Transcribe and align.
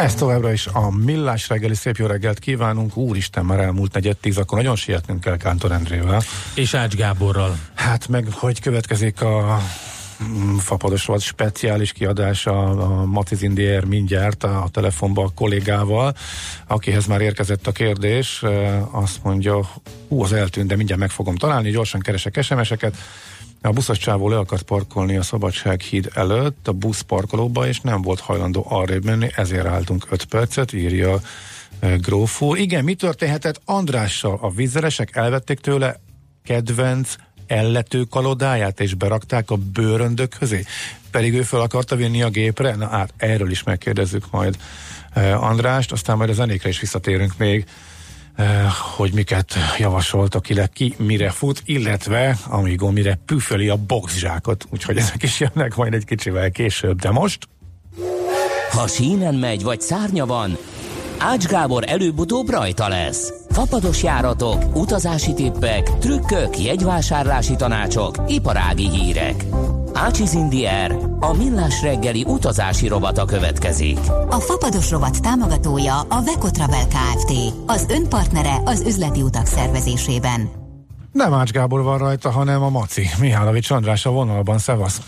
Ez 0.00 0.14
továbbra 0.14 0.52
is 0.52 0.66
a 0.66 0.90
Millás 0.90 1.48
reggeli 1.48 1.74
szép 1.74 1.96
jó 1.96 2.06
reggelt 2.06 2.38
kívánunk. 2.38 2.96
Úristen, 2.96 3.44
már 3.44 3.60
elmúlt 3.60 3.92
negyed 3.92 4.16
tíz, 4.16 4.38
akkor 4.38 4.58
nagyon 4.58 4.76
sietnünk 4.76 5.20
kell 5.20 5.36
Kántor 5.36 5.72
Endrével. 5.72 6.22
És 6.54 6.74
Ács 6.74 6.94
Gáborral. 6.94 7.58
Hát 7.74 8.08
meg, 8.08 8.26
hogy 8.32 8.60
következik 8.60 9.22
a 9.22 9.60
mm, 10.24 10.56
fapados 10.56 11.04
volt 11.04 11.20
speciális 11.20 11.92
kiadása 11.92 12.64
a 12.64 13.04
Matiz 13.04 13.42
Indier 13.42 13.84
mindjárt 13.84 14.44
a, 14.44 14.62
a 14.62 14.68
telefonba 14.68 15.24
a 15.24 15.32
kollégával, 15.34 16.14
akihez 16.66 17.06
már 17.06 17.20
érkezett 17.20 17.66
a 17.66 17.72
kérdés. 17.72 18.42
Azt 18.90 19.22
mondja, 19.22 19.68
hú, 20.08 20.22
az 20.22 20.32
eltűnt, 20.32 20.68
de 20.68 20.76
mindjárt 20.76 21.00
meg 21.00 21.10
fogom 21.10 21.36
találni, 21.36 21.70
gyorsan 21.70 22.00
keresek 22.00 22.42
SMS-eket. 22.42 22.96
A 23.62 23.70
buszos 23.70 23.98
csávó 23.98 24.28
le 24.28 24.38
akart 24.38 24.62
parkolni 24.62 25.16
a 25.16 25.22
Szabadsághíd 25.22 26.10
előtt 26.14 26.68
a 26.68 26.72
busz 26.72 27.00
parkolóba, 27.00 27.66
és 27.66 27.80
nem 27.80 28.02
volt 28.02 28.20
hajlandó 28.20 28.66
arrébb 28.68 29.04
menni, 29.04 29.30
ezért 29.34 29.66
álltunk 29.66 30.06
5 30.10 30.24
percet, 30.24 30.72
írja 30.72 31.20
e, 31.78 31.96
Grófó. 31.96 32.54
Igen, 32.54 32.84
mi 32.84 32.94
történhetett 32.94 33.60
Andrással? 33.64 34.38
A 34.40 34.50
vízzelesek 34.50 35.16
elvették 35.16 35.58
tőle 35.58 36.00
kedvenc 36.44 37.14
ellető 37.46 38.04
kalodáját, 38.04 38.80
és 38.80 38.94
berakták 38.94 39.50
a 39.50 39.56
bőröndök 39.56 40.36
közé? 40.38 40.64
Pedig 41.10 41.34
ő 41.34 41.42
fel 41.42 41.60
akarta 41.60 41.96
vinni 41.96 42.22
a 42.22 42.28
gépre? 42.28 42.74
Na 42.74 42.88
hát, 42.88 43.12
erről 43.16 43.50
is 43.50 43.62
megkérdezzük 43.62 44.30
majd 44.30 44.56
e, 45.12 45.36
Andrást, 45.36 45.92
aztán 45.92 46.16
majd 46.16 46.30
a 46.30 46.32
zenékre 46.32 46.68
is 46.68 46.80
visszatérünk 46.80 47.36
még. 47.36 47.66
Eh, 48.36 48.72
hogy 48.96 49.12
miket 49.12 49.54
javasoltak, 49.78 50.42
ki, 50.42 50.54
ki 50.72 50.94
mire 50.98 51.30
fut, 51.30 51.62
illetve 51.64 52.36
amíg 52.48 52.80
mire 52.80 53.18
püföli 53.26 53.68
a 53.68 53.76
boxzsákot, 53.76 54.66
úgyhogy 54.70 54.96
ezek 54.96 55.22
is 55.22 55.40
jönnek 55.40 55.76
majd 55.76 55.94
egy 55.94 56.04
kicsivel 56.04 56.50
később, 56.50 57.00
de 57.00 57.10
most... 57.10 57.48
Ha 58.70 58.86
sínen 58.86 59.34
megy, 59.34 59.62
vagy 59.62 59.80
szárnya 59.80 60.26
van, 60.26 60.58
Ács 61.22 61.46
Gábor 61.46 61.84
előbb-utóbb 61.86 62.48
rajta 62.48 62.88
lesz. 62.88 63.32
Fapados 63.48 64.02
járatok, 64.02 64.76
utazási 64.76 65.34
tippek, 65.34 65.98
trükkök, 65.98 66.58
jegyvásárlási 66.58 67.56
tanácsok, 67.56 68.16
iparági 68.26 68.88
hírek. 68.88 69.44
Ácsiz 70.00 70.34
Indier, 70.34 70.96
a 71.20 71.36
millás 71.36 71.82
reggeli 71.82 72.24
utazási 72.26 72.88
robata 72.88 73.24
következik. 73.24 73.98
A 74.28 74.40
Fapados 74.40 74.90
rovat 74.90 75.22
támogatója 75.22 76.00
a 76.00 76.22
Vekotravel 76.24 76.86
Kft. 76.86 77.32
Az 77.66 77.86
önpartnere 77.90 78.54
az 78.64 78.84
üzleti 78.86 79.22
utak 79.22 79.46
szervezésében. 79.46 80.48
Nem 81.12 81.32
Ács 81.32 81.50
Gábor 81.50 81.82
van 81.82 81.98
rajta, 81.98 82.30
hanem 82.30 82.62
a 82.62 82.70
Maci. 82.70 83.06
Mihálovics 83.20 83.70
András 83.70 84.06
a 84.06 84.10
vonalban, 84.10 84.58
szevasz! 84.58 85.00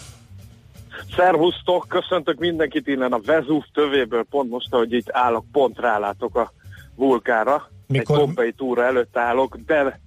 Szervusztok, 1.16 1.86
köszöntök 1.88 2.38
mindenkit 2.38 2.86
innen 2.86 3.12
a 3.12 3.20
Vezúv 3.26 3.62
tövéből, 3.72 4.24
pont 4.30 4.50
most, 4.50 4.74
ahogy 4.74 4.92
itt 4.92 5.08
állok, 5.10 5.44
pont 5.52 5.78
rálátok 5.78 6.36
a 6.36 6.52
vulkára. 6.94 7.70
Mikor? 7.86 8.16
Egy 8.18 8.24
pompei 8.24 8.52
túra 8.52 8.84
előtt 8.84 9.16
állok, 9.16 9.56
de 9.66 10.00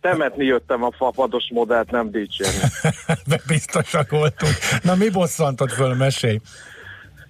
temetni 0.00 0.44
jöttem 0.44 0.82
a 0.82 0.90
fapados 0.90 1.50
modellt, 1.52 1.90
nem 1.90 2.10
dicsérni. 2.10 2.60
Biztosak 3.48 4.10
voltunk. 4.10 4.54
Na 4.82 4.94
mi 4.94 5.10
bosszantod 5.10 5.70
föl, 5.70 5.94
mesélj? 5.94 6.40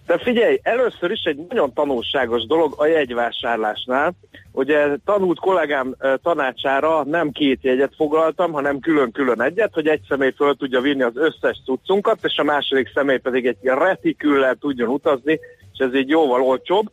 De 0.09 0.19
figyelj, 0.19 0.59
először 0.62 1.11
is 1.11 1.23
egy 1.23 1.47
nagyon 1.49 1.73
tanulságos 1.73 2.47
dolog 2.47 2.75
a 2.77 2.87
jegyvásárlásnál. 2.87 4.15
Ugye 4.53 4.87
tanult 5.05 5.39
kollégám 5.39 5.97
tanácsára 6.23 7.05
nem 7.05 7.31
két 7.31 7.59
jegyet 7.62 7.95
foglaltam, 7.97 8.53
hanem 8.53 8.81
külön-külön 8.81 9.43
egyet, 9.43 9.75
hogy 9.75 9.87
egy 9.87 10.00
személy 10.09 10.33
föl 10.37 10.55
tudja 10.55 10.81
vinni 10.81 11.03
az 11.03 11.17
összes 11.17 11.62
cuccunkat, 11.65 12.19
és 12.23 12.37
a 12.37 12.43
második 12.43 12.91
személy 12.95 13.17
pedig 13.19 13.47
egy 13.47 13.56
retiküllel 13.62 14.55
tudjon 14.55 14.89
utazni, 14.89 15.41
és 15.73 15.79
ez 15.79 15.95
így 15.95 16.09
jóval 16.09 16.43
olcsóbb. 16.43 16.91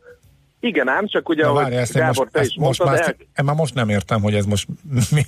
Igen 0.60 0.88
ám, 0.88 1.06
csak 1.06 1.28
ugye, 1.28 1.46
ahogy 1.46 1.70
várj, 1.70 1.92
Gábor, 1.92 2.16
most, 2.16 2.30
te 2.32 2.40
is 2.40 2.56
most 2.56 2.82
mondtad, 2.82 3.06
már, 3.06 3.16
el... 3.34 3.44
már 3.44 3.54
most 3.54 3.74
nem 3.74 3.88
értem, 3.88 4.22
hogy 4.22 4.34
ez 4.34 4.44
most 4.44 4.66
mi, 5.14 5.22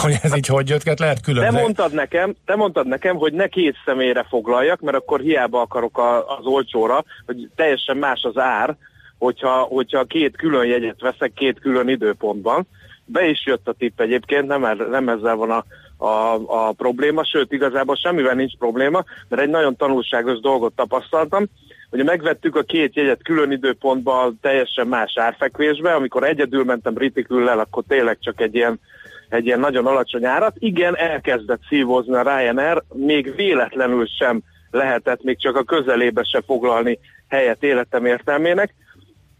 hogy 0.00 0.14
ez 0.22 0.36
így 0.36 0.46
hogy 0.46 0.68
jött, 0.68 0.98
lehet 0.98 1.20
külön. 1.20 1.44
Te 1.44 1.60
mondtad, 1.60 1.92
nekem, 1.92 2.34
te 2.44 2.56
mondtad 2.56 2.86
nekem, 2.86 3.16
hogy 3.16 3.32
ne 3.32 3.46
két 3.46 3.76
személyre 3.84 4.26
foglaljak, 4.28 4.80
mert 4.80 4.96
akkor 4.96 5.20
hiába 5.20 5.60
akarok 5.60 5.98
a, 5.98 6.36
az 6.36 6.44
olcsóra, 6.44 7.04
hogy 7.26 7.48
teljesen 7.54 7.96
más 7.96 8.22
az 8.22 8.38
ár, 8.38 8.76
hogyha, 9.18 9.60
hogyha 9.60 10.04
két 10.04 10.36
külön 10.36 10.66
jegyet 10.66 11.00
veszek 11.00 11.32
két 11.32 11.60
külön 11.60 11.88
időpontban. 11.88 12.66
Be 13.04 13.28
is 13.28 13.46
jött 13.46 13.68
a 13.68 13.72
tipp 13.72 14.00
egyébként, 14.00 14.46
nem, 14.46 14.88
nem 14.90 15.08
ezzel 15.08 15.36
van 15.36 15.50
a, 15.50 15.64
a, 16.04 16.40
a 16.46 16.72
probléma, 16.72 17.24
sőt 17.24 17.52
igazából 17.52 17.96
semmivel 17.96 18.34
nincs 18.34 18.56
probléma, 18.56 19.04
mert 19.28 19.42
egy 19.42 19.48
nagyon 19.48 19.76
tanulságos 19.76 20.40
dolgot 20.40 20.72
tapasztaltam, 20.74 21.46
Ugye 21.90 22.04
megvettük 22.04 22.56
a 22.56 22.62
két 22.62 22.94
jegyet 22.94 23.22
külön 23.22 23.50
időpontban 23.50 24.38
teljesen 24.40 24.86
más 24.86 25.12
árfekvésbe, 25.16 25.94
amikor 25.94 26.24
egyedül 26.24 26.64
mentem 26.64 26.98
Ritiküllel, 26.98 27.58
akkor 27.58 27.84
tényleg 27.88 28.18
csak 28.20 28.40
egy 28.40 28.54
ilyen, 28.54 28.80
egy 29.28 29.46
ilyen 29.46 29.60
nagyon 29.60 29.86
alacsony 29.86 30.24
árat. 30.24 30.56
Igen, 30.58 30.96
elkezdett 30.96 31.60
szívozni 31.68 32.14
a 32.14 32.22
Ryanair, 32.22 32.82
még 32.92 33.34
véletlenül 33.34 34.06
sem 34.18 34.40
lehetett 34.70 35.22
még 35.22 35.38
csak 35.38 35.56
a 35.56 35.62
közelébe 35.62 36.22
se 36.22 36.42
foglalni 36.46 36.98
helyet 37.28 37.62
életem 37.62 38.04
értelmének 38.04 38.74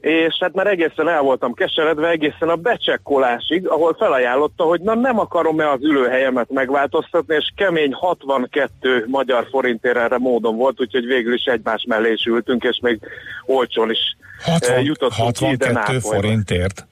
és 0.01 0.37
hát 0.41 0.55
már 0.55 0.67
egészen 0.67 1.09
el 1.09 1.21
voltam 1.21 1.55
keseredve 1.55 2.09
egészen 2.09 2.49
a 2.49 2.57
becsekkolásig, 2.57 3.69
ahol 3.69 3.95
felajánlotta, 3.99 4.65
hogy 4.65 4.81
na 4.81 4.95
nem 4.95 5.19
akarom-e 5.19 5.71
az 5.71 5.83
ülőhelyemet 5.83 6.51
megváltoztatni, 6.51 7.35
és 7.35 7.53
kemény 7.57 7.93
62 7.93 9.05
magyar 9.07 9.47
forintért 9.51 9.97
erre 9.97 10.19
módon 10.19 10.57
volt, 10.57 10.81
úgyhogy 10.81 11.05
végül 11.05 11.35
is 11.35 11.45
egymás 11.45 11.85
mellé 11.89 12.13
is 12.13 12.25
ültünk, 12.25 12.65
és 12.65 12.79
még 12.83 13.01
olcsón 13.47 13.91
is 13.91 14.17
60, 14.45 14.77
eh, 14.77 14.85
jutottunk 14.85 15.27
62 15.27 15.99
forintért? 15.99 16.89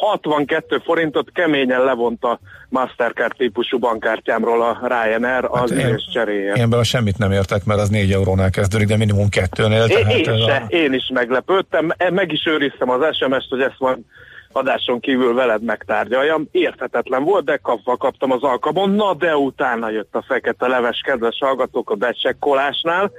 62 0.00 0.78
forintot 0.84 1.30
keményen 1.32 1.84
levont 1.84 2.24
a 2.24 2.38
Mastercard 2.68 3.36
típusú 3.36 3.78
bankkártyámról 3.78 4.62
a 4.62 4.78
Ryanair 4.82 5.44
az 5.44 5.70
hát 5.70 5.78
én, 5.78 5.96
cseréje. 6.12 6.52
Én 6.52 6.82
semmit 6.82 7.18
nem 7.18 7.32
értek, 7.32 7.64
mert 7.64 7.80
az 7.80 7.88
4 7.88 8.12
eurónál 8.12 8.50
kezdődik, 8.50 8.88
de 8.88 8.96
minimum 8.96 9.28
kettőnél. 9.28 9.84
Én, 9.84 10.06
én, 10.08 10.24
se, 10.24 10.54
a... 10.54 10.66
én 10.68 10.92
is 10.92 11.10
meglepődtem, 11.12 11.92
e, 11.96 12.10
meg 12.10 12.32
is 12.32 12.46
őriztem 12.46 12.90
az 12.90 13.16
SMS-t, 13.16 13.48
hogy 13.48 13.60
ezt 13.60 13.78
van 13.78 14.06
adáson 14.52 15.00
kívül 15.00 15.34
veled 15.34 15.62
megtárgyaljam. 15.62 16.48
Érthetetlen 16.50 17.24
volt, 17.24 17.44
de 17.44 17.56
kapva 17.56 17.96
kaptam 17.96 18.30
az 18.30 18.42
alkalmon. 18.42 18.90
Na, 18.90 19.14
de 19.14 19.36
utána 19.36 19.90
jött 19.90 20.14
a 20.14 20.24
fekete 20.26 20.66
leves, 20.66 21.00
kedves 21.04 21.36
hallgatók 21.40 21.90
a 21.90 21.94
becsekkolásnál. 21.94 23.12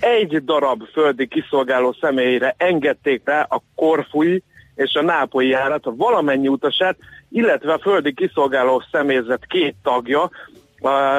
Egy 0.00 0.44
darab 0.44 0.82
földi 0.92 1.26
kiszolgáló 1.26 1.96
személyre 2.00 2.54
engedték 2.58 3.22
rá 3.24 3.40
a 3.40 3.62
korfúj 3.74 4.42
és 4.84 4.94
a 4.94 5.02
nápolyi 5.02 5.48
járat, 5.48 5.86
a 5.86 5.94
valamennyi 5.96 6.48
utasát, 6.48 6.96
illetve 7.28 7.72
a 7.72 7.78
földi 7.78 8.14
kiszolgáló 8.14 8.82
személyzet 8.92 9.46
két 9.46 9.74
tagja, 9.82 10.30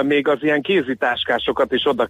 még 0.01 0.27
az 0.27 0.37
ilyen 0.41 0.61
kézitáskásokat 0.61 1.71
is 1.71 1.85
oda 1.85 2.07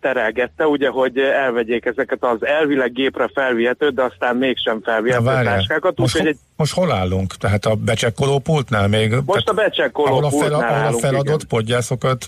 terelgette, 0.00 0.66
ugye, 0.66 0.88
hogy 0.88 1.18
elvegyék 1.18 1.84
ezeket 1.84 2.24
az 2.24 2.46
elvileg 2.46 2.92
gépre 2.92 3.30
felvihető, 3.34 3.88
de 3.88 4.02
aztán 4.02 4.36
mégsem 4.36 4.80
felvihető 4.82 5.24
táskákat. 5.24 5.98
Most, 5.98 6.18
ho- 6.18 6.26
egy... 6.26 6.36
most 6.56 6.74
hol 6.74 6.92
állunk? 6.92 7.34
Tehát 7.34 7.64
a 7.64 7.74
becsekkoló 7.74 8.38
pultnál 8.38 8.88
még? 8.88 9.14
Most 9.24 9.48
a 9.48 9.52
becsekkoló 9.52 10.06
ahol 10.06 10.24
a, 10.24 10.30
fel, 10.30 10.52
ahol 10.52 10.94
a 10.94 10.98
feladott 10.98 11.26
igen. 11.26 11.48
podgyászokat 11.48 12.26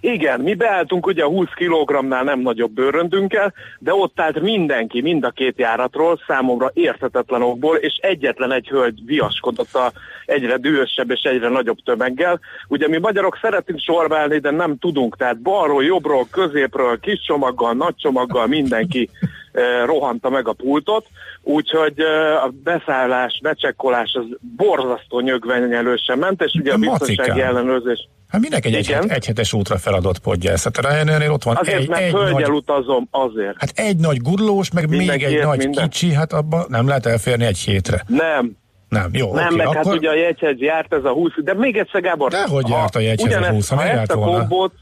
igen, 0.00 0.40
mi 0.40 0.54
beálltunk 0.54 1.06
ugye 1.06 1.24
20 1.24 1.48
kg-nál 1.54 2.24
nem 2.24 2.40
nagyobb 2.40 2.70
bőröndünkkel, 2.70 3.52
de 3.78 3.94
ott 3.94 4.20
állt 4.20 4.40
mindenki, 4.40 5.00
mind 5.00 5.24
a 5.24 5.30
két 5.30 5.58
járatról, 5.58 6.20
számomra 6.26 6.70
érthetetlen 6.74 7.42
okból, 7.42 7.76
és 7.76 7.98
egyetlen 8.00 8.52
egy 8.52 8.68
hölgy 8.68 9.04
viaskodott 9.04 9.74
a 9.74 9.92
egyre 10.26 10.56
dühösebb 10.56 11.10
és 11.10 11.22
egyre 11.22 11.48
nagyobb 11.48 11.78
tömeggel. 11.84 12.40
Ugye 12.68 12.88
mi 12.88 12.98
magyarok 12.98 13.38
szeretünk 13.40 13.78
sorbálni, 13.78 14.38
de 14.38 14.50
nem 14.50 14.78
tudunk, 14.78 15.16
tehát 15.16 15.40
balról, 15.40 15.84
jobbról, 15.84 16.26
középről, 16.30 17.00
kis 17.00 17.20
csomaggal, 17.26 17.74
nagy 17.74 17.94
csomaggal 17.96 18.46
mindenki 18.46 19.10
eh, 19.52 19.86
rohanta 19.86 20.30
meg 20.30 20.48
a 20.48 20.52
pultot, 20.52 21.06
úgyhogy 21.42 22.00
eh, 22.00 22.44
a 22.44 22.50
beszállás, 22.64 23.40
becsekkolás 23.42 24.14
az 24.14 24.24
borzasztó 24.56 25.20
nyögvenyelősen 25.20 26.18
ment, 26.18 26.42
és 26.42 26.52
ugye 26.52 26.72
a 26.72 26.76
biztonsági 26.76 27.40
ellenőrzés 27.40 28.08
Hát 28.28 28.40
minek 28.40 28.64
egy, 28.64 28.74
egy, 28.74 28.96
egy 29.08 29.26
hetes 29.26 29.52
útra 29.52 29.78
feladott 29.78 30.18
podgyász? 30.18 30.64
Hát 30.64 30.76
a 30.76 30.88
Ryanair 30.90 31.30
ott 31.30 31.42
van 31.42 31.56
azért, 31.56 31.78
egy, 31.80 31.88
mert 31.88 32.02
egy 32.02 32.12
nagy, 32.12 32.50
utazom, 32.50 33.08
azért. 33.10 33.54
Hát 33.58 33.72
egy 33.74 33.96
nagy 33.96 34.20
gurlós, 34.22 34.70
meg 34.70 34.88
Mindenki 34.88 35.24
még 35.24 35.34
egy 35.34 35.44
nagy 35.44 35.58
minden. 35.58 35.88
kicsi, 35.88 36.12
hát 36.12 36.32
abban 36.32 36.66
nem 36.68 36.86
lehet 36.88 37.06
elférni 37.06 37.44
egy 37.44 37.58
hétre. 37.58 38.04
Nem, 38.06 38.56
Nem, 38.88 39.10
jó, 39.12 39.34
Nem, 39.34 39.46
oké, 39.46 39.56
meg 39.56 39.66
akkor... 39.66 39.76
hát 39.84 39.94
ugye 39.94 40.08
a 40.10 40.14
jegyhegy 40.14 40.60
járt 40.60 40.92
ez 40.92 41.04
a 41.04 41.12
20, 41.12 41.32
de 41.36 41.54
még 41.54 41.76
egyszer 41.76 42.00
Gábor. 42.00 42.30
De 42.30 42.46
hogy 42.46 42.68
járt 42.68 42.94
a 42.96 42.98
jegyhez 43.00 43.24
a 43.24 43.28
ugyanezt- 43.28 43.52
20, 43.54 43.68
ha 43.68 43.76
ha 43.76 43.82
ezt 43.82 43.94
járt 43.94 44.10
a 44.12 44.16
volna? 44.16 44.38
kombót, 44.38 44.72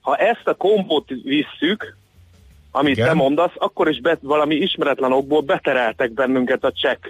ha 0.00 0.16
ezt 0.16 0.42
a 0.44 0.54
kombót 0.54 1.08
visszük, 1.24 1.96
amit 2.70 2.96
Igen. 2.96 3.08
te 3.08 3.14
mondasz, 3.14 3.52
akkor 3.58 3.88
is 3.88 4.00
bet, 4.00 4.18
valami 4.22 4.54
ismeretlen 4.54 5.12
okból 5.12 5.40
betereltek 5.40 6.12
bennünket 6.12 6.64
a 6.64 6.72
csekk 6.72 7.06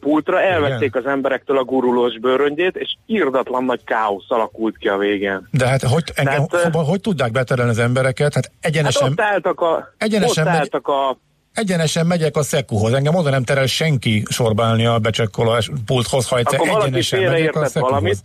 pultra, 0.00 0.40
elvették 0.42 0.94
az 0.94 1.06
emberektől 1.06 1.58
a 1.58 1.64
gurulós 1.64 2.18
bőröngyét, 2.18 2.76
és 2.76 2.96
írdatlan 3.06 3.64
nagy 3.64 3.84
káosz 3.84 4.24
alakult 4.28 4.76
ki 4.76 4.88
a 4.88 4.96
végén. 4.96 5.48
De 5.50 5.66
hát 5.66 5.82
hogy, 5.82 6.12
engem, 6.14 6.46
Tehát, 6.46 6.74
hogy, 6.74 6.86
hogy 6.86 7.00
tudják 7.00 7.32
beterelni 7.32 7.70
az 7.70 7.78
embereket? 7.78 8.34
Hát 8.34 8.46
Hát 8.48 8.74
egyenesen, 8.74 9.10
ott 9.10 9.20
álltak 9.20 9.60
a, 9.60 9.94
Egyenesen 9.98 10.46
ott 10.46 10.52
álltak 10.52 10.88
a 10.88 11.18
egyenesen 11.52 12.06
megyek 12.06 12.36
a 12.36 12.42
szekuhoz. 12.42 12.92
Engem 12.92 13.14
oda 13.14 13.30
nem 13.30 13.44
terel 13.44 13.66
senki 13.66 14.22
sorba 14.30 14.64
állni 14.64 14.86
a 14.86 14.98
becsekkolás 14.98 15.70
pulthoz, 15.86 16.28
ha 16.28 16.38
egyszer 16.38 16.60
Akkor 16.60 16.82
egyenesen 16.82 17.22
megyek 17.22 17.56
a 17.56 17.66
szekuhoz. 17.66 17.90
valamit, 17.90 18.18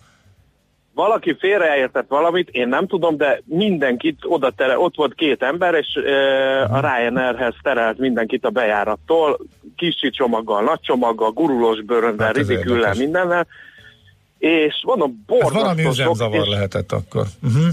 valaki 0.93 1.35
félreértett 1.39 2.05
valamit, 2.07 2.49
én 2.49 2.67
nem 2.67 2.87
tudom, 2.87 3.17
de 3.17 3.41
mindenkit 3.45 4.17
oda 4.21 4.51
tere, 4.51 4.77
ott 4.77 4.95
volt 4.95 5.13
két 5.13 5.43
ember, 5.43 5.73
és 5.73 5.95
e, 5.95 6.63
a 6.63 6.79
Ryanairhez 6.79 7.55
terelt 7.61 7.97
mindenkit 7.97 8.45
a 8.45 8.49
bejárattól, 8.49 9.39
kicsi 9.75 10.09
csomaggal, 10.09 10.63
nagy 10.63 10.79
csomaggal, 10.81 11.31
gurulós 11.31 11.81
bőröndel, 11.81 12.27
Hát 12.27 12.37
ez 12.37 12.47
ridiküllel, 12.47 12.93
mindennel, 12.93 13.47
és 14.37 14.83
mondom, 14.85 15.23
Ez 15.27 15.51
valami 15.51 15.83
borzasztó 15.83 15.83
sok, 15.83 15.91
üzemzavar 15.91 16.45
és 16.45 16.49
lehetett 16.49 16.91
akkor. 16.91 17.25
Uh-huh. 17.43 17.63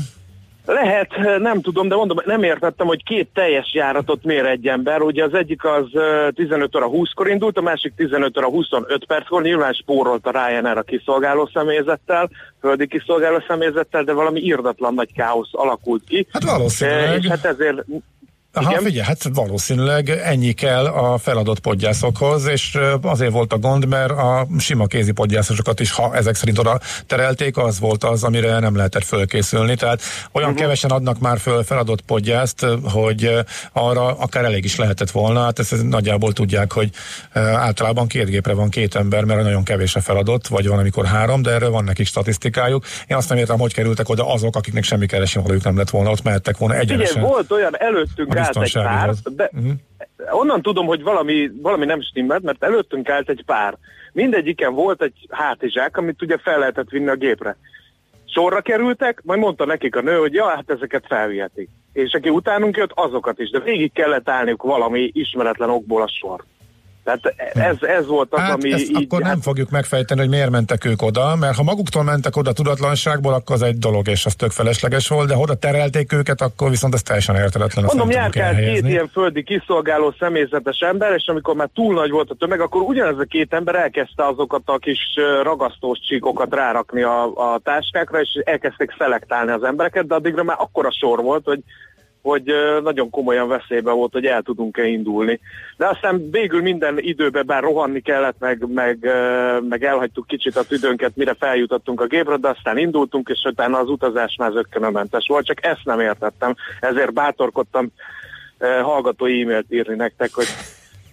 Lehet, 0.73 1.39
nem 1.39 1.61
tudom, 1.61 1.89
de 1.89 1.95
mondom, 1.95 2.17
nem 2.25 2.43
értettem, 2.43 2.87
hogy 2.87 3.05
két 3.05 3.29
teljes 3.35 3.71
járatot 3.75 4.25
mér 4.25 4.45
egy 4.47 4.67
ember. 4.67 5.01
Ugye 5.03 5.25
az 5.25 5.35
egyik 5.35 5.65
az 5.65 5.85
ö, 5.93 6.29
15 6.35 6.77
óra 6.77 6.89
20-kor 6.91 7.29
indult, 7.29 7.57
a 7.59 7.61
másik 7.63 7.93
15 7.97 8.39
óra 8.39 8.49
25 8.49 9.05
perckor. 9.07 9.43
Nyilván 9.43 9.73
spórolt 9.73 10.27
a 10.27 10.31
Ryanair 10.31 10.77
a 10.77 10.83
kiszolgáló 10.83 11.51
személyzettel, 11.53 12.31
földi 12.61 12.87
kiszolgáló 12.87 13.43
személyzettel, 13.49 14.03
de 14.05 14.13
valami 14.13 14.41
irdatlan 14.41 14.95
nagy 14.95 15.13
káosz 15.13 15.51
alakult 15.53 16.03
ki. 16.09 16.27
Hát 16.33 16.43
E, 16.45 16.51
valószínűleg. 16.57 17.23
és 17.23 17.29
hát 17.29 17.45
ezért 17.45 17.85
Aha, 18.53 18.71
igen. 18.71 18.83
figyelj, 18.83 19.07
hát 19.07 19.23
valószínűleg 19.35 20.09
ennyi 20.09 20.53
kell 20.53 20.85
a 20.85 21.19
feladott 21.19 21.59
podgyászokhoz, 21.61 22.47
és 22.47 22.79
azért 23.03 23.33
volt 23.33 23.53
a 23.53 23.59
gond, 23.59 23.87
mert 23.87 24.11
a 24.11 24.47
sima 24.59 24.87
kézi 24.87 25.13
podgyászosokat 25.13 25.81
is, 25.81 25.93
ha 25.93 26.15
ezek 26.15 26.35
szerint 26.35 26.59
oda 26.59 26.81
terelték, 27.07 27.57
az 27.57 27.81
volt 27.81 28.05
az, 28.05 28.25
amire 28.25 28.59
nem 28.59 28.77
lehetett 28.77 29.05
fölkészülni. 29.05 29.75
Tehát 29.75 30.01
olyan 30.33 30.49
uh-huh. 30.49 30.65
kevesen 30.65 30.91
adnak 30.91 31.19
már 31.19 31.39
föl 31.39 31.63
feladott 31.63 32.01
podgyászt, 32.01 32.67
hogy 32.93 33.31
arra 33.73 34.19
akár 34.19 34.45
elég 34.45 34.65
is 34.65 34.77
lehetett 34.77 35.11
volna. 35.11 35.43
Hát 35.43 35.59
ezt 35.59 35.83
nagyjából 35.83 36.33
tudják, 36.33 36.73
hogy 36.73 36.91
általában 37.35 38.07
két 38.07 38.29
gépre 38.29 38.53
van 38.53 38.69
két 38.69 38.95
ember, 38.95 39.25
mert 39.25 39.43
nagyon 39.43 39.65
kevés 39.65 39.95
a 39.95 40.01
feladott, 40.01 40.47
vagy 40.47 40.69
van, 40.69 40.79
amikor 40.79 41.05
három, 41.07 41.43
de 41.43 41.51
erről 41.51 41.71
van 41.71 41.85
nekik 41.85 42.07
statisztikájuk. 42.07 42.85
Én 43.07 43.17
azt 43.17 43.29
nem 43.29 43.39
értem, 43.39 43.59
hogy 43.59 43.75
kerültek 43.75 44.09
oda 44.09 44.33
azok, 44.33 44.57
akiknek 44.57 44.85
semmi 44.85 45.07
keresni 45.07 45.41
valójuk 45.41 45.65
nem 45.65 45.77
lett 45.77 45.91
volna, 45.91 46.11
ott 46.11 46.23
mehettek 46.23 46.57
volna 46.57 46.75
egyenesen. 46.75 47.07
Figyelj, 47.07 47.33
volt 47.33 47.51
olyan, 47.51 47.75
előttünk 47.79 48.39
állt 48.41 48.63
egy 48.63 48.73
pár, 48.73 49.11
de 49.25 49.51
Mhm. 49.53 49.71
onnan 50.31 50.63
tudom, 50.63 50.87
hogy 50.87 51.03
valami, 51.03 51.51
valami 51.63 51.85
nem 51.85 52.01
stimmelt, 52.01 52.43
mert 52.43 52.65
előttünk 52.65 53.09
állt 53.09 53.29
egy 53.29 53.43
pár. 53.47 53.77
Mindegyiken 54.13 54.75
volt 54.75 55.03
egy 55.03 55.27
hátizsák, 55.31 55.97
amit 55.97 56.23
ugye 56.23 56.39
fel 56.39 56.59
lehetett 56.59 56.89
vinni 56.89 57.09
a 57.09 57.15
gépre. 57.15 57.57
Sorra 58.25 58.61
kerültek, 58.61 59.21
majd 59.25 59.41
mondta 59.41 59.65
nekik 59.65 59.97
a 59.97 60.01
nő, 60.01 60.17
hogy 60.17 60.33
ja, 60.33 60.49
hát 60.49 60.71
ezeket 60.71 61.05
felvihetik. 61.09 61.69
És 61.93 62.13
aki 62.13 62.29
utánunk 62.29 62.77
jött, 62.77 62.93
azokat 62.95 63.39
is, 63.39 63.51
de 63.51 63.61
végig 63.61 63.93
kellett 63.93 64.29
állniuk 64.29 64.63
valami 64.63 65.11
ismeretlen 65.13 65.71
okból 65.71 66.03
a 66.03 66.09
sor. 66.09 66.45
Tehát 67.05 67.35
ez, 67.55 67.77
ez 67.81 68.07
volt 68.07 68.33
az, 68.33 68.41
Hát 68.41 68.53
ami 68.53 68.73
ezt 68.73 68.89
így... 68.89 69.05
akkor 69.05 69.23
hát, 69.23 69.33
nem 69.33 69.41
fogjuk 69.41 69.71
megfejteni, 69.71 70.21
hogy 70.21 70.29
miért 70.29 70.51
mentek 70.51 70.85
ők 70.85 71.03
oda, 71.03 71.37
mert 71.37 71.57
ha 71.57 71.63
maguktól 71.63 72.03
mentek 72.03 72.37
oda 72.37 72.53
tudatlanságból, 72.53 73.33
akkor 73.33 73.55
az 73.55 73.63
egy 73.63 73.79
dolog, 73.79 74.09
és 74.09 74.27
az 74.27 74.35
tök 74.35 74.51
felesleges 74.51 75.09
volt, 75.09 75.29
de 75.29 75.35
ha 75.35 75.41
oda 75.41 75.55
terelték 75.55 76.13
őket, 76.13 76.41
akkor 76.41 76.71
viszont 76.71 76.95
ez 76.95 77.03
teljesen 77.03 77.35
értetetlen. 77.35 77.85
azt 77.85 77.95
Mondom, 77.95 78.17
járkált 78.17 78.57
két 78.57 78.89
ilyen 78.89 79.09
földi 79.13 79.43
kiszolgáló 79.43 80.15
személyzetes 80.19 80.79
ember, 80.79 81.15
és 81.15 81.27
amikor 81.27 81.55
már 81.55 81.69
túl 81.75 81.95
nagy 81.95 82.11
volt 82.11 82.31
a 82.31 82.35
tömeg, 82.35 82.61
akkor 82.61 82.83
ugyanez 82.83 83.19
a 83.19 83.25
két 83.25 83.53
ember 83.53 83.75
elkezdte 83.75 84.27
azokat 84.27 84.63
a 84.65 84.79
kis 84.79 84.99
ragasztós 85.43 85.99
csíkokat 86.09 86.55
rárakni 86.55 87.03
a, 87.03 87.23
a 87.25 87.61
táskákra, 87.65 88.21
és 88.21 88.29
elkezdték 88.45 88.95
szelektálni 88.99 89.51
az 89.51 89.63
embereket, 89.63 90.07
de 90.07 90.15
addigra 90.15 90.43
már 90.43 90.57
akkora 90.61 90.93
sor 90.93 91.23
volt, 91.23 91.45
hogy 91.45 91.61
hogy 92.23 92.53
nagyon 92.83 93.11
komolyan 93.11 93.49
veszélybe 93.49 93.91
volt, 93.91 94.13
hogy 94.13 94.25
el 94.25 94.43
tudunk-e 94.43 94.87
indulni. 94.87 95.41
De 95.77 95.87
aztán 95.87 96.31
végül 96.31 96.63
minden 96.63 96.99
időben 96.99 97.47
bár 97.47 97.63
rohanni 97.63 98.01
kellett, 98.01 98.37
meg, 98.39 98.67
meg, 98.69 98.99
meg 99.69 99.85
elhagytuk 99.85 100.27
kicsit 100.27 100.57
a 100.57 100.65
tüdőnket, 100.65 101.17
mire 101.17 101.35
feljutottunk 101.35 102.01
a 102.01 102.07
gépre, 102.07 102.37
de 102.37 102.49
aztán 102.49 102.79
indultunk, 102.79 103.29
és 103.29 103.43
utána 103.45 103.79
az 103.79 103.89
utazás 103.89 104.37
már 104.39 104.53
zöggenőmentes 104.53 105.27
volt, 105.27 105.47
csak 105.47 105.65
ezt 105.65 105.85
nem 105.85 106.01
értettem. 106.01 106.55
Ezért 106.81 107.13
bátorkodtam 107.13 107.89
hallgatói 108.83 109.43
e-mailt 109.43 109.73
írni 109.73 109.95
nektek, 109.95 110.35
hogy 110.35 110.47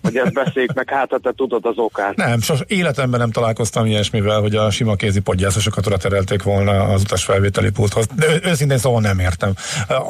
hogy 0.07 0.17
ezt 0.17 0.33
beszéljük 0.33 0.73
meg, 0.73 0.89
hát 0.89 1.09
ha 1.09 1.19
te 1.19 1.33
tudod 1.35 1.65
az 1.65 1.77
okát. 1.77 2.15
Nem, 2.15 2.41
sos 2.41 2.59
életemben 2.67 3.19
nem 3.19 3.31
találkoztam 3.31 3.85
ilyesmivel, 3.85 4.39
hogy 4.41 4.55
a 4.55 4.69
sima 4.69 4.95
kézi 4.95 5.19
podgyászosokat 5.19 5.87
oda 5.87 5.97
terelték 5.97 6.43
volna 6.43 6.83
az 6.83 7.01
utasfelvételi 7.01 7.69
pulthoz. 7.69 8.07
De 8.15 8.25
őszintén 8.43 8.77
szóval 8.77 9.01
nem 9.01 9.19
értem. 9.19 9.53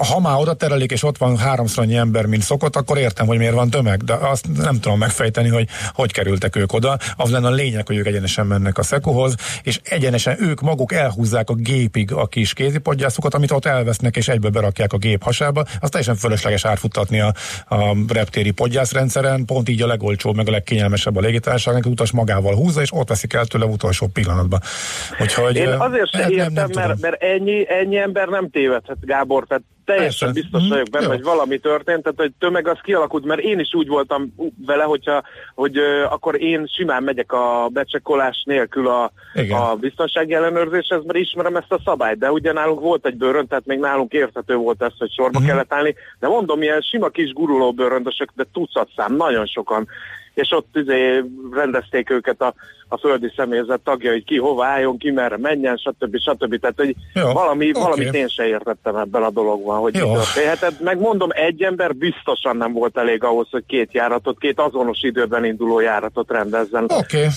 Ha 0.09 0.19
már 0.19 0.39
oda 0.39 0.53
terelik, 0.53 0.91
és 0.91 1.03
ott 1.03 1.17
van 1.17 1.37
háromszor 1.37 1.83
annyi 1.83 1.95
ember, 1.95 2.25
mint 2.25 2.41
szokott, 2.41 2.75
akkor 2.75 2.97
értem, 2.97 3.27
hogy 3.27 3.37
miért 3.37 3.53
van 3.53 3.69
tömeg, 3.69 4.03
de 4.03 4.13
azt 4.13 4.47
nem 4.57 4.79
tudom 4.79 4.97
megfejteni, 4.97 5.49
hogy 5.49 5.67
hogy 5.93 6.11
kerültek 6.11 6.55
ők 6.55 6.73
oda. 6.73 6.97
Az 7.15 7.29
lenne 7.29 7.47
a 7.47 7.51
lényeg, 7.51 7.87
hogy 7.87 7.97
ők 7.97 8.05
egyenesen 8.05 8.45
mennek 8.45 8.77
a 8.77 8.83
szekuhoz, 8.83 9.35
és 9.63 9.79
egyenesen 9.83 10.37
ők 10.39 10.61
maguk 10.61 10.93
elhúzzák 10.93 11.49
a 11.49 11.53
gépig 11.53 12.11
a 12.11 12.27
kis 12.27 12.53
kézi 12.53 12.77
podgyászokat, 12.77 13.33
amit 13.33 13.51
ott 13.51 13.65
elvesznek, 13.65 14.15
és 14.15 14.27
egybe 14.27 14.49
berakják 14.49 14.93
a 14.93 14.97
gép 14.97 15.23
hasába. 15.23 15.63
Az 15.79 15.89
teljesen 15.89 16.15
fölösleges 16.15 16.65
átfuttatni 16.65 17.19
a, 17.19 17.33
a 17.67 17.95
reptéri 18.07 18.51
podgyászrendszeren, 18.51 19.45
pont 19.45 19.69
így 19.69 19.81
a 19.87 19.91
legolcsóbb, 19.91 20.35
meg 20.35 20.47
a 20.47 20.51
legkényelmesebb 20.51 21.15
a 21.15 21.19
légitársaságnak, 21.19 21.85
az 21.85 21.91
utas 21.91 22.11
magával 22.11 22.55
húzza, 22.55 22.81
és 22.81 22.93
ott 22.93 23.09
veszik 23.09 23.33
el 23.33 23.45
tőle 23.45 23.65
utolsó 23.65 24.07
pillanatban. 24.07 24.59
Úgyhogy, 25.21 25.55
Én 25.55 25.67
azért 25.67 26.11
sem 26.11 26.21
nem- 26.21 26.29
nem- 26.29 26.37
értem, 26.39 26.53
nem 26.53 26.65
tudom. 26.65 26.87
mert, 26.87 27.01
mert 27.01 27.23
ennyi, 27.23 27.65
ennyi 27.69 27.97
ember 27.97 28.27
nem 28.27 28.49
tévedhet, 28.49 28.97
Gábor, 29.01 29.45
tehát 29.47 29.63
teljesen 29.87 30.33
Persze. 30.33 30.41
biztos 30.49 30.69
vagyok 30.69 30.89
benne, 30.89 31.05
jó. 31.05 31.11
hogy 31.11 31.23
valami 31.23 31.57
történt, 31.57 32.03
tehát 32.03 32.19
hogy 32.19 32.31
tömeg 32.39 32.67
az 32.67 32.77
kialakult, 32.83 33.25
mert 33.25 33.39
én 33.41 33.59
is 33.59 33.73
úgy 33.73 33.87
voltam 33.87 34.33
vele, 34.65 34.83
hogyha, 34.83 35.23
hogy 35.55 35.77
ö, 35.77 36.03
akkor 36.03 36.41
én 36.41 36.65
simán 36.75 37.03
megyek 37.03 37.31
a 37.31 37.67
becsekolás 37.71 38.43
nélkül 38.45 38.87
a, 38.87 39.11
Igen. 39.33 39.59
a 39.61 39.75
biztonsági 39.75 40.33
ellenőrzéshez, 40.33 41.03
mert 41.05 41.19
ismerem 41.19 41.55
ezt 41.55 41.71
a 41.71 41.81
szabályt, 41.85 42.17
de 42.17 42.31
ugye 42.31 42.51
nálunk 42.51 42.79
volt 42.79 43.05
egy 43.05 43.15
bőrönd, 43.17 43.47
tehát 43.47 43.65
még 43.65 43.79
nálunk 43.79 44.11
érthető 44.13 44.55
volt 44.55 44.81
ez, 44.81 44.93
hogy 44.97 45.11
sorba 45.11 45.39
Mhm. 45.39 45.47
kellett 45.47 45.73
állni, 45.73 45.95
de 46.19 46.27
mondom, 46.27 46.61
ilyen 46.61 46.81
sima 46.81 47.09
kis 47.09 47.33
guruló 47.33 47.71
bőröndösök, 47.71 48.29
de 48.35 48.43
tucatszám, 48.53 49.15
nagyon 49.15 49.45
sokan, 49.45 49.87
és 50.37 50.51
ott 50.51 50.67
izé 50.73 51.23
rendezték 51.51 52.09
őket 52.09 52.41
a, 52.41 52.53
a 52.87 52.97
földi 52.97 53.33
személyzet 53.35 53.79
tagja, 53.79 54.11
hogy 54.11 54.23
ki 54.23 54.37
hova 54.37 54.65
álljon, 54.65 54.97
ki 54.97 55.11
merre 55.11 55.37
menjen, 55.37 55.77
stb. 55.77 56.17
stb. 56.19 56.59
Tehát, 56.59 56.75
hogy 56.75 56.95
Jó, 57.13 57.31
valami, 57.31 57.69
oké. 57.69 57.79
valamit 57.79 58.13
én 58.13 58.27
se 58.27 58.47
értettem 58.47 58.95
ebben 58.95 59.23
a 59.23 59.29
dologban, 59.29 59.79
hogy 59.79 59.95
Jó. 59.95 60.07
mi 60.09 60.13
történhetett. 60.13 60.79
Megmondom, 60.79 61.29
egy 61.33 61.61
ember 61.61 61.95
biztosan 61.95 62.57
nem 62.57 62.73
volt 62.73 62.97
elég 62.97 63.23
ahhoz, 63.23 63.47
hogy 63.51 63.63
két 63.67 63.93
járatot, 63.93 64.39
két 64.39 64.59
azonos 64.59 64.97
időben 65.01 65.45
induló 65.45 65.79
járatot 65.79 66.31
rendezzen. 66.31 66.85
Oké, 66.87 67.21
eh, 67.23 67.31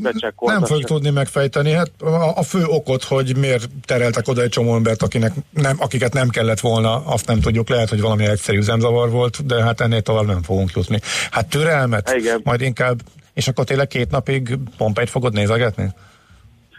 becsekkoltassa. 0.00 0.58
nem 0.58 0.64
fogjuk 0.64 0.88
tudni 0.88 1.10
megfejteni. 1.10 1.70
Hát 1.70 1.90
a, 2.00 2.38
a 2.38 2.42
fő 2.42 2.64
okot, 2.66 3.04
hogy 3.04 3.36
miért 3.36 3.68
tereltek 3.84 4.28
oda 4.28 4.42
egy 4.42 4.48
csomó 4.48 4.74
embert, 4.74 5.02
akinek 5.02 5.32
nem, 5.50 5.76
akiket 5.78 6.12
nem 6.12 6.28
kellett 6.28 6.60
volna, 6.60 7.02
azt 7.06 7.26
nem 7.26 7.40
tudjuk. 7.40 7.68
Lehet, 7.68 7.88
hogy 7.88 8.00
valami 8.00 8.24
egyszerű 8.24 8.58
üzemzavar 8.58 9.10
volt, 9.10 9.46
de 9.46 9.62
hát 9.62 9.80
ennél 9.80 10.00
tovább 10.00 10.26
nem 10.26 10.42
fogunk 10.42 10.70
jutni. 10.74 11.00
Hát 11.30 11.48
türelmet, 11.48 12.14
Igen. 12.16 12.31
Majd 12.42 12.60
inkább, 12.60 13.00
és 13.34 13.48
akkor 13.48 13.64
tényleg 13.64 13.86
két 13.86 14.10
napig 14.10 14.58
Pompeit 14.76 15.10
fogod 15.10 15.32
nézegetni? 15.32 15.88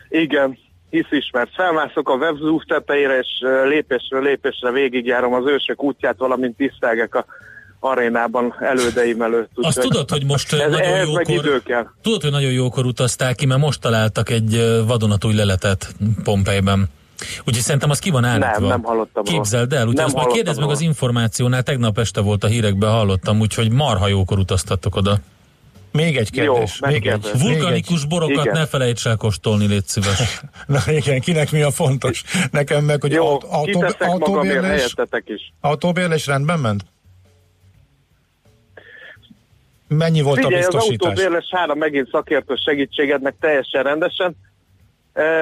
Igen, 0.09 0.57
hisz 0.89 1.11
ismert. 1.11 1.49
Felmászok 1.53 2.09
a 2.09 2.13
webzoof 2.13 2.63
tetejére, 2.67 3.17
és 3.17 3.27
lépésről 3.67 4.21
lépésre 4.21 4.71
végigjárom 4.71 5.33
az 5.33 5.45
ősök 5.45 5.83
útját, 5.83 6.17
valamint 6.17 6.57
tisztelgek 6.57 7.15
a 7.15 7.25
arénában 7.79 8.55
elődeim 8.59 9.21
előtt. 9.21 9.49
Azt 9.55 9.77
Úgyhogy 9.77 9.91
tudod, 9.91 10.09
hogy 10.09 10.25
most 10.25 10.53
ez, 10.53 10.59
nagyon 10.59 10.81
ehhez 10.81 11.09
meg 11.09 11.29
idő 11.29 11.45
jókor... 11.45 11.63
kell. 11.63 11.87
Tudod, 12.01 12.21
hogy 12.21 12.31
nagyon 12.31 12.51
jókor 12.51 12.85
utaztál 12.85 13.35
ki, 13.35 13.45
mert 13.45 13.59
most 13.59 13.81
találtak 13.81 14.29
egy 14.29 14.83
vadonatúj 14.87 15.33
leletet 15.33 15.95
Pompejben. 16.23 16.89
Úgyhogy 17.39 17.63
szerintem 17.63 17.89
az 17.89 17.99
ki 17.99 18.09
van 18.09 18.23
állítva. 18.23 18.59
Nem, 18.59 18.67
nem 18.67 18.83
hallottam. 18.83 19.23
Képzeld 19.23 19.73
el, 19.73 19.87
úgyhogy 19.87 20.05
azt 20.05 20.15
majd 20.15 20.27
kérdezd 20.27 20.59
meg 20.59 20.69
az 20.69 20.81
információnál, 20.81 21.63
tegnap 21.63 21.97
este 21.97 22.21
volt 22.21 22.43
a 22.43 22.47
hírekben, 22.47 22.89
hallottam, 22.89 23.39
úgyhogy 23.39 23.71
marha 23.71 24.07
jókor 24.07 24.37
utaztattok 24.37 24.95
oda. 24.95 25.19
Még 25.93 26.17
egy 26.17 26.29
Jó, 26.35 26.53
kérdés. 26.53 26.79
még 26.79 26.93
egy, 26.95 27.03
megkérdez. 27.03 27.41
még 27.41 27.51
egy. 27.51 27.57
Vulkanikus 27.57 28.05
borokat 28.05 28.45
Igen. 28.45 28.57
ne 28.57 28.65
felejts 28.65 29.07
el 29.07 29.15
kóstolni, 29.15 29.67
légy 29.67 29.85
szíves. 29.85 30.41
Na 30.67 30.79
igen, 30.87 31.19
kinek 31.21 31.51
mi 31.51 31.61
a 31.61 31.71
fontos? 31.71 32.23
Nekem 32.51 32.83
meg, 32.83 33.01
hogy 33.01 33.11
Jó, 33.11 33.25
aut- 33.25 33.43
autó, 33.43 33.85
autóbérlés, 33.99 34.95
is. 35.25 35.53
autóbérlés 35.61 36.27
rendben 36.27 36.59
ment? 36.59 36.85
Mennyi 39.87 40.21
volt 40.21 40.39
Figyelj, 40.39 40.53
a 40.53 40.57
biztosítás? 40.57 40.97
az 40.97 41.07
autóbérles 41.07 41.45
három 41.51 41.77
megint 41.77 42.09
szakértő 42.11 42.55
segítségednek 42.65 43.35
teljesen 43.39 43.83
rendesen. 43.83 44.35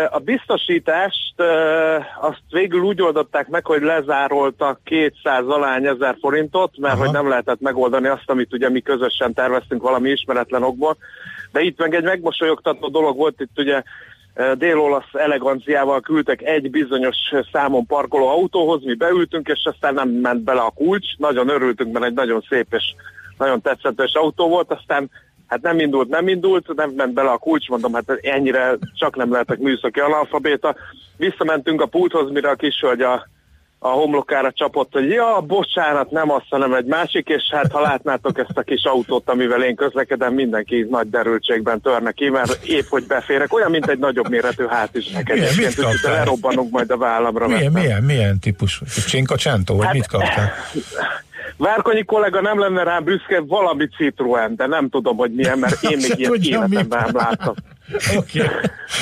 A 0.09 0.19
biztosítást 0.19 1.41
azt 2.21 2.41
végül 2.49 2.81
úgy 2.81 3.01
oldották 3.01 3.47
meg, 3.47 3.65
hogy 3.65 3.81
lezároltak 3.81 4.79
200 4.83 5.47
alány 5.47 5.85
ezer 5.85 6.17
forintot, 6.19 6.77
mert 6.77 6.93
Aha. 6.93 7.03
hogy 7.03 7.13
nem 7.13 7.27
lehetett 7.27 7.59
megoldani 7.59 8.07
azt, 8.07 8.29
amit 8.29 8.53
ugye 8.53 8.69
mi 8.69 8.81
közösen 8.81 9.33
terveztünk 9.33 9.81
valami 9.81 10.09
ismeretlen 10.09 10.63
okból. 10.63 10.97
De 11.51 11.61
itt 11.61 11.77
meg 11.77 11.95
egy 11.95 12.03
megmosolyogtató 12.03 12.87
dolog 12.87 13.17
volt, 13.17 13.39
itt 13.39 13.59
ugye 13.59 13.83
dél-olasz 14.55 15.13
eleganciával 15.13 16.01
küldtek 16.01 16.41
egy 16.41 16.69
bizonyos 16.69 17.17
számon 17.51 17.85
parkoló 17.85 18.27
autóhoz, 18.27 18.83
mi 18.83 18.95
beültünk, 18.95 19.47
és 19.47 19.61
aztán 19.63 19.93
nem 19.93 20.09
ment 20.09 20.43
bele 20.43 20.61
a 20.61 20.73
kulcs. 20.75 21.17
Nagyon 21.17 21.49
örültünk, 21.49 21.93
mert 21.93 22.05
egy 22.05 22.13
nagyon 22.13 22.45
szép 22.49 22.67
és 22.69 22.83
nagyon 23.37 23.61
tetszetős 23.61 24.13
autó 24.13 24.47
volt, 24.47 24.71
aztán 24.71 25.09
hát 25.51 25.61
nem 25.61 25.79
indult, 25.79 26.09
nem 26.09 26.27
indult, 26.27 26.75
nem 26.75 26.89
ment 26.89 27.13
bele 27.13 27.29
a 27.29 27.37
kulcs, 27.37 27.67
mondom, 27.67 27.93
hát 27.93 28.19
ennyire 28.21 28.77
csak 28.95 29.15
nem 29.15 29.31
lehetek 29.31 29.57
műszaki 29.57 29.99
analfabéta. 29.99 30.75
Visszamentünk 31.17 31.81
a 31.81 31.85
pulthoz, 31.85 32.31
mire 32.31 32.49
a 32.49 32.55
kisölgy 32.55 33.01
a, 33.01 33.27
a 33.79 33.87
homlokára 33.87 34.51
csapott, 34.51 34.91
hogy 34.91 35.09
ja, 35.09 35.39
bocsánat, 35.47 36.11
nem 36.11 36.31
azt, 36.31 36.45
hanem 36.49 36.73
egy 36.73 36.85
másik, 36.85 37.27
és 37.27 37.43
hát 37.51 37.71
ha 37.71 37.81
látnátok 37.81 38.37
ezt 38.37 38.57
a 38.57 38.61
kis 38.61 38.83
autót, 38.83 39.29
amivel 39.29 39.63
én 39.63 39.75
közlekedem, 39.75 40.33
mindenki 40.33 40.87
nagy 40.89 41.09
derültségben 41.09 41.81
törne 41.81 42.11
ki, 42.11 42.29
mert 42.29 42.65
épp 42.65 42.85
hogy 42.89 43.07
beférek, 43.07 43.53
olyan, 43.53 43.71
mint 43.71 43.89
egy 43.89 43.99
nagyobb 43.99 44.29
méretű 44.29 44.65
hátizsnek 44.65 45.29
egyébként, 45.29 45.77
úgyhogy 45.77 45.99
lerobbanunk 46.03 46.71
majd 46.71 46.91
a 46.91 46.97
vállamra. 46.97 47.47
Milyen, 47.47 47.71
milyen, 47.71 48.03
milyen 48.03 48.39
típus? 48.39 48.81
Csinka 49.07 49.35
csentó, 49.35 49.75
vagy 49.75 49.85
hát, 49.85 49.93
mit 49.93 50.07
kaptál? 50.07 50.51
Várkonyi 51.61 52.03
kollega 52.03 52.41
nem 52.41 52.59
lenne 52.59 52.83
rá 52.83 52.99
büszke, 52.99 53.41
valami 53.47 53.87
Citroen, 53.87 54.55
de 54.55 54.67
nem 54.67 54.89
tudom, 54.89 55.17
hogy 55.17 55.31
milyen, 55.31 55.59
mert 55.59 55.83
én 55.83 55.97
még 55.97 56.19
ilyen 56.19 56.41
életemben 56.41 57.01
nem 57.03 57.15
láttam. 57.15 57.53
Oké. 58.17 58.41
Okay. 58.41 58.55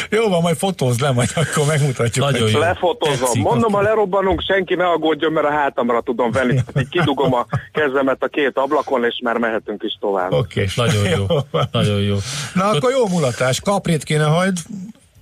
Jó 0.10 0.30
van, 0.30 0.42
majd 0.42 0.58
fotózz 0.58 1.00
le, 1.00 1.12
majd 1.12 1.30
akkor 1.36 1.66
megmutatjuk. 1.68 2.26
Nagyon 2.26 2.50
jó. 2.50 2.60
Lefotózom. 2.60 3.20
Tetszik, 3.20 3.44
Mondom, 3.44 3.74
ha 3.74 3.82
lerobbanunk, 3.82 4.42
senki 4.42 4.76
ne 4.76 4.88
aggódjon, 4.88 5.32
mert 5.32 5.48
a 5.48 5.52
hátamra 5.52 6.02
tudom 6.02 6.32
venni. 6.32 6.60
Így 6.80 6.90
kidugom 6.90 7.34
a 7.34 7.46
kezemet 7.72 8.24
a 8.24 8.28
két 8.28 8.58
ablakon, 8.58 9.06
és 9.06 9.20
már 9.24 9.38
mehetünk 9.38 9.84
is 9.84 9.98
tovább. 10.00 10.32
Oké, 10.32 10.62
okay. 10.62 10.86
nagyon 10.86 11.10
jó. 11.10 11.26
Nagyon 11.72 12.02
jó. 12.02 12.16
Na 12.54 12.66
akkor 12.66 12.92
jó 12.92 13.08
mulatás. 13.08 13.62
Kaprit 13.62 14.04
kéne 14.04 14.24
hagyd, 14.24 14.58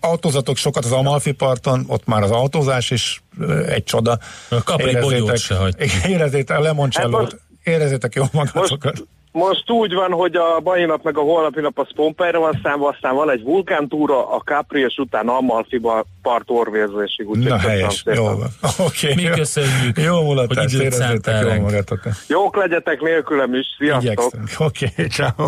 autózatok 0.08 0.58
sokat 0.58 0.86
az 0.86 0.92
Amalfi 0.92 1.32
parton, 1.32 1.86
ott 1.88 2.06
már 2.06 2.24
az 2.24 2.32
autózás 2.32 2.92
is 2.92 3.24
egy 3.68 3.84
csoda. 3.84 4.18
A 4.50 4.56
Capri 4.56 4.98
bogyót 5.00 5.38
se 5.38 5.56
hagy. 5.56 5.76
Érezzétek 6.08 6.58
a 6.58 6.62
Lemoncello-t, 6.62 7.32
hát 7.32 7.42
érezzétek 7.64 8.16
jól 8.16 8.30
magatokat. 8.32 8.94
Most, 8.94 9.06
most 9.32 9.72
úgy 9.72 9.94
van, 9.94 10.12
hogy 10.12 10.36
a 10.36 10.60
mai 10.64 10.86
nap 10.86 11.04
meg 11.04 11.18
a 11.18 11.22
holnapi 11.22 11.62
nap 11.62 11.80
az 11.80 11.88
Pompejre 11.96 12.38
van 12.38 12.60
számva, 12.64 12.88
aztán 12.88 13.16
van 13.16 13.32
egy 13.32 13.44
vulkántúra, 13.44 14.36
a 14.36 14.40
Capri, 14.40 14.82
és 14.82 14.98
utána 14.98 15.38
Amalfiba 15.38 16.06
part 16.22 16.44
orvérzésig. 16.48 17.26
Na 17.28 17.58
helyes, 17.58 18.04
jó 18.06 18.24
van. 18.24 18.50
Okay, 18.88 19.14
Mi 19.16 19.24
köszönjük, 19.24 19.98
jó 19.98 20.22
mulatás, 20.22 20.74
érezzétek 20.74 21.42
jól 21.42 21.60
magatokat. 21.60 22.14
Jók 22.28 22.56
legyetek 22.56 23.02
nélkülem 23.02 23.54
is, 23.54 23.66
sziasztok! 23.78 24.34
Oké, 24.58 24.90
okay, 24.96 25.08
ciao. 25.08 25.48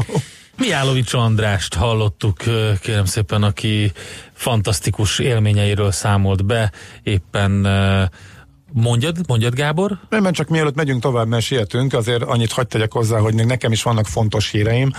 Miálovics 0.60 1.14
Andrást 1.14 1.74
hallottuk, 1.74 2.38
kérem 2.82 3.06
szépen, 3.06 3.44
aki 3.44 3.92
fantasztikus 4.34 5.20
élményeiről 5.20 5.92
számolt 5.92 6.46
be, 6.46 6.72
éppen 7.04 7.66
Mondjad, 8.74 9.18
mondjad 9.28 9.54
Gábor? 9.54 10.00
Nem, 10.10 10.22
mert 10.22 10.36
csak 10.36 10.48
mielőtt 10.48 10.76
megyünk 10.76 11.02
tovább, 11.02 11.28
mert 11.28 11.44
sietünk, 11.44 11.94
azért 11.94 12.24
annyit 12.24 12.52
hagyd 12.52 12.68
tegyek 12.68 12.92
hozzá, 12.92 13.20
hogy 13.20 13.34
még 13.34 13.46
nekem 13.46 13.72
is 13.72 13.84
vannak 13.84 14.06
fontos 14.06 14.50
híreim, 14.50 14.92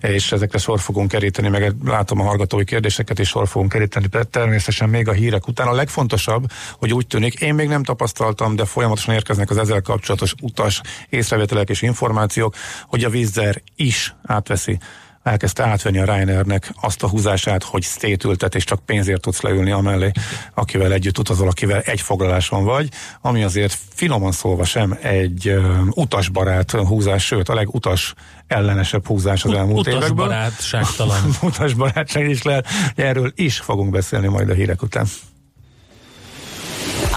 és 0.00 0.32
ezekre 0.32 0.58
sor 0.58 0.80
fogunk 0.80 1.08
keríteni, 1.08 1.48
meg 1.48 1.74
látom 1.84 2.20
a 2.20 2.24
hallgatói 2.24 2.64
kérdéseket, 2.64 3.18
és 3.18 3.28
sor 3.28 3.48
fogunk 3.48 3.72
keríteni, 3.72 4.06
de 4.06 4.24
természetesen 4.24 4.88
még 4.88 5.08
a 5.08 5.12
hírek 5.12 5.48
után. 5.48 5.66
A 5.66 5.72
legfontosabb, 5.72 6.44
hogy 6.78 6.92
úgy 6.92 7.06
tűnik, 7.06 7.40
én 7.40 7.54
még 7.54 7.68
nem 7.68 7.82
tapasztaltam, 7.82 8.56
de 8.56 8.64
folyamatosan 8.64 9.14
érkeznek 9.14 9.50
az 9.50 9.58
ezzel 9.58 9.82
kapcsolatos 9.82 10.34
utas 10.42 10.80
észrevételek 11.08 11.68
és 11.68 11.82
információk, 11.82 12.54
hogy 12.86 13.04
a 13.04 13.10
vízzer 13.10 13.62
is 13.76 14.14
átveszi 14.22 14.78
elkezdte 15.26 15.62
átvenni 15.62 15.98
a 15.98 16.04
Reinernek 16.04 16.72
azt 16.80 17.02
a 17.02 17.08
húzását, 17.08 17.62
hogy 17.62 17.82
szétültet, 17.82 18.54
és 18.54 18.64
csak 18.64 18.84
pénzért 18.84 19.20
tudsz 19.20 19.40
leülni 19.40 19.70
amellé, 19.70 20.10
akivel 20.54 20.92
együtt 20.92 21.18
utazol, 21.18 21.48
akivel 21.48 21.80
egy 21.80 22.00
foglaláson 22.00 22.64
vagy, 22.64 22.88
ami 23.20 23.42
azért 23.42 23.78
finoman 23.94 24.32
szólva 24.32 24.64
sem 24.64 24.98
egy 25.02 25.58
utasbarát 25.90 26.70
húzás, 26.70 27.24
sőt 27.24 27.48
a 27.48 27.54
legutas 27.54 28.14
ellenesebb 28.46 29.06
húzás 29.06 29.44
az 29.44 29.52
elmúlt 29.52 29.86
évekből. 29.86 30.08
Utasbarátságtalan. 30.10 31.36
Utasbarátság 31.42 32.28
is 32.28 32.42
lehet. 32.42 32.66
Erről 32.94 33.32
is 33.34 33.58
fogunk 33.58 33.90
beszélni 33.90 34.26
majd 34.26 34.50
a 34.50 34.54
hírek 34.54 34.82
után. 34.82 35.06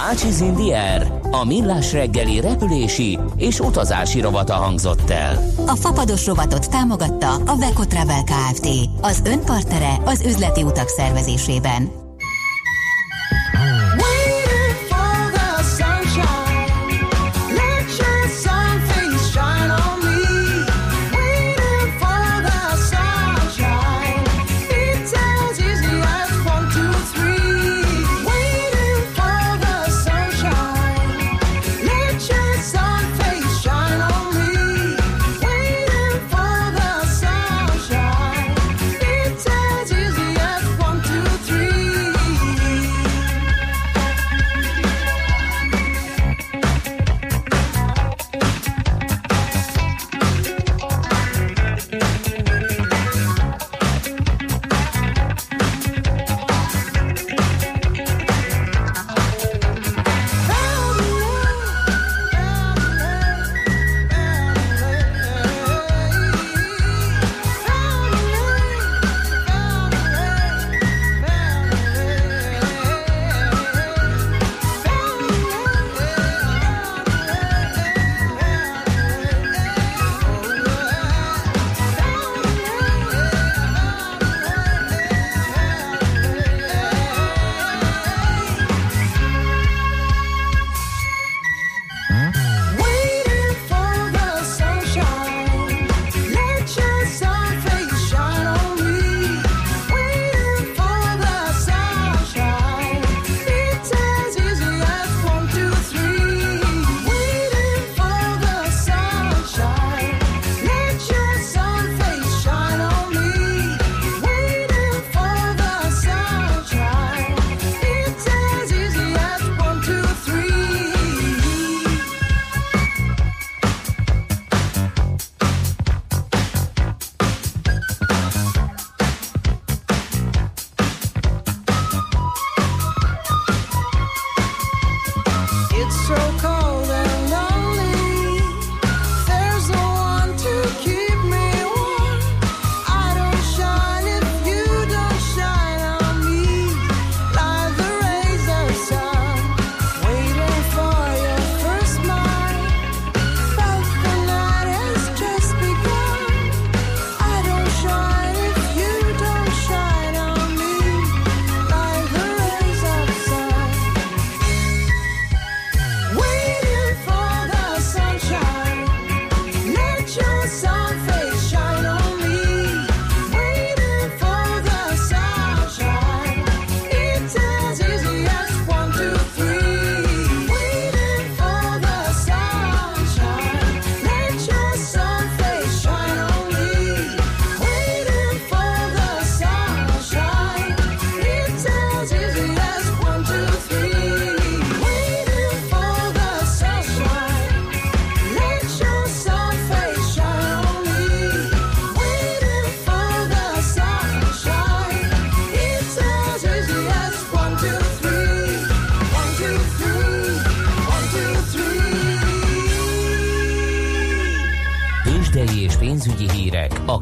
Ácsiz 0.09 0.39
Indier, 0.39 1.19
a 1.31 1.45
millás 1.45 1.93
reggeli 1.93 2.39
repülési 2.39 3.19
és 3.35 3.59
utazási 3.59 4.21
rovata 4.21 4.53
hangzott 4.53 5.09
el. 5.09 5.53
A 5.65 5.75
fapados 5.75 6.25
rovatot 6.25 6.69
támogatta 6.69 7.33
a 7.33 7.55
Veco 7.55 7.85
Travel 7.85 8.23
Kft. 8.23 8.67
Az 9.01 9.21
önpartere 9.25 9.97
az 10.05 10.21
üzleti 10.25 10.63
utak 10.63 10.87
szervezésében. 10.87 11.91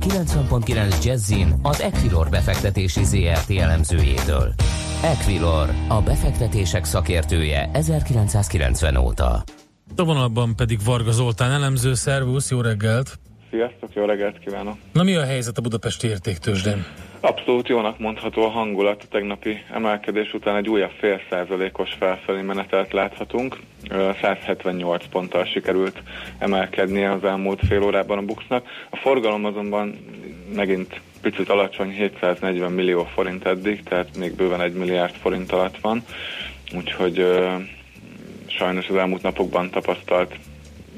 90.9 0.07 1.03
Jazzin 1.03 1.53
az 1.61 1.81
Equilor 1.81 2.29
befektetési 2.29 3.03
ZRT 3.03 3.49
elemzőjétől. 3.49 4.53
Equilor, 5.03 5.69
a 5.87 6.01
befektetések 6.01 6.83
szakértője 6.83 7.69
1990 7.73 8.95
óta. 8.95 9.43
A 9.95 10.03
vonalban 10.03 10.55
pedig 10.55 10.79
Varga 10.85 11.11
Zoltán 11.11 11.51
elemző, 11.51 11.93
szervusz, 11.93 12.51
jó 12.51 12.61
reggelt! 12.61 13.19
Sziasztok, 13.49 13.93
jó 13.93 14.05
reggelt 14.05 14.39
kívánok! 14.39 14.77
Na 14.93 15.03
mi 15.03 15.15
a 15.15 15.25
helyzet 15.25 15.57
a 15.57 15.61
budapesti 15.61 16.07
értéktősdén? 16.07 16.85
Abszolút 17.19 17.67
jónak 17.67 17.99
mondható 17.99 18.43
a 18.43 18.49
hangulat. 18.49 19.01
A 19.03 19.07
tegnapi 19.11 19.63
emelkedés 19.73 20.33
után 20.33 20.55
egy 20.55 20.69
újabb 20.69 20.91
fél 20.97 21.21
százalékos 21.29 21.93
felfelé 21.99 22.41
menetelt 22.41 22.93
láthatunk. 22.93 23.57
178 24.21 25.05
ponttal 25.07 25.45
sikerült 25.45 26.01
emelkednie 26.37 27.11
az 27.11 27.23
elmúlt 27.23 27.59
fél 27.67 27.83
órában 27.83 28.17
a 28.17 28.21
Buxnak. 28.21 28.67
A 28.89 28.95
forgalom 28.95 29.45
azonban 29.45 29.99
megint 30.55 31.01
picit 31.21 31.49
alacsony, 31.49 31.89
740 31.89 32.71
millió 32.71 33.03
forint 33.03 33.45
eddig, 33.45 33.83
tehát 33.83 34.17
még 34.17 34.35
bőven 34.35 34.61
egy 34.61 34.73
milliárd 34.73 35.13
forint 35.15 35.51
alatt 35.51 35.77
van. 35.77 36.03
Úgyhogy 36.75 37.25
sajnos 38.47 38.89
az 38.89 38.95
elmúlt 38.95 39.21
napokban 39.21 39.69
tapasztalt 39.69 40.35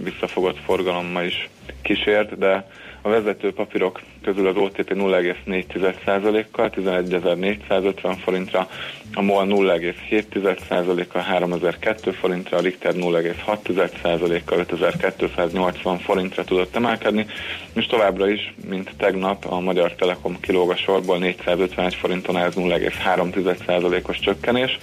visszafogott 0.04 0.58
forgalom 0.58 1.06
ma 1.06 1.22
is 1.22 1.50
kísért, 1.82 2.38
de 2.38 2.68
a 3.02 3.10
vezető 3.10 3.54
papírok 3.54 4.02
közül 4.24 4.48
az 4.48 4.56
OTP 4.56 4.94
0,4%-kal 4.94 6.70
11.450 6.76 8.18
forintra, 8.24 8.68
a 9.14 9.22
MOL 9.22 9.46
0,7%-kal 9.48 11.22
3002 11.22 12.12
forintra, 12.12 12.58
a 12.58 12.62
Richter 12.62 12.94
0,6%-kal 12.94 14.60
5280 14.60 15.98
forintra 15.98 16.44
tudott 16.44 16.76
emelkedni, 16.76 17.26
és 17.74 17.86
továbbra 17.86 18.30
is, 18.30 18.54
mint 18.70 18.92
tegnap 18.98 19.46
a 19.46 19.60
Magyar 19.60 19.94
Telekom 19.94 20.40
kilóg 20.40 20.70
a 20.70 20.76
sorból 20.76 21.18
451 21.18 21.96
forinton 21.96 22.38
ez 22.38 22.54
0,3%-os 22.56 24.20
csökkenés, 24.20 24.78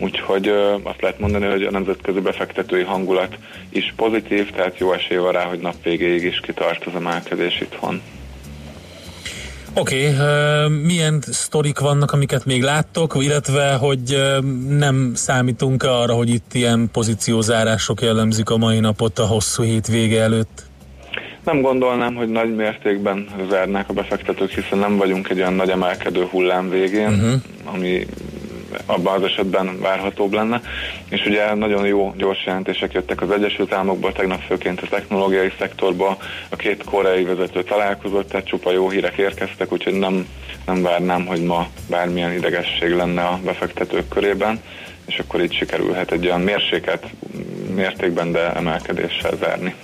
Úgyhogy 0.00 0.48
azt 0.82 1.00
lehet 1.00 1.18
mondani, 1.18 1.46
hogy 1.46 1.62
a 1.62 1.70
nemzetközi 1.70 2.20
befektetői 2.20 2.82
hangulat 2.82 3.36
is 3.68 3.92
pozitív, 3.96 4.50
tehát 4.50 4.78
jó 4.78 4.92
esély 4.92 5.16
van 5.16 5.32
rá, 5.32 5.44
hogy 5.44 5.58
nap 5.58 5.82
végéig 5.82 6.24
is 6.24 6.40
kitart 6.40 6.84
az 6.84 6.94
emelkedés 6.94 7.60
itthon. 7.60 8.00
Oké, 9.74 10.14
okay, 10.14 10.68
milyen 10.82 11.20
sztorik 11.20 11.78
vannak, 11.78 12.12
amiket 12.12 12.44
még 12.44 12.62
láttok, 12.62 13.16
illetve 13.18 13.74
hogy 13.74 14.22
nem 14.68 15.12
számítunk 15.14 15.82
arra, 15.82 16.14
hogy 16.14 16.28
itt 16.28 16.54
ilyen 16.54 16.88
pozíciózárások 16.92 18.00
jellemzik 18.00 18.50
a 18.50 18.56
mai 18.56 18.80
napot 18.80 19.18
a 19.18 19.26
hosszú 19.26 19.62
hét 19.62 19.86
vége 19.86 20.20
előtt? 20.20 20.62
Nem 21.44 21.60
gondolnám, 21.60 22.14
hogy 22.14 22.28
nagy 22.28 22.54
mértékben 22.54 23.26
zárnák 23.50 23.88
a 23.88 23.92
befektetők, 23.92 24.50
hiszen 24.50 24.78
nem 24.78 24.96
vagyunk 24.96 25.28
egy 25.28 25.38
olyan 25.38 25.54
nagy 25.54 25.70
emelkedő 25.70 26.24
hullám 26.24 26.70
végén, 26.70 27.08
uh-huh. 27.08 27.32
ami 27.64 28.06
abban 28.86 29.14
az 29.14 29.22
esetben 29.22 29.80
várhatóbb 29.80 30.32
lenne. 30.32 30.60
És 31.08 31.26
ugye 31.26 31.54
nagyon 31.54 31.86
jó 31.86 32.14
gyors 32.16 32.44
jelentések 32.46 32.92
jöttek 32.92 33.20
az 33.22 33.30
Egyesült 33.30 33.72
Államokból, 33.72 34.12
tegnap 34.12 34.40
főként 34.40 34.80
a 34.80 34.86
technológiai 34.86 35.52
szektorban 35.58 36.16
a 36.48 36.56
két 36.56 36.84
koreai 36.84 37.24
vezető 37.24 37.62
találkozott, 37.62 38.28
tehát 38.28 38.46
csupa 38.46 38.72
jó 38.72 38.90
hírek 38.90 39.16
érkeztek, 39.16 39.72
úgyhogy 39.72 39.94
nem, 39.94 40.28
nem 40.66 40.82
várnám, 40.82 41.26
hogy 41.26 41.42
ma 41.42 41.68
bármilyen 41.88 42.32
idegesség 42.32 42.90
lenne 42.90 43.22
a 43.22 43.38
befektetők 43.44 44.08
körében, 44.08 44.60
és 45.06 45.18
akkor 45.18 45.42
így 45.42 45.54
sikerülhet 45.54 46.12
egy 46.12 46.26
olyan 46.26 46.40
mérséket 46.40 47.06
mértékben, 47.74 48.32
de 48.32 48.52
emelkedéssel 48.52 49.36
zárni. 49.40 49.74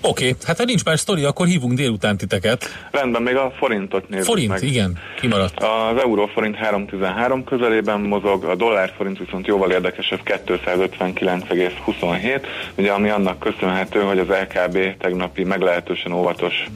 Oké, 0.00 0.28
okay. 0.28 0.36
hát 0.44 0.58
ha 0.58 0.64
nincs 0.64 0.84
más 0.84 1.00
sztori, 1.00 1.24
akkor 1.24 1.46
hívunk 1.46 1.72
délután 1.72 2.16
titeket. 2.16 2.64
Rendben, 2.90 3.22
még 3.22 3.36
a 3.36 3.52
forintot 3.58 4.08
nézzük 4.08 4.26
Forint, 4.26 4.48
meg. 4.48 4.62
igen, 4.62 4.98
kimaradt. 5.20 5.62
Az 5.62 6.02
euróforint 6.02 6.56
313 6.56 7.44
közelében 7.44 8.00
mozog, 8.00 8.44
a 8.44 8.54
dollárforint 8.54 9.18
viszont 9.18 9.46
jóval 9.46 9.70
érdekesebb 9.70 10.20
259,27, 10.46 12.46
ugye 12.74 12.90
ami 12.90 13.08
annak 13.08 13.38
köszönhető, 13.38 14.00
hogy 14.00 14.18
az 14.18 14.28
LKB 14.28 14.78
tegnapi 14.98 15.44
meglehetősen 15.44 16.12
óvatos 16.12 16.66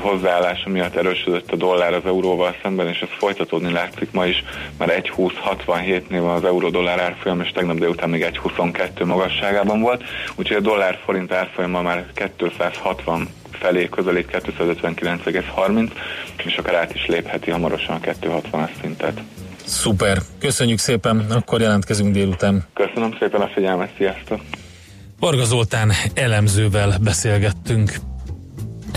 hozzáállása 0.00 0.68
miatt 0.68 0.96
erősödött 0.96 1.52
a 1.52 1.56
dollár 1.56 1.94
az 1.94 2.06
euróval 2.06 2.56
szemben, 2.62 2.88
és 2.88 3.00
ez 3.00 3.08
folytatódni 3.18 3.72
látszik 3.72 4.10
ma 4.12 4.26
is, 4.26 4.44
mert 4.78 5.08
1,2067-nél 5.08 6.20
van 6.20 6.34
az 6.34 6.44
euró-dollár 6.44 7.00
árfolyam, 7.00 7.40
és 7.40 7.50
tegnap 7.50 7.78
délután 7.78 8.10
még 8.10 8.26
1,22 8.44 9.04
magasságában 9.04 9.80
volt, 9.80 10.04
úgyhogy 10.34 10.56
a 10.56 10.60
dollár-forint 10.60 11.32
árfolyama 11.32 11.82
már 11.82 12.06
260 12.58 13.28
felé 13.50 13.88
közelít 13.88 14.28
259,30, 14.32 15.90
és 16.44 16.56
akár 16.56 16.74
át 16.74 16.94
is 16.94 17.06
lépheti 17.06 17.50
hamarosan 17.50 17.96
a 17.96 18.00
260-as 18.00 18.70
szintet. 18.80 19.20
Szuper, 19.64 20.18
köszönjük 20.38 20.78
szépen, 20.78 21.26
akkor 21.30 21.60
jelentkezünk 21.60 22.12
délután. 22.12 22.64
Köszönöm 22.74 23.16
szépen 23.18 23.40
a 23.40 23.48
figyelmet, 23.48 23.90
sziasztok! 23.96 24.40
Varga 25.18 25.44
Zoltán 25.44 25.92
elemzővel 26.14 26.98
beszélgettünk. 27.00 28.09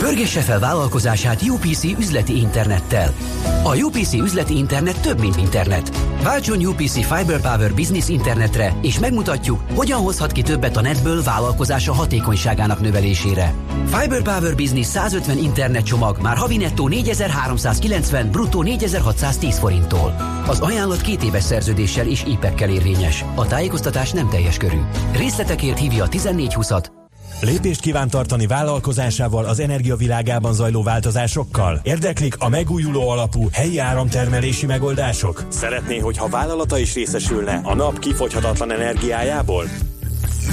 Pörgesse 0.00 0.40
fel 0.40 0.58
vállalkozását 0.58 1.42
UPC 1.42 1.84
üzleti 1.84 2.36
internettel. 2.36 3.14
A 3.62 3.76
UPC 3.76 4.12
üzleti 4.12 4.56
internet 4.56 5.00
több, 5.00 5.20
mint 5.20 5.36
internet. 5.36 5.96
Váltson 6.22 6.66
UPC 6.66 6.92
Fiber 6.92 7.40
Power 7.40 7.74
Business 7.74 8.08
internetre, 8.08 8.74
és 8.82 8.98
megmutatjuk, 8.98 9.60
hogyan 9.74 10.00
hozhat 10.00 10.32
ki 10.32 10.42
többet 10.42 10.76
a 10.76 10.80
netből 10.80 11.22
vállalkozása 11.22 11.92
hatékonyságának 11.92 12.80
növelésére. 12.80 13.54
Fiber 13.84 14.22
Power 14.22 14.54
Business 14.54 14.86
150 14.86 15.38
internet 15.38 15.84
csomag 15.84 16.18
már 16.20 16.36
havi 16.36 16.56
nettó 16.56 16.88
4390, 16.88 18.30
bruttó 18.30 18.62
4610 18.62 19.58
forinttól. 19.58 20.14
Az 20.46 20.60
ajánlat 20.60 21.00
két 21.00 21.22
éves 21.22 21.42
szerződéssel 21.42 22.06
és 22.06 22.24
IPEC-kel 22.26 22.70
érvényes. 22.70 23.24
A 23.34 23.46
tájékoztatás 23.46 24.10
nem 24.10 24.28
teljes 24.28 24.56
körű. 24.56 24.80
Részletekért 25.12 25.78
hívja 25.78 26.04
a 26.04 26.08
1420-at 26.08 26.99
Lépést 27.40 27.80
kíván 27.80 28.08
tartani 28.08 28.46
vállalkozásával 28.46 29.44
az 29.44 29.60
energiavilágában 29.60 30.52
zajló 30.52 30.82
változásokkal? 30.82 31.80
Érdeklik 31.82 32.34
a 32.38 32.48
megújuló 32.48 33.08
alapú 33.08 33.48
helyi 33.52 33.78
áramtermelési 33.78 34.66
megoldások? 34.66 35.44
Szeretné, 35.48 35.98
hogyha 35.98 36.28
vállalata 36.28 36.78
is 36.78 36.94
részesülne 36.94 37.60
a 37.62 37.74
nap 37.74 37.98
kifogyhatatlan 37.98 38.72
energiájából? 38.72 39.64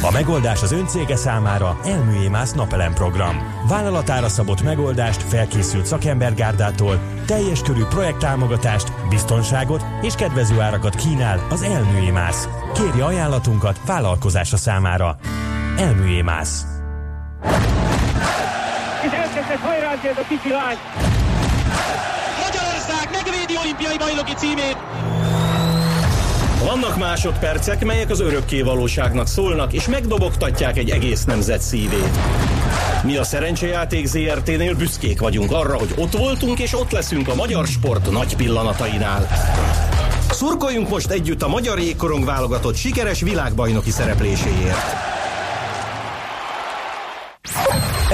A 0.02 0.12
megoldás 0.12 0.62
az 0.62 0.72
öncége 0.72 1.16
számára 1.16 1.80
Elműémász 1.86 2.54
napelem 2.54 2.94
program. 2.94 3.36
Vállalatára 3.70 4.30
szabott 4.30 4.64
megoldást 4.64 5.22
felkészült 5.22 5.86
szakembergárdától, 5.86 7.00
teljes 7.26 7.62
körű 7.62 7.84
projekttámogatást, 7.84 8.92
biztonságot 9.10 9.86
és 10.02 10.16
kedvező 10.16 10.60
árakat 10.60 10.96
kínál 10.96 11.48
az 11.50 11.62
Elműémász. 11.62 12.48
Kérje 12.74 13.04
ajánlatunkat 13.04 13.80
vállalkozása 13.86 14.58
számára. 14.58 15.18
Elműémász. 15.78 16.77
És 19.06 19.12
elkezdett 19.12 19.60
hajrázni 19.60 20.10
ez 20.10 20.18
a 20.18 20.26
kicsi 20.28 20.50
lány. 20.50 20.78
Magyarország 22.46 23.10
megvédi 23.12 23.58
olimpiai 23.58 23.98
bajnoki 23.98 24.34
címét. 24.34 24.78
Vannak 26.64 26.98
másodpercek, 26.98 27.86
melyek 27.86 28.10
az 28.10 28.20
örökké 28.20 28.62
valóságnak 28.62 29.28
szólnak, 29.28 29.74
és 29.74 29.88
megdobogtatják 29.88 30.78
egy 30.78 30.90
egész 30.90 31.24
nemzet 31.24 31.62
szívét. 31.62 32.18
Mi 33.04 33.18
a 33.18 33.24
Szerencsejáték 33.24 34.06
ZRT-nél 34.06 34.76
büszkék 34.76 35.20
vagyunk 35.20 35.52
arra, 35.52 35.78
hogy 35.78 35.94
ott 35.98 36.18
voltunk, 36.18 36.60
és 36.60 36.74
ott 36.74 36.92
leszünk 36.92 37.28
a 37.28 37.36
magyar 37.36 37.68
sport 37.68 38.12
nagy 38.12 38.36
pillanatainál. 38.36 39.28
Szurkoljunk 40.30 40.90
most 40.90 41.10
együtt 41.10 41.42
a 41.42 41.48
magyar 41.48 41.80
jégkorong 41.80 42.26
válogatott 42.26 42.76
sikeres 42.76 43.22
világbajnoki 43.22 43.92
szerepléséért. 43.92 45.17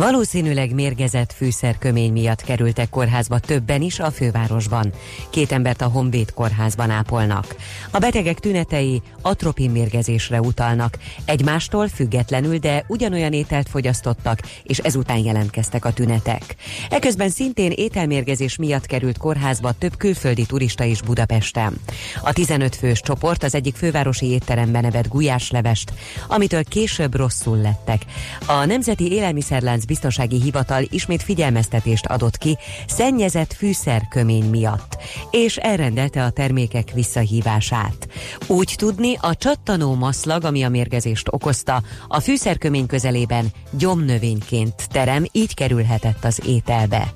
Valószínűleg 0.00 0.74
mérgezett 0.74 1.32
fűszerkömény 1.32 2.12
miatt 2.12 2.42
kerültek 2.42 2.88
kórházba 2.88 3.38
többen 3.38 3.82
is 3.82 3.98
a 3.98 4.10
fővárosban. 4.10 4.92
Két 5.30 5.52
embert 5.52 5.80
a 5.80 5.88
Honvéd 5.88 6.32
kórházban 6.32 6.90
ápolnak. 6.90 7.56
A 7.90 7.98
betegek 7.98 8.38
tünetei 8.38 9.02
atropin 9.22 9.70
mérgezésre 9.70 10.40
utalnak. 10.40 10.98
Egymástól 11.24 11.88
függetlenül, 11.88 12.58
de 12.58 12.84
ugyanolyan 12.86 13.32
ételt 13.32 13.68
fogyasztottak, 13.68 14.38
és 14.62 14.78
ezután 14.78 15.18
jelentkeztek 15.18 15.84
a 15.84 15.92
tünetek. 15.92 16.56
Eközben 16.90 17.30
szintén 17.30 17.70
ételmérgezés 17.70 18.56
miatt 18.56 18.86
került 18.86 19.18
kórházba 19.18 19.72
több 19.72 19.96
külföldi 19.96 20.46
turista 20.46 20.84
is 20.84 21.02
Budapesten. 21.02 21.80
A 22.22 22.32
15 22.32 22.76
fős 22.76 23.00
csoport 23.00 23.42
az 23.42 23.54
egyik 23.54 23.76
fővárosi 23.76 24.26
étteremben 24.26 24.84
evett 24.84 25.08
gulyáslevest, 25.08 25.92
amitől 26.28 26.64
később 26.64 27.14
rosszul 27.14 27.56
lettek. 27.56 28.02
A 28.46 28.64
Nemzeti 28.64 29.12
Élelmiszerlánc 29.12 29.88
Biztonsági 29.90 30.40
Hivatal 30.40 30.84
ismét 30.90 31.22
figyelmeztetést 31.22 32.06
adott 32.06 32.36
ki 32.36 32.58
szennyezett 32.86 33.52
fűszerkömény 33.52 34.44
miatt, 34.44 34.96
és 35.30 35.56
elrendelte 35.56 36.24
a 36.24 36.30
termékek 36.30 36.90
visszahívását. 36.94 38.08
Úgy 38.46 38.74
tudni, 38.76 39.16
a 39.20 39.34
csattanó 39.34 39.94
maszlag, 39.94 40.44
ami 40.44 40.62
a 40.62 40.68
mérgezést 40.68 41.26
okozta, 41.30 41.82
a 42.08 42.20
fűszerkömény 42.20 42.86
közelében 42.86 43.46
gyomnövényként 43.70 44.88
terem, 44.90 45.24
így 45.32 45.54
kerülhetett 45.54 46.24
az 46.24 46.42
ételbe. 46.46 47.12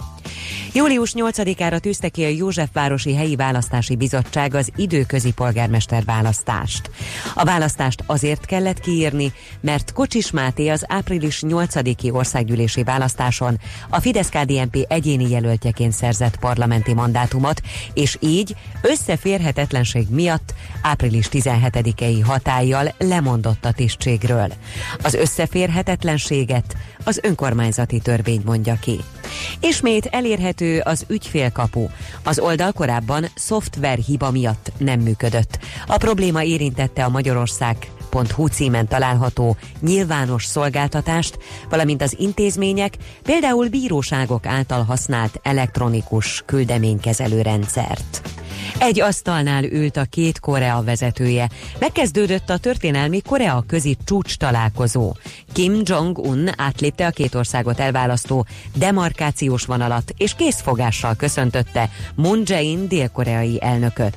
Július 0.77 1.13
8-ára 1.17 1.79
tűzte 1.79 2.09
ki 2.09 2.25
a 2.25 2.29
Józsefvárosi 2.29 3.15
Helyi 3.15 3.37
Választási 3.37 3.97
Bizottság 3.97 4.55
az 4.55 4.71
időközi 4.77 5.33
polgármester 5.33 6.05
választást. 6.05 6.91
A 7.35 7.45
választást 7.45 8.03
azért 8.07 8.47
kellett 8.47 8.81
kiírni, 8.81 9.33
mert 9.61 9.93
Kocsis 9.93 10.31
Máté 10.31 10.69
az 10.69 10.85
április 10.89 11.43
8-i 11.47 12.13
országgyűlési 12.13 12.83
választáson 12.83 13.61
a 13.89 14.01
Fidesz-KDNP 14.01 14.85
egyéni 14.89 15.31
jelöltjeként 15.31 15.93
szerzett 15.93 16.37
parlamenti 16.37 16.95
mandátumot, 16.95 17.61
és 17.93 18.17
így 18.21 18.57
összeférhetetlenség 18.83 20.07
miatt 20.11 20.55
április 20.83 21.29
17-i 21.33 22.21
hatállyal 22.25 22.95
lemondott 22.99 23.65
a 23.65 23.73
tisztségről. 23.73 24.53
Az 25.03 25.15
összeférhetetlenséget 25.15 26.77
az 27.05 27.21
önkormányzati 27.23 27.99
törvény 27.99 28.43
mondja 28.45 28.77
ki. 28.81 29.01
Ismét 29.61 30.07
elérhető 30.07 30.63
az 30.83 31.05
ügyfélkapu. 31.09 31.87
Az 32.22 32.38
oldal 32.38 32.72
korábban 32.72 33.27
szoftver 33.35 33.98
hiba 33.98 34.31
miatt 34.31 34.72
nem 34.79 35.00
működött. 35.00 35.59
A 35.87 35.96
probléma 35.96 36.42
érintette 36.42 37.05
a 37.05 37.09
Magyarország 37.09 37.77
hu 38.22 38.46
címen 38.46 38.88
található 38.88 39.57
nyilvános 39.81 40.44
szolgáltatást, 40.44 41.38
valamint 41.70 42.03
az 42.03 42.16
intézmények, 42.18 42.96
például 43.22 43.68
bíróságok 43.68 44.46
által 44.46 44.83
használt 44.83 45.40
elektronikus 45.42 46.42
küldeménykezelő 46.46 47.42
rendszert. 47.42 48.22
Egy 48.79 49.00
asztalnál 49.00 49.64
ült 49.64 49.96
a 49.96 50.05
két 50.05 50.40
Korea 50.40 50.83
vezetője. 50.83 51.48
Megkezdődött 51.79 52.50
a 52.50 52.59
történelmi 52.59 53.20
Korea 53.20 53.64
közi 53.66 53.96
csúcs 54.05 54.37
találkozó. 54.37 55.12
Kim 55.53 55.81
Jong-un 55.83 56.48
átlépte 56.57 57.07
a 57.07 57.11
két 57.11 57.35
országot 57.35 57.81
elválasztó 57.81 58.46
demarkációs 58.74 59.64
vonalat, 59.64 60.14
és 60.16 60.35
készfogással 60.35 61.14
köszöntötte 61.14 61.90
Moon 62.14 62.42
Jae-in 62.44 62.88
dél-koreai 62.88 63.59
elnököt. 63.62 64.16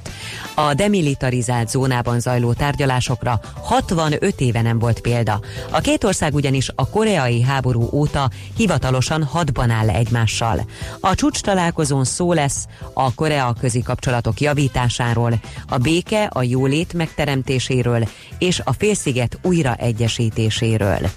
A 0.55 0.73
demilitarizált 0.73 1.69
zónában 1.69 2.19
zajló 2.19 2.53
tárgyalásokra 2.53 3.39
65 3.62 4.41
éve 4.41 4.62
nem 4.62 4.79
volt 4.79 4.99
példa. 4.99 5.39
A 5.71 5.79
két 5.79 6.03
ország 6.03 6.33
ugyanis 6.33 6.71
a 6.75 6.89
koreai 6.89 7.41
háború 7.41 7.89
óta 7.91 8.29
hivatalosan 8.55 9.23
hadban 9.23 9.69
áll 9.69 9.89
egymással. 9.89 10.65
A 10.99 11.15
csúcs 11.15 11.41
találkozón 11.41 12.03
szó 12.03 12.33
lesz 12.33 12.65
a 12.93 13.13
Korea 13.13 13.55
közi 13.60 13.81
kapcsolatok 13.81 14.37
javításáról, 14.39 15.34
a 15.67 15.78
béke, 15.78 16.23
a 16.23 16.43
jólét 16.43 16.93
megteremtéséről 16.93 18.08
és 18.38 18.62
a 18.63 18.73
félsziget 18.73 19.39
újraegyesítéséről. 19.41 21.10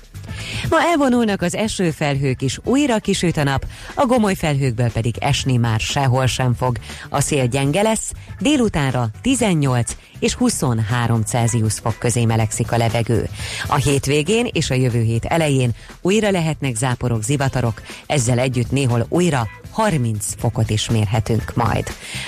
Ma 0.69 0.83
elvonulnak 0.83 1.43
az 1.43 1.55
esőfelhők 1.55 2.43
is, 2.43 2.59
újra 2.65 2.99
kisüt 2.99 3.37
a 3.37 3.43
nap, 3.43 3.67
a 3.95 4.07
gomoly 4.07 4.35
felhőkből 4.35 4.91
pedig 4.91 5.15
esni 5.19 5.57
már 5.57 5.81
sehol 5.81 6.27
sem 6.27 6.55
fog. 6.55 6.79
A 7.09 7.21
szél 7.21 7.47
gyenge 7.47 7.83
lesz, 7.83 8.13
délutánra 8.41 9.09
18 9.21 9.97
és 10.19 10.35
23 10.35 11.23
Celsius 11.23 11.75
fok 11.79 11.99
közé 11.99 12.25
melegszik 12.25 12.73
a 12.73 12.77
levegő. 12.77 13.29
A 13.67 13.75
hétvégén 13.75 14.49
és 14.53 14.71
a 14.71 14.75
jövő 14.75 15.03
hét 15.03 15.25
elején 15.25 15.71
újra 16.01 16.31
lehetnek 16.31 16.75
záporok, 16.75 17.23
zivatarok, 17.23 17.83
ezzel 18.07 18.39
együtt 18.39 18.71
néhol 18.71 19.07
újra 19.09 19.49
30 19.71 20.27
fokot 20.39 20.71
is 20.71 20.91
mérhetünk 20.91 21.53
majd. 21.55 21.87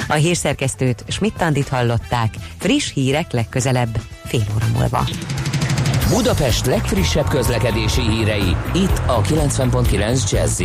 A 0.08 0.14
hírszerkesztőt 0.14 1.04
Schmidt-Tandit 1.08 1.68
hallották, 1.68 2.34
friss 2.58 2.92
hírek 2.92 3.32
legközelebb 3.32 4.00
fél 4.24 4.46
óra 4.54 4.66
múlva. 4.78 5.08
Budapest 6.08 6.66
legfrissebb 6.66 7.28
közlekedési 7.28 8.00
hírei, 8.00 8.56
itt 8.74 9.02
a 9.06 9.20
90.9 9.20 10.30
jazz 10.30 10.62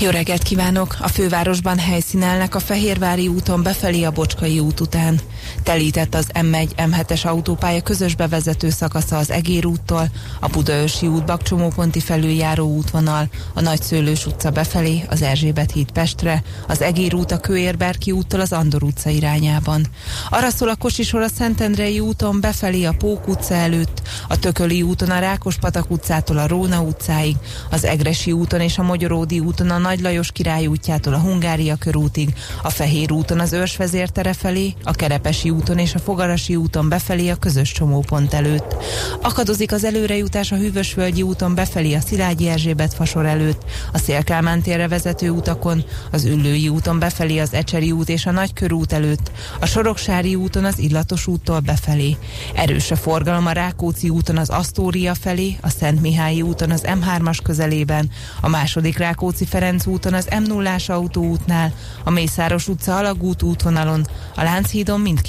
jó 0.00 0.10
reggelt 0.10 0.42
kívánok! 0.42 0.96
A 1.00 1.08
fővárosban 1.08 1.78
helyszínelnek 1.78 2.54
a 2.54 2.58
Fehérvári 2.58 3.28
úton 3.28 3.62
befelé 3.62 4.02
a 4.02 4.10
Bocskai 4.10 4.58
út 4.58 4.80
után. 4.80 5.20
Telített 5.62 6.14
az 6.14 6.26
M1 6.34 6.68
M7-es 6.76 7.26
autópálya 7.26 7.80
közös 7.80 8.14
bevezető 8.14 8.70
szakasza 8.70 9.16
az 9.16 9.30
Egér 9.30 9.66
úttól, 9.66 10.10
a 10.40 10.48
Budaörsi 10.48 11.06
út 11.06 11.24
Bakcsomóponti 11.24 12.00
felüljáró 12.00 12.68
útvonal, 12.68 13.28
a 13.54 13.60
Nagyszőlős 13.60 14.26
utca 14.26 14.50
befelé, 14.50 15.04
az 15.08 15.22
Erzsébet 15.22 15.72
híd 15.72 15.90
Pestre, 15.90 16.42
az 16.68 16.82
Egér 16.82 17.14
út 17.14 17.30
a 17.30 17.38
Kőérberki 17.38 18.10
úttól 18.10 18.40
az 18.40 18.52
Andor 18.52 18.82
utca 18.82 19.10
irányában. 19.10 19.86
Arra 20.30 20.50
szól 20.50 20.68
a 20.68 20.76
Kosisor 20.76 21.20
a 21.20 21.28
Szentendrei 21.28 22.00
úton 22.00 22.40
befelé 22.40 22.84
a 22.84 22.94
Pók 22.98 23.28
utca 23.28 23.54
előtt, 23.54 24.02
a 24.28 24.38
Tököli 24.38 24.82
úton 24.82 25.10
a 25.10 25.18
Rákospatak 25.18 25.90
utcától 25.90 26.38
a 26.38 26.46
Róna 26.46 26.80
utcáig, 26.80 27.36
az 27.70 27.84
Egresi 27.84 28.32
úton 28.32 28.60
és 28.60 28.78
a 28.78 28.82
Magyaródi 28.82 29.38
úton 29.38 29.70
a 29.70 29.78
nagy 29.78 30.00
Lajos 30.00 30.32
király 30.32 30.66
útjától 30.66 31.14
a 31.14 31.18
Hungária 31.18 31.76
körútig, 31.76 32.34
a 32.62 32.70
Fehér 32.70 33.12
úton 33.12 33.40
az 33.40 33.52
Őrsvezértere 33.52 34.32
felé, 34.32 34.74
a 34.84 34.92
Kerepesi 35.40 35.62
úton 35.62 35.78
és 35.78 35.94
a 35.94 35.98
Fogarasi 35.98 36.56
úton 36.56 36.88
befelé 36.88 37.28
a 37.28 37.36
közös 37.36 37.72
csomópont 37.72 38.34
előtt. 38.34 38.76
Akadozik 39.22 39.72
az 39.72 39.84
előrejutás 39.84 40.52
a 40.52 40.56
Hűvösvölgyi 40.56 41.22
úton 41.22 41.54
befelé 41.54 41.94
a 41.94 42.00
Szilágyi 42.00 42.48
Erzsébet 42.48 42.94
fasor 42.94 43.26
előtt, 43.26 43.64
a 43.92 43.98
Szélkálmán 43.98 44.62
térre 44.62 44.88
vezető 44.88 45.30
utakon, 45.30 45.84
az 46.10 46.24
Üllői 46.24 46.68
úton 46.68 46.98
befelé 46.98 47.38
az 47.38 47.52
Ecseri 47.52 47.90
út 47.90 48.08
és 48.08 48.26
a 48.26 48.30
Nagykörút 48.30 48.92
előtt, 48.92 49.30
a 49.60 49.66
Soroksári 49.66 50.34
úton 50.34 50.64
az 50.64 50.78
Illatos 50.78 51.26
úttól 51.26 51.60
befelé. 51.60 52.16
Erős 52.54 52.90
a 52.90 52.96
forgalom 52.96 53.46
a 53.46 53.52
Rákóczi 53.52 54.08
úton 54.08 54.36
az 54.36 54.50
Asztória 54.50 55.14
felé, 55.14 55.56
a 55.60 55.68
Szent 55.68 56.00
Mihályi 56.00 56.42
úton 56.42 56.70
az 56.70 56.84
M3-as 56.84 57.38
közelében, 57.42 58.10
a 58.40 58.48
második 58.48 58.98
Rákóczi 58.98 59.44
Ferenc 59.44 59.86
úton 59.86 60.14
az 60.14 60.28
m 60.40 60.42
0 60.42 60.76
autóútnál, 60.86 61.72
a 62.04 62.10
Mészáros 62.10 62.68
utca 62.68 62.96
alagút 62.96 63.42
útvonalon, 63.42 64.06
a 64.34 64.42
Lánchídon 64.42 65.00
mindkét 65.00 65.28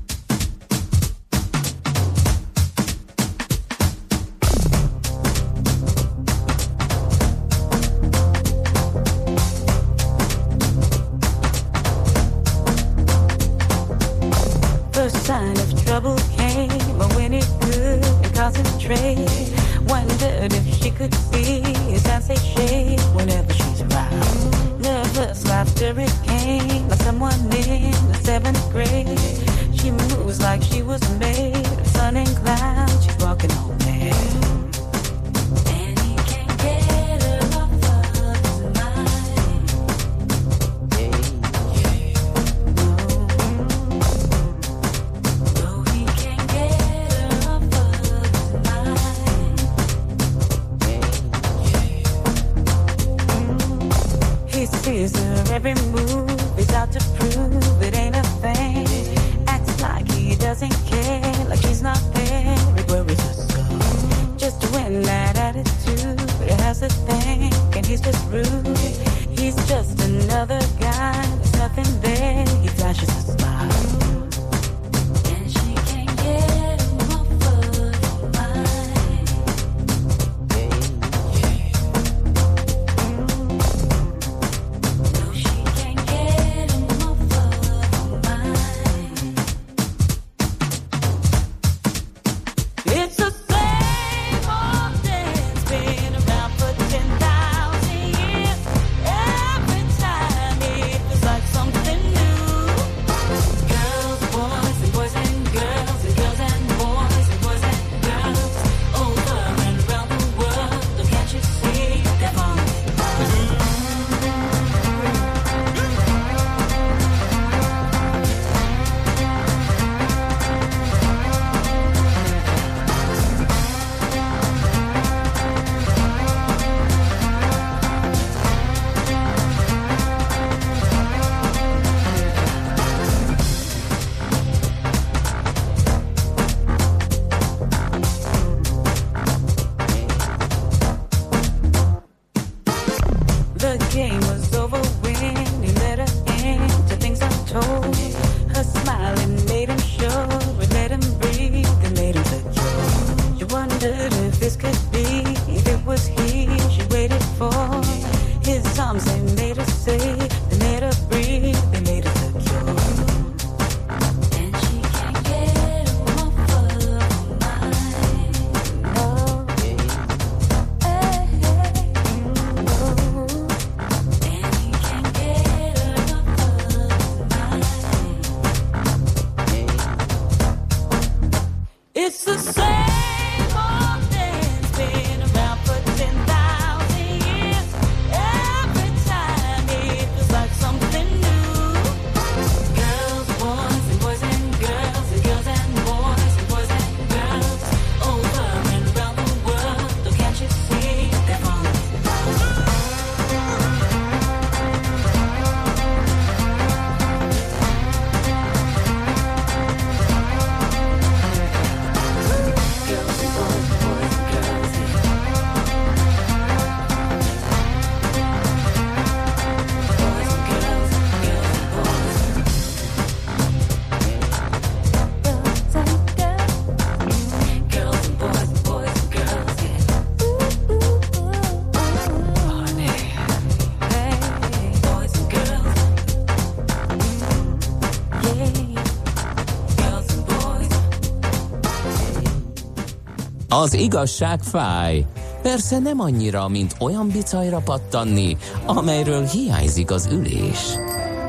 Az 243.61 243.73
igazság 243.73 244.39
fáj. 244.43 245.05
Persze 245.41 245.79
nem 245.79 245.99
annyira, 245.99 246.47
mint 246.47 246.75
olyan 246.79 247.07
bicajra 247.07 247.57
pattanni, 247.57 248.37
amelyről 248.65 249.25
hiányzik 249.25 249.91
az 249.91 250.09
ülés. 250.11 250.59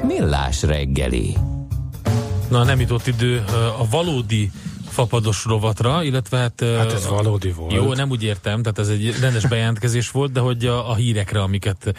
Millás 0.06 0.62
reggeli. 0.62 1.36
Na, 2.50 2.64
nem 2.64 2.80
jutott 2.80 3.06
idő 3.06 3.44
a 3.78 3.88
valódi 3.90 4.50
fapados 4.88 5.44
rovatra, 5.44 6.02
illetve 6.02 6.38
hát... 6.38 6.64
Hát 6.78 6.92
ez 6.92 7.06
valódi 7.06 7.52
volt. 7.52 7.72
Jó, 7.72 7.92
nem 7.92 8.10
úgy 8.10 8.22
értem, 8.22 8.62
tehát 8.62 8.78
ez 8.78 8.88
egy 8.88 9.20
rendes 9.20 9.46
bejelentkezés 9.46 10.10
volt, 10.10 10.32
de 10.32 10.40
hogy 10.40 10.66
a, 10.66 10.90
a 10.90 10.94
hírekre, 10.94 11.42
amiket 11.42 11.94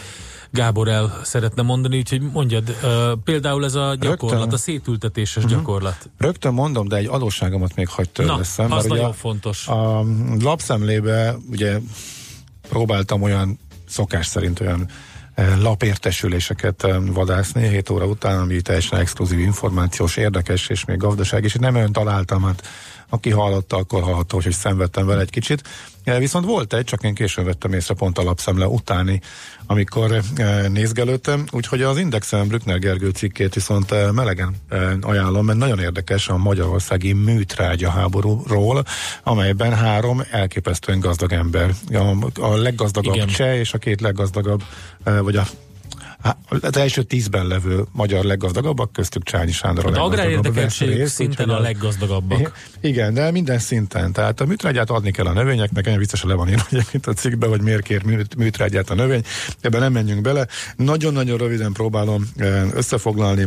Gábor 0.53 0.87
el 0.87 1.19
szeretne 1.23 1.61
mondani, 1.61 1.97
úgyhogy 1.97 2.21
mondjad, 2.21 2.75
például 3.23 3.65
ez 3.65 3.75
a 3.75 3.95
gyakorlat, 3.99 4.39
rögtön, 4.39 4.53
a 4.53 4.57
szétültetéses 4.57 5.43
uh-huh. 5.43 5.57
gyakorlat. 5.57 6.09
Rögtön 6.17 6.53
mondom, 6.53 6.87
de 6.87 6.95
egy 6.95 7.05
adósságomat 7.05 7.75
még 7.75 7.87
hagyd 7.87 8.09
törleszem. 8.09 8.67
Na, 8.67 8.75
az 8.75 8.85
nagyon 8.85 9.05
a, 9.05 9.13
fontos. 9.13 9.67
A 9.67 10.05
lapszemlébe 10.39 11.35
ugye 11.51 11.79
próbáltam 12.69 13.21
olyan 13.21 13.59
szokás 13.87 14.27
szerint 14.27 14.59
olyan 14.59 14.89
lapértesüléseket 15.59 16.87
vadászni 17.05 17.67
7 17.67 17.89
óra 17.89 18.05
után, 18.05 18.39
ami 18.39 18.61
teljesen 18.61 18.99
exkluzív 18.99 19.39
információs, 19.39 20.17
érdekes 20.17 20.67
és 20.67 20.85
még 20.85 20.97
gazdaság, 20.97 21.43
és 21.43 21.53
nem 21.53 21.75
olyan 21.75 21.91
találtam, 21.91 22.43
hát 22.43 22.67
aki 23.09 23.29
hallotta, 23.29 23.77
akkor 23.77 24.01
hallhatta, 24.01 24.35
hogy 24.35 24.51
szenvedtem 24.51 25.05
vele 25.05 25.21
egy 25.21 25.29
kicsit. 25.29 25.61
Viszont 26.03 26.45
volt 26.45 26.73
egy, 26.73 26.83
csak 26.83 27.03
én 27.03 27.13
későn 27.13 27.45
vettem 27.45 27.73
észre 27.73 27.93
pont 27.93 28.17
a 28.17 28.23
lapszemle 28.23 28.67
utáni, 28.67 29.21
amikor 29.65 30.21
nézgelődtem, 30.67 31.45
úgyhogy 31.51 31.81
az 31.81 31.97
Indexen 31.97 32.47
Brückner 32.47 32.79
Gergő 32.79 33.09
cikkét 33.09 33.53
viszont 33.53 34.11
melegen 34.11 34.55
ajánlom, 35.01 35.45
mert 35.45 35.57
nagyon 35.57 35.79
érdekes 35.79 36.27
a 36.27 36.37
magyarországi 36.37 37.13
műtrágya 37.13 37.89
háborúról, 37.89 38.83
amelyben 39.23 39.73
három 39.73 40.21
elképesztően 40.31 40.99
gazdag 40.99 41.33
ember, 41.33 41.73
a, 41.93 42.29
a 42.41 42.55
leggazdagabb 42.55 43.15
Igen. 43.15 43.27
cseh 43.27 43.57
és 43.57 43.73
a 43.73 43.77
két 43.77 44.01
leggazdagabb, 44.01 44.63
vagy 45.03 45.35
a 45.35 45.45
az 46.61 46.77
első 46.77 47.03
tízben 47.03 47.47
levő 47.47 47.85
magyar 47.91 48.23
leggazdagabbak, 48.23 48.91
köztük 48.91 49.23
Csányi 49.23 49.51
Sándor 49.51 49.97
a 49.97 50.09
hát 50.09 50.27
érdekeltség 50.29 51.07
szinten 51.07 51.49
a 51.49 51.59
leggazdagabbak. 51.59 52.53
Igen, 52.81 53.13
de 53.13 53.31
minden 53.31 53.59
szinten. 53.59 54.13
Tehát 54.13 54.41
a 54.41 54.45
műtrágyát 54.45 54.89
adni 54.89 55.11
kell 55.11 55.25
a 55.25 55.33
növényeknek, 55.33 55.87
ennyi 55.87 55.97
biztosan 55.97 56.29
le 56.29 56.35
van 56.35 56.49
írva 56.49 56.63
mint 56.91 57.07
a 57.07 57.13
cikkben, 57.13 57.49
hogy 57.49 57.61
miért 57.61 57.81
kér 57.81 58.03
műtrágyát 58.37 58.89
a 58.89 58.95
növény. 58.95 59.23
Ebben 59.61 59.81
nem 59.81 59.91
menjünk 59.91 60.21
bele. 60.21 60.47
Nagyon-nagyon 60.75 61.37
röviden 61.37 61.71
próbálom 61.71 62.29
összefoglalni. 62.73 63.45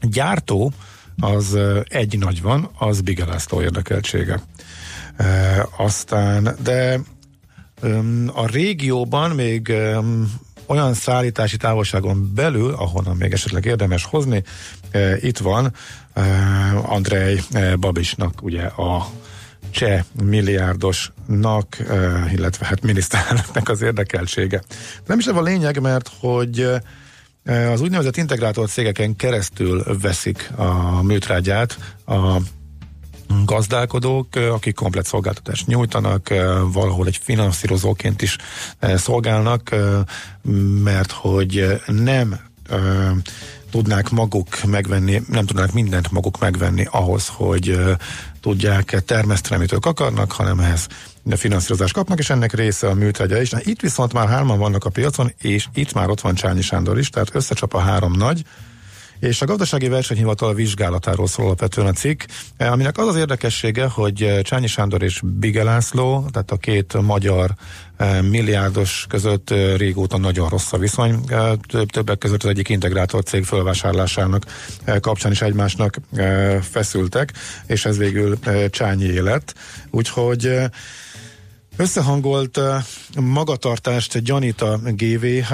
Gyártó 0.00 0.72
az 1.20 1.58
egy 1.84 2.18
nagy 2.18 2.42
van, 2.42 2.70
az 2.78 3.00
Bigelászló 3.00 3.62
érdekeltsége. 3.62 4.42
E, 5.16 5.68
aztán, 5.76 6.56
de 6.62 7.00
a 8.34 8.46
régióban 8.46 9.30
még 9.30 9.72
olyan 10.66 10.94
szállítási 10.94 11.56
távolságon 11.56 12.32
belül, 12.34 12.74
ahonnan 12.74 13.16
még 13.16 13.32
esetleg 13.32 13.64
érdemes 13.64 14.04
hozni, 14.04 14.42
e, 14.90 15.16
itt 15.16 15.38
van 15.38 15.72
e, 16.12 16.22
Andrej 16.82 17.40
e, 17.52 17.76
Babisnak 17.76 18.42
ugye 18.42 18.62
a 18.62 19.06
cseh 19.70 20.04
milliárdosnak, 20.22 21.76
illetve 22.32 22.66
hát 22.66 22.82
miniszterelnöknek 22.82 23.68
az 23.68 23.82
érdekeltsége. 23.82 24.62
Nem 25.06 25.18
is 25.18 25.26
ez 25.26 25.36
a 25.36 25.42
lényeg, 25.42 25.80
mert 25.80 26.10
hogy 26.20 26.68
az 27.44 27.80
úgynevezett 27.80 28.16
integrátor 28.16 28.68
cégeken 28.68 29.16
keresztül 29.16 29.84
veszik 30.00 30.50
a 30.56 31.02
műtrágyát 31.02 31.78
a 32.06 32.36
gazdálkodók, 33.44 34.34
akik 34.34 34.74
komplet 34.74 35.06
szolgáltatást 35.06 35.66
nyújtanak, 35.66 36.28
valahol 36.72 37.06
egy 37.06 37.20
finanszírozóként 37.22 38.22
is 38.22 38.36
szolgálnak, 38.80 39.74
mert 40.82 41.10
hogy 41.12 41.80
nem 41.86 42.40
tudnák 43.70 44.10
maguk 44.10 44.64
megvenni, 44.64 45.22
nem 45.28 45.46
tudnák 45.46 45.72
mindent 45.72 46.10
maguk 46.10 46.38
megvenni 46.38 46.86
ahhoz, 46.90 47.28
hogy 47.28 47.78
tudják 48.40 49.02
termeszteni, 49.04 49.56
amit 49.56 49.72
ők 49.72 49.86
akarnak, 49.86 50.32
hanem 50.32 50.60
ehhez 50.60 50.86
finanszírozást 51.30 51.92
kapnak, 51.92 52.18
és 52.18 52.30
ennek 52.30 52.52
része 52.52 52.88
a 52.88 52.94
műtrágya 52.94 53.40
is. 53.40 53.50
Na, 53.50 53.58
itt 53.62 53.80
viszont 53.80 54.12
már 54.12 54.28
hárman 54.28 54.58
vannak 54.58 54.84
a 54.84 54.90
piacon, 54.90 55.32
és 55.38 55.66
itt 55.74 55.92
már 55.92 56.08
ott 56.08 56.20
van 56.20 56.34
Csányi 56.34 56.62
Sándor 56.62 56.98
is, 56.98 57.10
tehát 57.10 57.34
összecsap 57.34 57.74
a 57.74 57.78
három 57.78 58.12
nagy, 58.12 58.44
és 59.18 59.42
a 59.42 59.46
gazdasági 59.46 59.88
versenyhivatal 59.88 60.54
vizsgálatáról 60.54 61.26
szól 61.26 61.46
alapvetően 61.46 61.86
a 61.86 61.92
cikk, 61.92 62.22
eh, 62.56 62.72
aminek 62.72 62.98
az 62.98 63.08
az 63.08 63.16
érdekessége, 63.16 63.86
hogy 63.86 64.22
eh, 64.22 64.42
Csányi 64.42 64.66
Sándor 64.66 65.02
és 65.02 65.20
Bige 65.24 65.62
László, 65.62 66.28
tehát 66.32 66.50
a 66.50 66.56
két 66.56 67.02
magyar 67.02 67.50
eh, 67.96 68.22
milliárdos 68.22 69.06
között 69.08 69.50
régóta 69.76 70.18
nagyon 70.18 70.48
rossz 70.48 70.72
a 70.72 70.78
viszony. 70.78 71.20
Többek 71.92 72.18
között 72.18 72.42
az 72.42 72.50
egyik 72.50 72.68
integrátor 72.68 73.22
cég 73.22 73.44
fölvásárlásának 73.44 74.44
kapcsán 75.00 75.32
is 75.32 75.42
egymásnak 75.42 75.96
feszültek, 76.70 77.32
és 77.66 77.84
ez 77.84 77.96
végül 77.96 78.38
Csányi 78.70 79.20
lett. 79.20 79.54
Úgyhogy 79.90 80.58
Összehangolt 81.78 82.60
magatartást 83.20 84.22
gyanít 84.22 84.60
a 84.60 84.80
GVH 84.84 85.52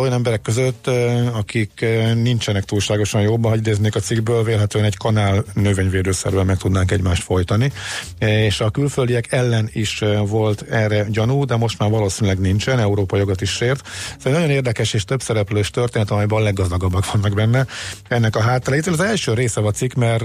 olyan 0.00 0.12
emberek 0.12 0.42
között, 0.42 0.86
akik 1.32 1.86
nincsenek 2.14 2.64
túlságosan 2.64 3.20
jobban, 3.20 3.50
hogy 3.50 3.58
idéznék 3.58 3.94
a 3.94 4.00
cikkből, 4.00 4.42
vélhetően 4.42 4.84
egy 4.84 4.96
kanál 4.96 5.44
növényvédőszervel 5.54 6.44
meg 6.44 6.56
tudnánk 6.56 6.90
egymást 6.90 7.22
folytani. 7.22 7.72
És 8.18 8.60
a 8.60 8.70
külföldiek 8.70 9.32
ellen 9.32 9.68
is 9.72 10.04
volt 10.26 10.62
erre 10.62 11.06
gyanú, 11.08 11.44
de 11.44 11.56
most 11.56 11.78
már 11.78 11.90
valószínűleg 11.90 12.38
nincsen, 12.38 12.78
Európa 12.78 13.16
jogot 13.16 13.40
is 13.40 13.50
sért. 13.50 13.88
Szóval 14.18 14.40
nagyon 14.40 14.54
érdekes 14.54 14.92
és 14.92 15.04
több 15.04 15.22
szereplős 15.22 15.70
történet, 15.70 16.10
amelyben 16.10 16.38
a 16.38 16.42
leggazdagabbak 16.42 17.12
vannak 17.12 17.34
benne. 17.34 17.66
Ennek 18.08 18.36
a 18.36 18.40
háttereit. 18.40 18.86
Az 18.86 19.00
első 19.00 19.34
része 19.34 19.60
a 19.60 19.70
cikk, 19.70 19.94
mert 19.94 20.24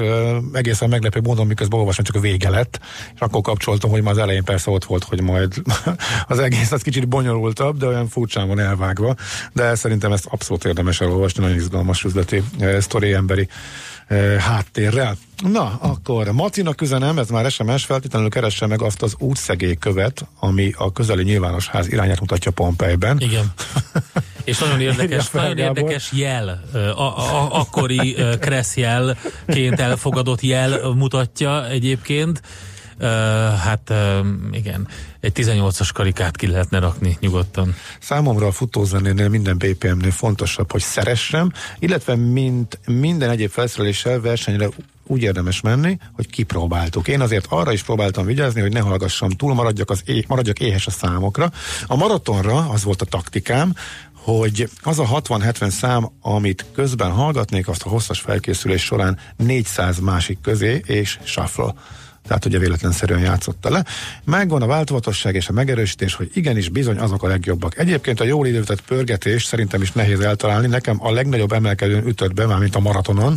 egészen 0.53 0.89
meglepő 0.89 1.19
módon, 1.23 1.47
miközben 1.47 1.79
olvasom, 1.79 2.05
csak 2.05 2.15
a 2.15 2.19
vége 2.19 2.49
lett, 2.49 2.79
és 3.13 3.19
akkor 3.19 3.41
kapcsoltam, 3.41 3.89
hogy 3.89 4.01
már 4.01 4.13
az 4.13 4.19
elején 4.19 4.43
persze 4.43 4.71
ott 4.71 4.85
volt, 4.85 5.03
hogy 5.03 5.23
majd 5.25 5.53
az 6.27 6.39
egész 6.39 6.71
az 6.71 6.81
kicsit 6.81 7.07
bonyolultabb, 7.07 7.77
de 7.77 7.85
olyan 7.85 8.07
furcsán 8.07 8.47
van 8.47 8.59
elvágva, 8.59 9.15
de 9.53 9.75
szerintem 9.75 10.11
ezt 10.11 10.25
abszolút 10.29 10.65
érdemes 10.65 11.01
elolvasni, 11.01 11.41
nagyon 11.41 11.57
izgalmas 11.57 12.03
üzleti 12.03 12.43
eh, 12.59 12.81
sztori 12.81 13.13
emberi 13.13 13.47
eh, 14.07 14.35
háttérrel. 14.37 15.17
Na, 15.51 15.77
akkor 15.79 16.31
Macinak 16.31 16.81
üzenem, 16.81 17.17
ez 17.17 17.29
már 17.29 17.51
SMS, 17.51 17.85
feltétlenül 17.85 18.29
keresse 18.29 18.67
meg 18.67 18.81
azt 18.81 19.01
az 19.01 19.15
útszegélykövet, 19.17 20.27
ami 20.39 20.73
a 20.77 20.91
közeli 20.91 21.23
nyilvános 21.23 21.67
ház 21.67 21.91
irányát 21.91 22.19
mutatja 22.19 22.51
Pompejben. 22.51 23.19
Igen. 23.19 23.53
És 24.43 24.57
nagyon 24.57 24.81
érdekes, 24.81 25.29
nagyon 25.29 25.57
érdekes 25.57 26.11
jel, 26.11 26.63
a, 26.95 27.01
a, 27.01 27.59
akkori 27.59 28.15
Kressz 28.39 28.77
jelként 28.77 29.79
elfogadott 29.79 30.41
jel 30.41 30.93
mutatja 30.93 31.69
egyébként. 31.69 32.41
Uh, 32.99 33.07
hát 33.53 33.89
uh, 33.89 34.25
igen, 34.51 34.87
egy 35.25 35.31
18-as 35.35 35.89
karikát 35.93 36.37
ki 36.37 36.47
lehetne 36.47 36.79
rakni 36.79 37.17
nyugodtan. 37.19 37.75
Számomra 37.99 38.47
a 38.47 38.51
futózenénél 38.51 39.29
minden 39.29 39.57
BPM-nél 39.57 40.11
fontosabb, 40.11 40.71
hogy 40.71 40.81
szeressem, 40.81 41.51
illetve 41.79 42.15
mint 42.15 42.79
minden 42.87 43.29
egyéb 43.29 43.49
felszereléssel 43.49 44.21
versenyre 44.21 44.69
úgy 45.07 45.21
érdemes 45.21 45.61
menni, 45.61 45.97
hogy 46.13 46.29
kipróbáltuk. 46.29 47.07
Én 47.07 47.21
azért 47.21 47.45
arra 47.49 47.71
is 47.71 47.83
próbáltam 47.83 48.25
vigyázni, 48.25 48.61
hogy 48.61 48.73
ne 48.73 48.79
hallgassam 48.79 49.29
túl, 49.29 49.53
maradjak, 49.53 49.89
az 49.89 50.01
é- 50.05 50.27
maradjak 50.27 50.59
éhes 50.59 50.87
a 50.87 50.91
számokra. 50.91 51.51
A 51.85 51.95
maratonra 51.95 52.69
az 52.69 52.83
volt 52.83 53.01
a 53.01 53.05
taktikám, 53.05 53.73
hogy 54.13 54.69
az 54.81 54.99
a 54.99 55.05
60-70 55.05 55.69
szám, 55.69 56.09
amit 56.21 56.65
közben 56.73 57.11
hallgatnék, 57.11 57.67
azt 57.67 57.83
a 57.83 57.89
hosszas 57.89 58.19
felkészülés 58.19 58.83
során 58.83 59.19
400 59.37 59.99
másik 59.99 60.37
közé 60.41 60.81
és 60.85 61.19
shuffle 61.23 61.73
tehát 62.27 62.45
ugye 62.45 62.59
véletlenszerűen 62.59 63.19
játszotta 63.19 63.69
le. 63.69 63.85
Megvan 64.23 64.61
a 64.61 64.65
változatosság 64.65 65.35
és 65.35 65.47
a 65.47 65.53
megerősítés, 65.53 66.13
hogy 66.13 66.31
igenis 66.33 66.69
bizony 66.69 66.97
azok 66.97 67.23
a 67.23 67.27
legjobbak. 67.27 67.77
Egyébként 67.77 68.19
a 68.19 68.23
jól 68.23 68.47
időtett 68.47 68.81
pörgetés 68.81 69.43
szerintem 69.43 69.81
is 69.81 69.91
nehéz 69.91 70.19
eltalálni. 70.19 70.67
Nekem 70.67 70.97
a 70.99 71.11
legnagyobb 71.11 71.51
emelkedőn 71.51 72.07
ütött 72.07 72.33
be, 72.33 72.45
már 72.45 72.59
mint 72.59 72.75
a 72.75 72.79
maratonon. 72.79 73.35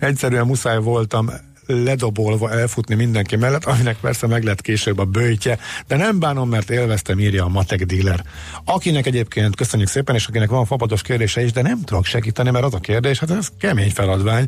Egyszerűen 0.00 0.46
muszáj 0.46 0.78
voltam 0.78 1.30
ledobolva 1.68 2.50
elfutni 2.50 2.94
mindenki 2.94 3.36
mellett, 3.36 3.64
aminek 3.64 3.96
persze 3.96 4.26
meg 4.26 4.42
lett 4.42 4.60
később 4.60 4.98
a 4.98 5.04
bőjtje, 5.04 5.58
de 5.86 5.96
nem 5.96 6.18
bánom, 6.18 6.48
mert 6.48 6.70
élveztem, 6.70 7.18
írja 7.18 7.44
a 7.44 7.48
matek 7.48 7.84
dealer. 7.84 8.24
Akinek 8.64 9.06
egyébként 9.06 9.56
köszönjük 9.56 9.88
szépen, 9.88 10.14
és 10.14 10.26
akinek 10.26 10.48
van 10.48 10.66
fapados 10.66 11.02
kérdése 11.02 11.42
is, 11.42 11.52
de 11.52 11.62
nem 11.62 11.80
tudok 11.84 12.04
segíteni, 12.04 12.50
mert 12.50 12.64
az 12.64 12.74
a 12.74 12.78
kérdés, 12.78 13.18
hát 13.18 13.30
ez 13.30 13.48
kemény 13.58 13.90
feladvány, 13.90 14.46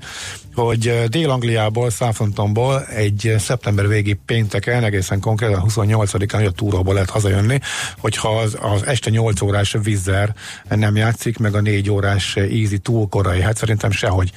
hogy 0.54 1.04
Dél-Angliából, 1.08 1.90
Southamptonból 1.90 2.84
egy 2.84 3.34
szeptember 3.38 3.88
végi 3.88 4.18
pénteken, 4.26 4.84
egészen 4.84 5.20
konkrétan 5.20 5.64
28-án, 5.68 6.32
hogy 6.32 6.44
a 6.44 6.50
túróból 6.50 6.94
lehet 6.94 7.10
hazajönni, 7.10 7.58
hogyha 7.98 8.28
az, 8.28 8.56
az 8.60 8.86
este 8.86 9.10
8 9.10 9.40
órás 9.40 9.76
vízzer 9.82 10.34
nem 10.68 10.96
játszik, 10.96 11.38
meg 11.38 11.54
a 11.54 11.60
4 11.60 11.90
órás 11.90 12.36
easy 12.36 12.78
túl 12.78 13.08
korai, 13.08 13.40
hát 13.40 13.56
szerintem 13.56 13.90
sehogy. 13.90 14.30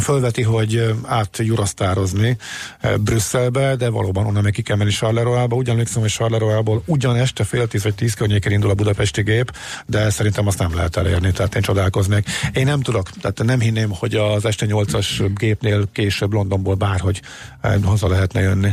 Fölveti, 0.00 0.42
hogy 0.42 0.94
átjurasztározni 1.02 2.21
menni 2.22 2.36
e, 2.80 2.96
Brüsszelbe, 2.96 3.76
de 3.76 3.88
valóban 3.88 4.26
onnan 4.26 4.42
meg 4.42 4.52
ki 4.52 4.62
kell 4.62 4.76
menni 4.76 4.90
Charleroi-ba. 4.90 5.56
Ugyan 5.56 5.72
emlékszem, 5.72 6.00
hogy 6.00 6.10
Charleroi-ból 6.10 6.82
ugyan 6.86 7.16
este 7.16 7.44
fél 7.44 7.66
tíz 7.66 7.82
vagy 7.82 7.94
tíz 7.94 8.14
környéken 8.14 8.52
indul 8.52 8.70
a 8.70 8.74
budapesti 8.74 9.22
gép, 9.22 9.56
de 9.86 10.10
szerintem 10.10 10.46
azt 10.46 10.58
nem 10.58 10.74
lehet 10.74 10.96
elérni, 10.96 11.32
tehát 11.32 11.54
én 11.54 11.62
csodálkoznék. 11.62 12.28
Én 12.52 12.64
nem 12.64 12.80
tudok, 12.80 13.10
tehát 13.10 13.42
nem 13.42 13.60
hinném, 13.60 13.90
hogy 13.90 14.14
az 14.14 14.44
este 14.44 14.66
nyolcas 14.66 15.22
gépnél 15.34 15.88
később 15.92 16.32
Londonból 16.32 16.74
bárhogy 16.74 17.20
e, 17.60 17.78
haza 17.84 18.08
lehetne 18.08 18.40
jönni. 18.40 18.70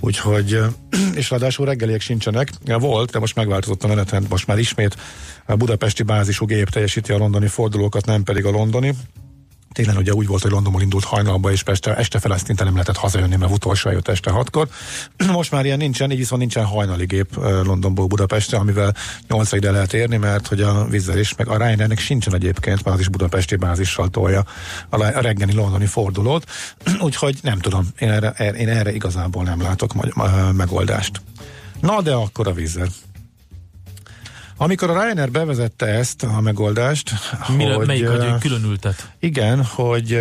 Úgyhogy, 0.00 0.52
e, 0.52 0.66
és 1.20 1.30
ráadásul 1.30 1.66
reggeliek 1.66 2.00
sincsenek. 2.00 2.50
Volt, 2.64 3.10
de 3.10 3.18
most 3.18 3.36
megváltozott 3.36 3.84
a 3.84 3.88
menetrend, 3.88 4.28
most 4.28 4.46
már 4.46 4.58
ismét 4.58 4.96
a 5.46 5.56
budapesti 5.56 6.02
bázisú 6.02 6.46
gép 6.46 6.68
teljesíti 6.68 7.12
a 7.12 7.16
londoni 7.16 7.46
fordulókat, 7.46 8.06
nem 8.06 8.22
pedig 8.22 8.44
a 8.44 8.50
londoni. 8.50 8.94
Télen 9.72 9.96
ugye 9.96 10.12
úgy 10.12 10.26
volt, 10.26 10.42
hogy 10.42 10.50
Londonból 10.50 10.82
indult 10.82 11.04
hajnalba, 11.04 11.50
és 11.50 11.62
este, 11.64 11.96
este 11.96 12.18
fel 12.18 12.38
szinte 12.38 12.64
nem 12.64 12.72
lehetett 12.72 12.96
hazajönni, 12.96 13.36
mert 13.36 13.52
utolsó 13.52 13.90
jött 13.90 14.08
este 14.08 14.30
hatkor. 14.30 14.68
Most 15.32 15.50
már 15.50 15.64
ilyen 15.64 15.78
nincsen, 15.78 16.10
így 16.10 16.18
viszont 16.18 16.40
nincsen 16.40 16.64
hajnali 16.64 17.04
gép 17.04 17.36
Londonból 17.64 18.06
Budapestre, 18.06 18.58
amivel 18.58 18.94
8 19.28 19.52
ide 19.52 19.70
lehet 19.70 19.92
érni, 19.92 20.16
mert 20.16 20.46
hogy 20.46 20.60
a 20.60 20.84
vízzel 20.84 21.18
is, 21.18 21.34
meg 21.34 21.48
a 21.48 21.56
Ryanairnek 21.56 21.98
sincsen 21.98 22.34
egyébként, 22.34 22.84
mert 22.84 22.96
az 22.96 23.00
is 23.00 23.08
budapesti 23.08 23.56
bázissal 23.56 24.08
tolja 24.08 24.44
a 24.88 25.20
reggeli 25.20 25.52
londoni 25.52 25.86
fordulót. 25.86 26.46
Úgyhogy 27.00 27.38
nem 27.42 27.58
tudom, 27.58 27.88
én 27.98 28.10
erre, 28.10 28.30
én 28.38 28.68
erre 28.68 28.92
igazából 28.92 29.42
nem 29.42 29.60
látok 29.62 30.14
megoldást. 30.52 31.20
Na 31.80 32.02
de 32.02 32.12
akkor 32.12 32.48
a 32.48 32.52
vízzel. 32.52 32.88
Amikor 34.62 34.90
a 34.90 35.02
Ryanair 35.02 35.30
bevezette 35.30 35.86
ezt 35.86 36.22
a 36.22 36.40
megoldást, 36.40 37.10
Mire, 37.56 37.74
hogy, 37.74 37.86
melyik, 37.86 38.08
hogy 38.08 38.38
különültet? 38.40 39.10
Igen, 39.18 39.64
hogy 39.64 40.12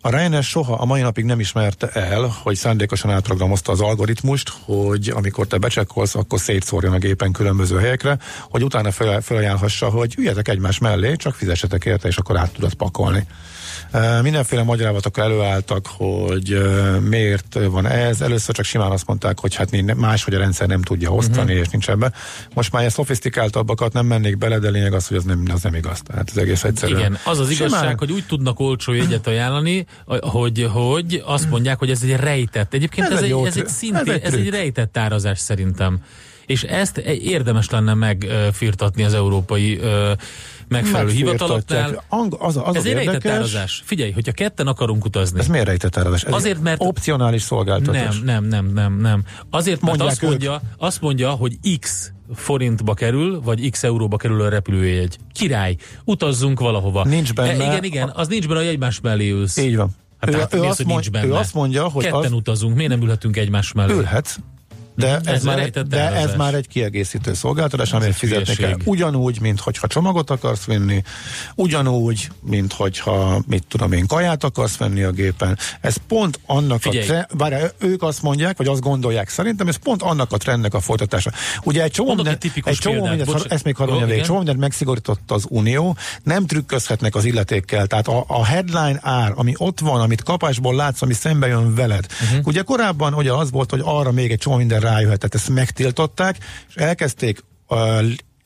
a 0.00 0.10
Ryanair 0.10 0.42
soha 0.42 0.74
a 0.74 0.84
mai 0.84 1.00
napig 1.00 1.24
nem 1.24 1.40
ismerte 1.40 1.88
el, 1.88 2.34
hogy 2.42 2.56
szándékosan 2.56 3.10
átprogramozta 3.10 3.72
az 3.72 3.80
algoritmust, 3.80 4.52
hogy 4.64 5.08
amikor 5.08 5.46
te 5.46 5.58
becsekkolsz, 5.58 6.14
akkor 6.14 6.40
szétszórjon 6.40 6.92
a 6.92 6.98
gépen 6.98 7.32
különböző 7.32 7.78
helyekre, 7.78 8.18
hogy 8.50 8.64
utána 8.64 8.90
felajánlhassa, 9.20 9.88
hogy 9.88 10.14
üljetek 10.18 10.48
egymás 10.48 10.78
mellé, 10.78 11.16
csak 11.16 11.34
fizessetek 11.34 11.84
érte, 11.84 12.08
és 12.08 12.16
akkor 12.16 12.38
át 12.38 12.52
tudod 12.52 12.74
pakolni. 12.74 13.26
Mindenféle 14.22 14.62
magyarázatok 14.62 15.18
előálltak, 15.18 15.86
hogy 15.86 16.62
miért 17.08 17.58
van 17.70 17.86
ez. 17.86 18.20
Először 18.20 18.54
csak 18.54 18.64
simán 18.64 18.90
azt 18.90 19.06
mondták, 19.06 19.38
hogy 19.38 19.54
hát 19.54 19.94
máshogy 19.96 20.34
a 20.34 20.38
rendszer 20.38 20.66
nem 20.66 20.82
tudja 20.82 21.10
osztani, 21.10 21.50
uh-huh. 21.50 21.58
és 21.58 21.68
nincs 21.68 21.88
ebbe. 21.88 22.12
Most 22.54 22.72
már 22.72 22.80
ilyen 22.80 22.94
szofisztikáltabbakat 22.94 23.92
nem 23.92 24.06
mennék 24.06 24.38
bele, 24.38 24.58
de 24.58 24.70
lényeg 24.70 24.92
az, 24.92 25.06
hogy 25.06 25.16
az 25.16 25.24
nem, 25.24 25.44
az 25.52 25.62
nem 25.62 25.74
igaz. 25.74 26.00
Tehát 26.06 26.30
ez 26.30 26.36
egész 26.36 26.64
egyszerű. 26.64 26.96
Igen, 26.96 27.18
az 27.24 27.38
az 27.38 27.52
simán... 27.52 27.68
igazság, 27.68 27.98
hogy 27.98 28.12
úgy 28.12 28.26
tudnak 28.26 28.60
olcsó 28.60 28.92
jegyet 28.92 29.26
ajánlani, 29.26 29.86
hogy, 30.20 30.68
hogy 30.72 31.22
azt 31.26 31.50
mondják, 31.50 31.78
hogy 31.78 31.90
ez 31.90 32.02
egy 32.02 32.16
rejtett. 32.16 32.74
Egyébként 32.74 33.06
ez, 33.06 33.12
ez, 33.12 33.22
egy, 33.22 33.46
ez 33.46 33.56
egy 33.56 33.68
szintén, 33.68 34.00
ez 34.00 34.14
egy, 34.14 34.22
ez 34.22 34.34
egy 34.34 34.50
rejtett 34.50 34.96
árazás 34.96 35.38
szerintem. 35.38 36.00
És 36.50 36.62
ezt 36.62 36.98
érdemes 36.98 37.70
lenne 37.70 37.94
megfirtatni 37.94 39.04
az 39.04 39.14
európai 39.14 39.80
megfelelő 40.68 41.10
hivataloknál. 41.10 42.04
Ang- 42.08 42.36
az, 42.38 42.60
az 42.64 42.76
ez 42.76 42.84
egy 42.84 42.92
rejtett 42.92 43.26
árazás. 43.26 43.82
Figyelj, 43.84 44.10
hogyha 44.10 44.32
ketten 44.32 44.66
akarunk 44.66 45.04
utazni. 45.04 45.38
Ez 45.38 45.46
miért 45.46 45.66
rejtett 45.66 45.96
árazás? 45.96 46.22
Ez 46.24 46.32
Azért, 46.32 46.60
mert... 46.60 46.80
Opcionális 46.82 47.42
szolgáltatás. 47.42 48.20
Nem, 48.20 48.44
nem, 48.44 48.44
nem, 48.44 48.72
nem, 48.72 49.00
nem. 49.00 49.22
Azért, 49.50 49.80
mert 49.80 50.02
azt 50.02 50.22
mondja, 50.22 50.60
azt 50.78 51.00
mondja, 51.00 51.30
hogy 51.30 51.58
X 51.78 52.12
forintba 52.34 52.94
kerül, 52.94 53.40
vagy 53.40 53.70
x 53.70 53.82
euróba 53.82 54.16
kerül 54.16 54.42
a 54.42 54.48
repülőjegy. 54.48 55.16
Király, 55.32 55.76
utazzunk 56.04 56.60
valahova. 56.60 57.04
Nincs 57.04 57.34
benne. 57.34 57.64
E, 57.64 57.66
igen, 57.66 57.84
igen, 57.84 58.12
az 58.14 58.28
nincs 58.28 58.48
benne, 58.48 58.58
hogy 58.58 58.68
egymás 58.68 59.00
mellé 59.00 59.30
ülsz. 59.30 59.56
Így 59.56 59.76
van. 59.76 59.90
Hát 60.18 60.30
ő, 60.30 60.32
tehát, 60.32 60.54
ő, 60.54 60.62
azt 60.62 60.84
mond, 60.84 61.08
ő 61.24 61.34
azt 61.34 61.54
mondja, 61.54 61.88
hogy 61.88 62.04
Ketten 62.04 62.20
az... 62.20 62.32
utazunk, 62.32 62.76
miért 62.76 62.90
nem 62.90 63.02
ülhetünk 63.02 63.36
egymás 63.36 63.72
mellé? 63.72 63.92
Ülhetsz, 63.92 64.36
de 65.00 65.20
ez, 65.24 65.42
már, 65.42 65.58
egy, 65.58 65.70
de 65.70 66.12
ez 66.12 66.34
már 66.36 66.54
egy 66.54 66.68
kiegészítő 66.68 67.34
szolgáltatás, 67.34 67.92
amit 67.92 68.14
fizetni 68.14 68.54
kell. 68.54 68.76
Ugyanúgy, 68.84 69.40
mint 69.40 69.60
hogyha 69.60 69.86
csomagot 69.86 70.30
akarsz 70.30 70.64
vinni, 70.64 71.02
ugyanúgy, 71.54 72.28
mint 72.40 72.72
hogyha, 72.72 73.42
mit 73.46 73.64
tudom 73.68 73.92
én, 73.92 74.06
kaját 74.06 74.44
akarsz 74.44 74.76
venni 74.76 75.02
a 75.02 75.10
gépen. 75.10 75.58
Ez 75.80 75.96
pont 76.08 76.40
annak 76.46 76.80
Figyelj. 76.80 77.04
a 77.04 77.06
trend, 77.06 77.26
bár 77.36 77.72
ők 77.78 78.02
azt 78.02 78.22
mondják, 78.22 78.56
vagy 78.56 78.66
azt 78.66 78.80
gondolják, 78.80 79.28
szerintem 79.28 79.68
ez 79.68 79.76
pont 79.76 80.02
annak 80.02 80.32
a 80.32 80.36
trendnek 80.36 80.74
a 80.74 80.80
folytatása. 80.80 81.30
Ugye 81.62 81.82
egy 81.82 81.90
csomó 81.90 82.14
minden, 82.14 82.38
egy, 82.40 82.62
egy 82.64 82.76
csomó 82.76 83.06
mindent, 83.06 83.46
ezt 83.48 83.64
még 83.64 83.76
hadd 83.76 84.10
egy 84.10 84.22
csomó 84.22 84.38
mindent 84.38 84.58
megszigorított 84.58 85.30
az 85.30 85.44
Unió, 85.48 85.96
nem 86.22 86.46
trükközhetnek 86.46 87.14
az 87.14 87.24
illetékkel. 87.24 87.86
Tehát 87.86 88.08
a, 88.08 88.24
a 88.26 88.44
headline 88.44 88.98
ár, 89.02 89.32
ami 89.34 89.54
ott 89.56 89.80
van, 89.80 90.00
amit 90.00 90.22
kapásból 90.22 90.74
látsz, 90.74 91.02
ami 91.02 91.12
szembe 91.12 91.46
jön 91.46 91.74
veled. 91.74 92.06
Uh-huh. 92.22 92.46
Ugye 92.46 92.62
korábban 92.62 93.14
ugye 93.14 93.32
az 93.32 93.50
volt, 93.50 93.70
hogy 93.70 93.80
arra 93.84 94.12
még 94.12 94.30
egy 94.30 94.38
csomó 94.38 94.56
minden 94.56 94.80
rájöhet. 94.92 95.18
Tehát 95.18 95.34
ezt 95.34 95.48
megtiltották, 95.48 96.36
és 96.68 96.74
elkezdték 96.74 97.44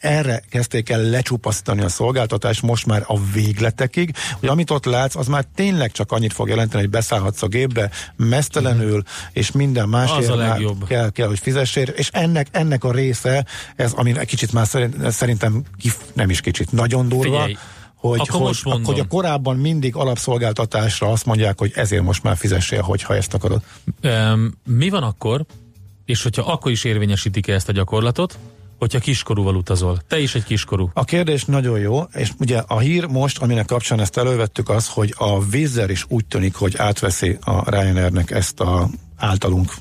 erre 0.04 0.42
kezdték 0.50 0.90
el 0.90 1.02
lecsupasztani 1.02 1.82
a 1.82 1.88
szolgáltatást 1.88 2.62
most 2.62 2.86
már 2.86 3.04
a 3.06 3.20
végletekig, 3.32 4.16
hogy 4.40 4.48
amit 4.48 4.70
ott 4.70 4.84
látsz, 4.84 5.16
az 5.16 5.26
már 5.26 5.44
tényleg 5.54 5.92
csak 5.92 6.12
annyit 6.12 6.32
fog 6.32 6.48
jelenteni, 6.48 6.82
hogy 6.82 6.90
beszállhatsz 6.90 7.42
a 7.42 7.46
gépbe 7.46 7.90
mesztelenül, 8.16 9.02
és 9.32 9.52
minden 9.52 9.88
más 9.88 10.10
kell, 10.86 11.10
kell, 11.10 11.26
hogy 11.26 11.38
fizessél, 11.38 11.88
és 11.88 12.08
ennek, 12.12 12.46
ennek 12.50 12.84
a 12.84 12.92
része, 12.92 13.46
ez, 13.76 13.92
ami 13.92 14.18
egy 14.18 14.26
kicsit 14.26 14.52
már 14.52 14.66
szerint, 14.66 15.10
szerintem 15.10 15.62
nem 16.12 16.30
is 16.30 16.40
kicsit, 16.40 16.72
nagyon 16.72 17.08
durva, 17.08 17.22
Figyelj 17.22 17.56
hogy, 17.96 18.28
hogy, 18.28 18.60
hogy 18.84 19.00
a 19.00 19.06
korábban 19.06 19.56
mindig 19.56 19.96
alapszolgáltatásra 19.96 21.08
azt 21.10 21.26
mondják, 21.26 21.58
hogy 21.58 21.72
ezért 21.74 22.02
most 22.02 22.22
már 22.22 22.36
fizessél, 22.36 22.82
hogyha 22.82 23.14
ezt 23.14 23.34
akarod. 23.34 23.62
Um, 24.02 24.52
mi 24.64 24.88
van 24.88 25.02
akkor, 25.02 25.44
és 26.04 26.22
hogyha 26.22 26.52
akkor 26.52 26.70
is 26.70 26.84
érvényesítik 26.84 27.48
ezt 27.48 27.68
a 27.68 27.72
gyakorlatot, 27.72 28.38
hogyha 28.78 28.98
kiskorúval 28.98 29.54
utazol. 29.54 29.98
Te 30.08 30.18
is 30.18 30.34
egy 30.34 30.44
kiskorú. 30.44 30.90
A 30.94 31.04
kérdés 31.04 31.44
nagyon 31.44 31.78
jó, 31.78 32.02
és 32.12 32.30
ugye 32.38 32.62
a 32.66 32.78
hír 32.78 33.06
most, 33.06 33.38
aminek 33.38 33.66
kapcsán 33.66 34.00
ezt 34.00 34.16
elővettük, 34.16 34.68
az, 34.68 34.88
hogy 34.88 35.14
a 35.16 35.44
vízzel 35.44 35.90
is 35.90 36.04
úgy 36.08 36.24
tűnik, 36.24 36.54
hogy 36.54 36.76
átveszi 36.76 37.38
a 37.40 37.70
Ryanairnek 37.70 38.30
ezt 38.30 38.60
a 38.60 38.88
általunk 39.16 39.72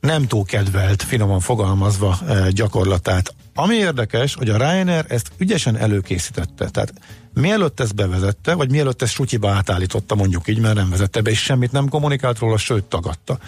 nem 0.00 0.26
túl 0.26 0.44
kedvelt, 0.44 1.02
finoman 1.02 1.40
fogalmazva 1.40 2.18
e, 2.28 2.50
gyakorlatát. 2.50 3.34
Ami 3.54 3.74
érdekes, 3.74 4.34
hogy 4.34 4.48
a 4.48 4.56
Ryanair 4.56 5.04
ezt 5.08 5.30
ügyesen 5.38 5.76
előkészítette. 5.76 6.68
Tehát 6.68 6.92
mielőtt 7.34 7.80
ezt 7.80 7.94
bevezette, 7.94 8.54
vagy 8.54 8.70
mielőtt 8.70 9.02
ezt 9.02 9.12
sutyiba 9.12 9.50
átállította, 9.50 10.14
mondjuk 10.14 10.48
így, 10.48 10.58
mert 10.58 10.74
nem 10.74 10.90
vezette 10.90 11.20
be, 11.20 11.30
és 11.30 11.42
semmit 11.42 11.72
nem 11.72 11.88
kommunikált 11.88 12.38
róla, 12.38 12.56
sőt 12.56 12.84
tagadta. 12.84 13.38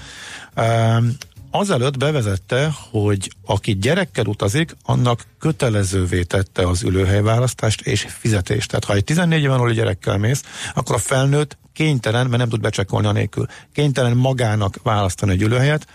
Azelőtt 1.57 1.98
bevezette, 1.98 2.70
hogy 2.90 3.30
aki 3.44 3.76
gyerekkel 3.76 4.26
utazik, 4.26 4.76
annak 4.82 5.26
kötelezővé 5.38 6.22
tette 6.22 6.68
az 6.68 6.82
ülőhelyválasztást 6.82 7.80
és 7.80 8.07
fizetést. 8.09 8.68
Tehát 8.68 8.84
ha 8.84 8.94
egy 8.94 9.05
14 9.05 9.42
éven 9.42 9.57
aluli 9.57 9.74
gyerekkel 9.74 10.18
mész, 10.18 10.42
akkor 10.74 10.94
a 10.94 10.98
felnőtt 10.98 11.59
kénytelen, 11.72 12.26
mert 12.26 12.38
nem 12.38 12.48
tud 12.48 12.61
becsekolni 12.61 13.07
a 13.07 13.12
nélkül, 13.12 13.46
kénytelen 13.72 14.16
magának 14.16 14.78
választani 14.82 15.32
egy 15.32 15.42
ülőhelyet, 15.42 15.86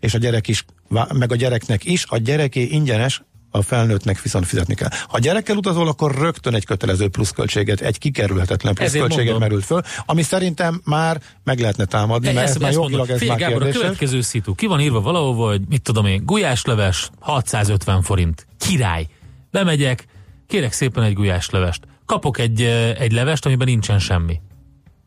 és 0.00 0.14
a 0.14 0.18
gyerek 0.18 0.48
is, 0.48 0.64
meg 1.12 1.32
a 1.32 1.36
gyereknek 1.36 1.84
is, 1.84 2.04
a 2.08 2.16
gyereké 2.16 2.62
ingyenes, 2.62 3.22
a 3.56 3.62
felnőttnek 3.62 4.22
viszont 4.22 4.46
fizetni 4.46 4.74
kell. 4.74 4.88
Ha 5.08 5.18
gyerekkel 5.18 5.56
utazol, 5.56 5.88
akkor 5.88 6.14
rögtön 6.14 6.54
egy 6.54 6.64
kötelező 6.64 7.08
pluszköltséget, 7.08 7.80
egy 7.80 7.98
kikerülhetetlen 7.98 8.74
pluszköltséget 8.74 9.38
merült 9.38 9.64
föl, 9.64 9.80
ami 10.06 10.22
szerintem 10.22 10.80
már 10.84 11.20
meg 11.44 11.58
lehetne 11.58 11.84
támadni, 11.84 12.32
mert 12.32 12.48
ez 12.48 12.56
már 12.56 12.72
jogilag 12.72 13.10
ez 13.10 13.20
már 13.20 13.38
Gábor, 13.38 13.62
a 13.62 13.68
következő 13.68 14.20
szitu, 14.20 14.54
ki 14.54 14.66
van 14.66 14.80
írva 14.80 15.00
valahol, 15.00 15.48
hogy 15.48 15.60
mit 15.68 15.82
tudom 15.82 16.06
én, 16.06 16.22
gulyásleves 16.24 17.10
650 17.20 18.02
forint, 18.02 18.46
király. 18.58 19.06
Bemegyek, 19.50 20.06
kérek 20.46 20.72
szépen 20.72 21.02
egy 21.02 21.14
gulyáslevest. 21.14 21.82
Kapok 22.06 22.38
egy, 22.38 22.62
egy 22.98 23.12
levest, 23.12 23.46
amiben 23.46 23.66
nincsen 23.66 23.98
semmi. 23.98 24.40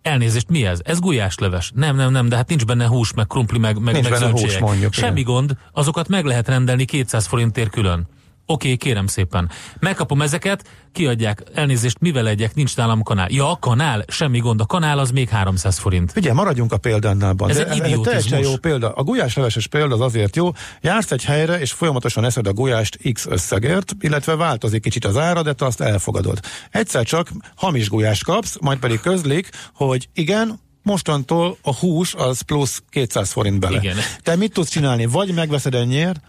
Elnézést, 0.02 0.50
mi 0.50 0.66
ez? 0.66 0.80
Ez 0.84 1.00
gulyásleves. 1.00 1.72
Nem, 1.76 1.96
nem, 1.96 2.12
nem, 2.12 2.30
de 2.30 2.36
hát 2.36 2.50
nincs 2.50 2.66
benne 2.66 2.88
hús, 2.88 3.14
meg 3.14 3.28
krumpli, 3.28 3.58
meg, 3.58 3.80
meg, 3.80 3.94
nincs 3.94 4.10
meg 4.10 4.20
benne 4.20 4.32
hús, 4.32 4.58
mondjuk. 4.58 4.94
Semmi 4.94 5.20
igen. 5.20 5.34
gond, 5.34 5.58
azokat 5.74 6.08
meg 6.08 6.26
lehet 6.26 6.48
rendelni 6.48 6.86
200 6.86 7.26
forintért 7.26 7.70
külön. 7.70 8.08
Oké, 8.52 8.66
okay, 8.66 8.78
kérem 8.78 9.08
szépen. 9.08 9.50
Megkapom 9.80 10.22
ezeket, 10.22 10.64
kiadják, 10.92 11.44
elnézést, 11.54 12.00
mivel 12.00 12.24
legyek, 12.24 12.56
nincs 12.56 12.76
nálam 12.76 13.04
kanál. 13.04 13.28
Ja, 13.32 13.52
a 13.52 13.58
kanál, 13.60 14.06
semmi 14.08 14.40
gond, 14.40 14.62
a 14.62 14.66
kanál 14.66 15.00
az 15.00 15.12
még 15.12 15.30
300 15.30 15.78
forint. 15.78 16.14
Ugye, 16.16 16.34
maradjunk 16.34 16.72
a 16.72 16.78
példánál. 16.78 17.36
Ez 17.48 17.58
egy 17.58 17.80
ez 17.80 18.00
teljesen 18.04 18.40
jó 18.40 18.56
példa. 18.56 18.92
A 18.92 19.04
gulyásleveses 19.04 19.68
példa 19.68 19.94
az 19.94 20.02
azért 20.02 20.36
jó, 20.36 20.52
jársz 20.82 21.12
egy 21.12 21.24
helyre, 21.24 21.60
és 21.60 21.72
folyamatosan 21.72 22.24
eszed 22.26 22.48
a 22.48 22.54
gulyást 22.54 23.14
X 23.14 23.26
összegért, 23.26 23.96
illetve 24.00 24.36
változik 24.36 24.82
kicsit 24.82 25.06
az 25.06 25.18
ára, 25.18 25.42
de 25.42 25.54
te 25.54 25.66
azt 25.66 25.82
elfogadod. 25.82 26.40
Egyszer 26.72 27.04
csak 27.04 27.30
hamis 27.56 27.90
gulyást 27.90 28.24
kapsz, 28.24 28.58
majd 28.62 28.80
pedig 28.80 29.00
közlik, 29.00 29.50
hogy 29.74 30.10
igen, 30.14 30.60
mostantól 30.84 31.58
a 31.62 31.76
hús 31.76 32.14
az 32.14 32.42
plusz 32.42 32.84
200 32.90 33.32
forint 33.32 33.60
bele. 33.60 33.78
Igen. 33.78 33.96
Te 34.24 34.36
mit 34.36 34.54
tudsz 34.54 34.70
csinálni? 34.70 35.06
Vagy 35.06 35.34
megveszed 35.34 35.76
ennyiért, 35.76 36.22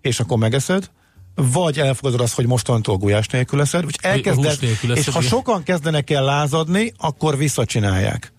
és 0.00 0.20
akkor 0.20 0.38
megeszed, 0.38 0.90
vagy 1.52 1.78
elfogadod 1.78 2.20
azt, 2.20 2.34
hogy 2.34 2.46
mostantól 2.46 2.96
gulyás 2.96 3.26
nélkül 3.26 3.58
leszed, 3.58 3.84
vagy 3.84 3.98
elkezded, 4.02 4.58
és 4.94 5.08
ha 5.08 5.20
sokan 5.20 5.62
kezdenek 5.62 6.10
el 6.10 6.24
lázadni, 6.24 6.92
akkor 6.98 7.36
visszacsinálják. 7.36 8.32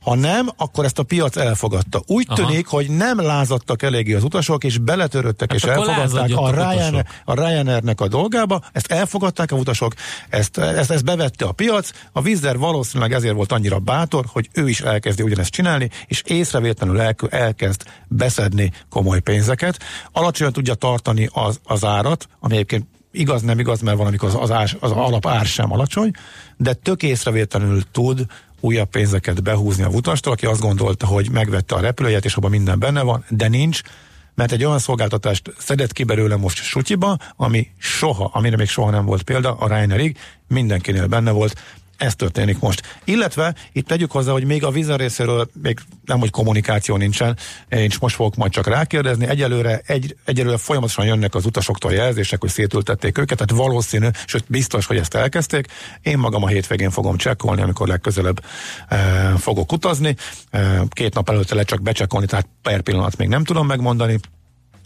Ha 0.00 0.14
nem, 0.14 0.48
akkor 0.56 0.84
ezt 0.84 0.98
a 0.98 1.02
piac 1.02 1.36
elfogadta. 1.36 2.02
Úgy 2.06 2.26
Aha. 2.28 2.46
tűnik, 2.46 2.66
hogy 2.66 2.90
nem 2.90 3.20
lázadtak 3.20 3.82
eléggé 3.82 4.14
az 4.14 4.24
utasok, 4.24 4.64
és 4.64 4.78
beletörődtek, 4.78 5.50
Hát 5.50 5.58
és 5.58 5.64
elfogadták 5.64 6.30
a, 6.36 6.50
Ryanair, 6.50 7.06
a 7.24 7.34
Ryanairnek 7.34 8.00
a 8.00 8.08
dolgába, 8.08 8.60
ezt 8.72 8.92
elfogadták 8.92 9.52
a 9.52 9.56
utasok, 9.56 9.94
ezt, 10.28 10.58
ezt, 10.58 10.90
ezt 10.90 11.04
bevette 11.04 11.44
a 11.44 11.52
piac, 11.52 11.90
a 12.12 12.22
Vizzer 12.22 12.58
valószínűleg 12.58 13.12
ezért 13.12 13.34
volt 13.34 13.52
annyira 13.52 13.78
bátor, 13.78 14.24
hogy 14.28 14.48
ő 14.52 14.68
is 14.68 14.80
elkezdi 14.80 15.22
ugyanezt 15.22 15.50
csinálni, 15.50 15.90
és 16.06 16.22
észrevétlenül 16.26 17.00
el, 17.00 17.14
elkezd 17.30 17.82
beszedni 18.08 18.72
komoly 18.88 19.20
pénzeket. 19.20 19.78
Alacsonyan 20.12 20.52
tudja 20.52 20.74
tartani 20.74 21.28
az, 21.32 21.60
az 21.64 21.84
árat, 21.84 22.28
ami 22.40 22.54
egyébként 22.54 22.86
igaz, 23.12 23.42
nem 23.42 23.58
igaz, 23.58 23.80
mert 23.80 23.96
van, 23.96 24.06
amikor 24.06 24.28
az, 24.28 24.36
az, 24.38 24.50
ás, 24.50 24.76
az 24.80 24.90
alap 24.90 25.26
ár 25.26 25.46
sem 25.46 25.72
alacsony, 25.72 26.10
de 26.56 26.72
tök 26.72 27.02
észrevétlenül 27.02 27.82
tud 27.90 28.26
újabb 28.60 28.88
pénzeket 28.88 29.42
behúzni 29.42 29.82
a 29.82 29.88
utastól, 29.88 30.32
aki 30.32 30.46
azt 30.46 30.60
gondolta, 30.60 31.06
hogy 31.06 31.30
megvette 31.30 31.74
a 31.74 31.80
repülőjét, 31.80 32.24
és 32.24 32.34
abban 32.34 32.50
minden 32.50 32.78
benne 32.78 33.02
van, 33.02 33.24
de 33.28 33.48
nincs, 33.48 33.80
mert 34.34 34.52
egy 34.52 34.64
olyan 34.64 34.78
szolgáltatást 34.78 35.52
szedett 35.58 35.92
ki 35.92 36.04
belőle 36.04 36.36
most 36.36 36.62
sutyiba, 36.62 37.16
ami 37.36 37.68
soha, 37.78 38.30
amire 38.32 38.56
még 38.56 38.68
soha 38.68 38.90
nem 38.90 39.04
volt 39.04 39.22
példa, 39.22 39.54
a 39.54 39.68
Reinerig 39.68 40.18
mindenkinél 40.48 41.06
benne 41.06 41.30
volt, 41.30 41.60
ez 42.00 42.14
történik 42.14 42.58
most. 42.58 43.00
Illetve 43.04 43.54
itt 43.72 43.86
tegyük 43.86 44.10
hozzá, 44.10 44.32
hogy 44.32 44.44
még 44.44 44.64
a 44.64 44.70
víza 44.70 44.96
részéről 44.96 45.50
még 45.62 45.78
nem, 46.04 46.18
hogy 46.18 46.30
kommunikáció 46.30 46.96
nincsen, 46.96 47.36
én 47.68 47.84
is 47.84 47.98
most 47.98 48.14
fogok 48.14 48.36
majd 48.36 48.52
csak 48.52 48.66
rákérdezni. 48.66 49.26
Egyelőre, 49.26 49.80
egy, 49.86 50.16
egyelőre 50.24 50.56
folyamatosan 50.56 51.04
jönnek 51.04 51.34
az 51.34 51.46
utasoktól 51.46 51.92
jelzések, 51.92 52.40
hogy 52.40 52.50
szétültették 52.50 53.18
őket, 53.18 53.38
tehát 53.38 53.64
valószínű, 53.64 54.08
sőt 54.26 54.44
biztos, 54.48 54.86
hogy 54.86 54.96
ezt 54.96 55.14
elkezdték. 55.14 55.66
Én 56.02 56.18
magam 56.18 56.42
a 56.42 56.48
hétvégén 56.48 56.90
fogom 56.90 57.16
csekkolni, 57.16 57.62
amikor 57.62 57.88
legközelebb 57.88 58.44
e, 58.88 58.96
fogok 59.36 59.72
utazni. 59.72 60.16
E, 60.50 60.82
két 60.88 61.14
nap 61.14 61.28
előtte 61.28 61.54
le 61.54 61.62
csak 61.62 61.82
becsekkolni, 61.82 62.26
tehát 62.26 62.48
per 62.62 62.80
pillanat 62.80 63.16
még 63.16 63.28
nem 63.28 63.44
tudom 63.44 63.66
megmondani. 63.66 64.18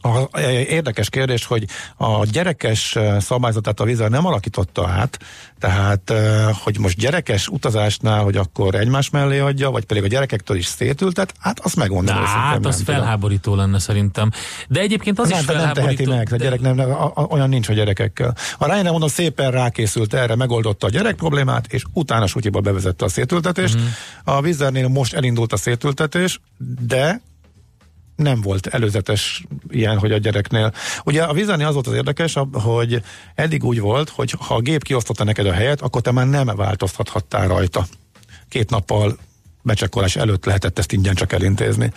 A, 0.04 0.38
érdekes 0.68 1.08
kérdés, 1.08 1.44
hogy 1.44 1.64
a 1.96 2.24
gyerekes 2.24 2.98
szabályzatát 3.18 3.80
a 3.80 3.84
vízzel 3.84 4.08
nem 4.08 4.26
alakította 4.26 4.88
át, 4.88 5.18
tehát 5.58 6.10
eh, 6.10 6.48
hogy 6.62 6.78
most 6.78 6.98
gyerekes 6.98 7.48
utazásnál, 7.48 8.22
hogy 8.22 8.36
akkor 8.36 8.74
egymás 8.74 9.10
mellé 9.10 9.38
adja, 9.38 9.70
vagy 9.70 9.84
pedig 9.84 10.02
a 10.02 10.06
gyerekektől 10.06 10.56
is 10.56 10.66
szétültet, 10.66 11.34
hát 11.38 11.60
azt 11.60 11.76
megmondom. 11.76 12.14
Na, 12.14 12.20
hát 12.20 12.60
nem 12.60 12.70
az 12.70 12.76
tudom. 12.76 12.94
felháborító 12.94 13.54
lenne 13.54 13.78
szerintem. 13.78 14.30
De 14.68 14.80
egyébként 14.80 15.18
az 15.18 15.28
nem, 15.28 15.38
is 15.38 15.44
de 15.44 15.52
nem 15.52 15.60
felháborító. 15.60 16.04
teheti 16.04 16.16
meg, 16.16 16.32
a 16.32 16.36
gyerek 16.36 16.60
nem, 16.60 16.74
nem, 16.74 17.12
olyan 17.28 17.48
nincs 17.48 17.68
a 17.68 17.72
gyerekekkel. 17.72 18.36
A 18.58 18.64
Ryanair 18.64 18.90
mondom 18.90 19.08
szépen 19.08 19.50
rákészült 19.50 20.14
erre, 20.14 20.34
megoldotta 20.34 20.86
a 20.86 20.90
gyerek 20.90 21.14
problémát, 21.14 21.72
és 21.72 21.82
utána 21.92 22.26
sutyiba 22.26 22.60
bevezette 22.60 23.04
a 23.04 23.08
szétültetést. 23.08 23.78
Mm. 23.78 23.84
A 24.24 24.40
Vizernél 24.40 24.88
most 24.88 25.14
elindult 25.14 25.52
a 25.52 25.56
szétültetés, 25.56 26.40
de 26.80 27.20
nem 28.16 28.40
volt 28.40 28.66
előzetes 28.66 29.44
ilyen, 29.68 29.98
hogy 29.98 30.12
a 30.12 30.18
gyereknél. 30.18 30.72
Ugye 31.04 31.22
a 31.22 31.32
Vizernél 31.32 31.66
az 31.66 31.74
volt 31.74 31.86
az 31.86 31.94
érdekes, 31.94 32.38
hogy 32.52 33.02
eddig 33.34 33.64
úgy 33.64 33.80
volt, 33.80 34.08
hogy 34.08 34.34
ha 34.38 34.54
a 34.54 34.60
gép 34.60 34.82
kiosztotta 34.84 35.24
neked 35.24 35.46
a 35.46 35.52
helyet, 35.52 35.80
akkor 35.80 36.02
te 36.02 36.10
már 36.10 36.26
nem 36.26 36.46
változtathattál 36.46 37.48
rajta. 37.48 37.86
Két 38.48 38.70
nappal 38.70 39.18
becsekkolás 39.62 40.16
előtt 40.16 40.44
lehetett 40.44 40.78
ezt 40.78 40.92
ingyen 40.92 41.14
csak 41.14 41.32
elintézni. 41.32 41.92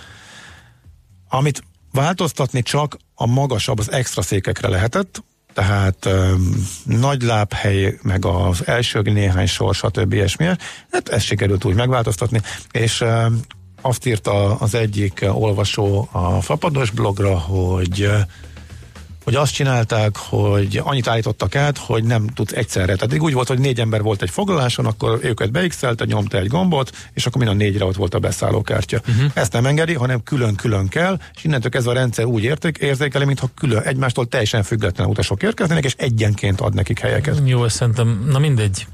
Amit 1.30 1.64
változtatni 1.92 2.62
csak 2.62 2.98
a 3.16 3.26
magasabb, 3.26 3.80
az 3.80 3.92
extra 3.92 4.22
székekre 4.22 4.68
lehetett, 4.68 5.24
tehát 5.54 6.06
um, 6.06 6.68
nagy 6.84 7.22
lábhely, 7.22 7.98
meg 8.02 8.26
az 8.26 8.68
első 8.68 9.02
néhány 9.02 9.48
sor, 9.48 9.76
stb. 9.76 10.14
ilyesmi. 10.14 10.46
Hát 10.92 11.10
ezt 11.10 11.26
sikerült 11.26 11.66
úgy 11.66 11.76
megváltoztatni, 11.76 12.42
és 12.72 13.02
um, 13.02 13.42
azt 13.88 14.06
írta 14.06 14.56
az 14.56 14.76
egyik 14.76 15.26
olvasó 15.32 16.10
a 16.12 16.42
Fapados 16.42 16.90
blogra, 16.90 17.38
hogy 17.38 18.10
hogy 19.24 19.36
azt 19.36 19.54
csinálták, 19.54 20.18
hogy 20.18 20.82
annyit 20.84 21.08
állítottak 21.08 21.56
át, 21.56 21.78
hogy 21.78 22.04
nem 22.04 22.28
tudsz 22.28 22.52
egyszerre. 22.52 22.96
Tehát 22.96 23.20
úgy 23.20 23.34
volt, 23.34 23.48
hogy 23.48 23.60
négy 23.60 23.80
ember 23.80 24.02
volt 24.02 24.22
egy 24.22 24.30
foglaláson, 24.30 24.86
akkor 24.86 25.20
őket 25.22 25.52
beixelte, 25.52 26.06
nyomta 26.06 26.38
egy 26.38 26.48
gombot, 26.48 26.92
és 27.14 27.26
akkor 27.26 27.44
mind 27.44 27.54
a 27.54 27.58
négyre 27.64 27.86
ott 27.86 27.96
volt 27.96 28.14
a 28.14 28.20
beszállókártya. 28.20 29.02
Uh-huh. 29.08 29.32
Ezt 29.34 29.52
nem 29.52 29.66
engedi, 29.66 29.94
hanem 29.94 30.24
külön-külön 30.24 30.88
kell, 30.88 31.20
és 31.36 31.44
innentől 31.44 31.72
kezdve 31.72 31.92
a 31.92 31.94
rendszer 31.94 32.26
úgy 32.26 32.44
érték, 32.44 32.78
érzékeli, 32.78 33.26
mintha 33.26 33.50
külön 33.60 33.82
egymástól 33.82 34.28
teljesen 34.28 34.64
független 34.64 35.08
utasok 35.08 35.44
érkeznének, 35.44 35.86
és 35.86 35.96
egyenként 35.98 36.62
ad 36.62 36.74
nekik 36.74 37.00
helyeket. 37.00 37.42
Jó, 37.46 37.64
ez 37.64 37.74
szerintem, 37.74 38.28
na 38.32 38.40
mindegy. 38.40 38.88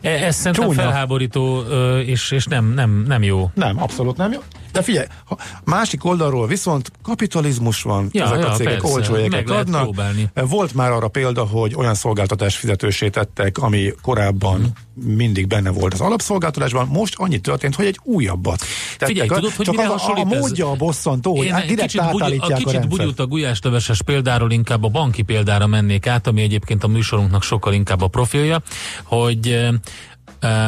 E- 0.00 0.08
Ez 0.26 0.36
szerintem 0.36 0.68
Csúnya. 0.68 0.82
felháborító, 0.82 1.60
és, 2.06 2.30
és 2.30 2.44
nem, 2.46 2.72
nem, 2.74 3.04
nem 3.06 3.22
jó. 3.22 3.50
Nem, 3.54 3.82
abszolút 3.82 4.16
nem 4.16 4.32
jó. 4.32 4.40
De 4.72 4.82
figyelj, 4.82 5.06
ha 5.24 5.36
másik 5.64 6.04
oldalról 6.04 6.46
viszont 6.46 6.90
kapitalizmus 7.02 7.82
van, 7.82 8.08
Ja, 8.12 8.24
ezek 8.24 8.38
ja, 8.38 8.48
a 8.48 8.54
cégek 8.54 8.72
persze, 8.72 8.94
olcsó 8.94 9.16
jegyeket 9.16 9.56
adnak. 9.56 9.82
próbálni. 9.82 10.30
Volt 10.34 10.74
már 10.74 10.90
arra 10.90 11.08
példa, 11.08 11.44
hogy 11.44 11.74
olyan 11.76 11.94
szolgáltatás 11.94 12.56
fizetősé 12.56 13.08
tettek, 13.08 13.58
ami 13.58 13.92
korábban 14.02 14.58
Mhm. 14.60 14.68
Mindig 15.04 15.46
benne 15.46 15.70
volt 15.70 15.92
az 15.92 16.00
alapszolgáltatásban, 16.00 16.86
most 16.86 17.14
annyi 17.16 17.38
történt, 17.38 17.74
hogy 17.74 17.86
egy 17.86 17.98
újabbat. 18.02 18.58
tettek. 18.58 19.08
Figyelj, 19.08 19.28
tudod, 19.28 19.52
hogy 19.52 19.66
Csak 19.66 19.78
az 19.78 19.84
a, 19.84 19.88
a 19.88 19.92
hasonlít 19.92 20.32
ez? 20.32 20.40
módja 20.40 20.70
a 20.70 20.74
bosszantó, 20.74 21.36
hogy 21.36 21.48
hát 21.48 21.66
direkt 21.66 21.90
kicsit, 21.90 22.10
bugy, 22.10 22.20
a 22.20 22.24
átállítják 22.24 22.50
a, 22.50 22.54
kicsit 22.54 22.72
rendszert. 22.72 22.96
bugyult 22.96 23.20
a 23.20 23.26
gulyásleveses 23.26 24.02
példáról 24.02 24.50
inkább 24.50 24.84
a 24.84 24.88
banki 24.88 25.22
példára 25.22 25.66
mennék 25.66 26.06
át, 26.06 26.26
ami 26.26 26.42
egyébként 26.42 26.84
a 26.84 26.88
műsorunknak 26.88 27.42
sokkal 27.42 27.72
inkább 27.72 28.00
a 28.00 28.08
profilja, 28.08 28.62
hogy 29.04 29.68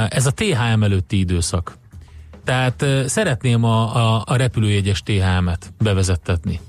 ez 0.09 0.27
a 0.27 0.31
THM 0.31 0.83
előtti 0.83 1.19
időszak. 1.19 1.81
Tehát 2.45 2.83
eh, 2.83 3.07
szeretném 3.07 3.65
a, 3.65 3.97
a, 3.97 4.23
a 4.27 4.37
repülőjegyes 4.37 5.03
THM-et 5.03 5.73
bevezettetni. 5.79 6.61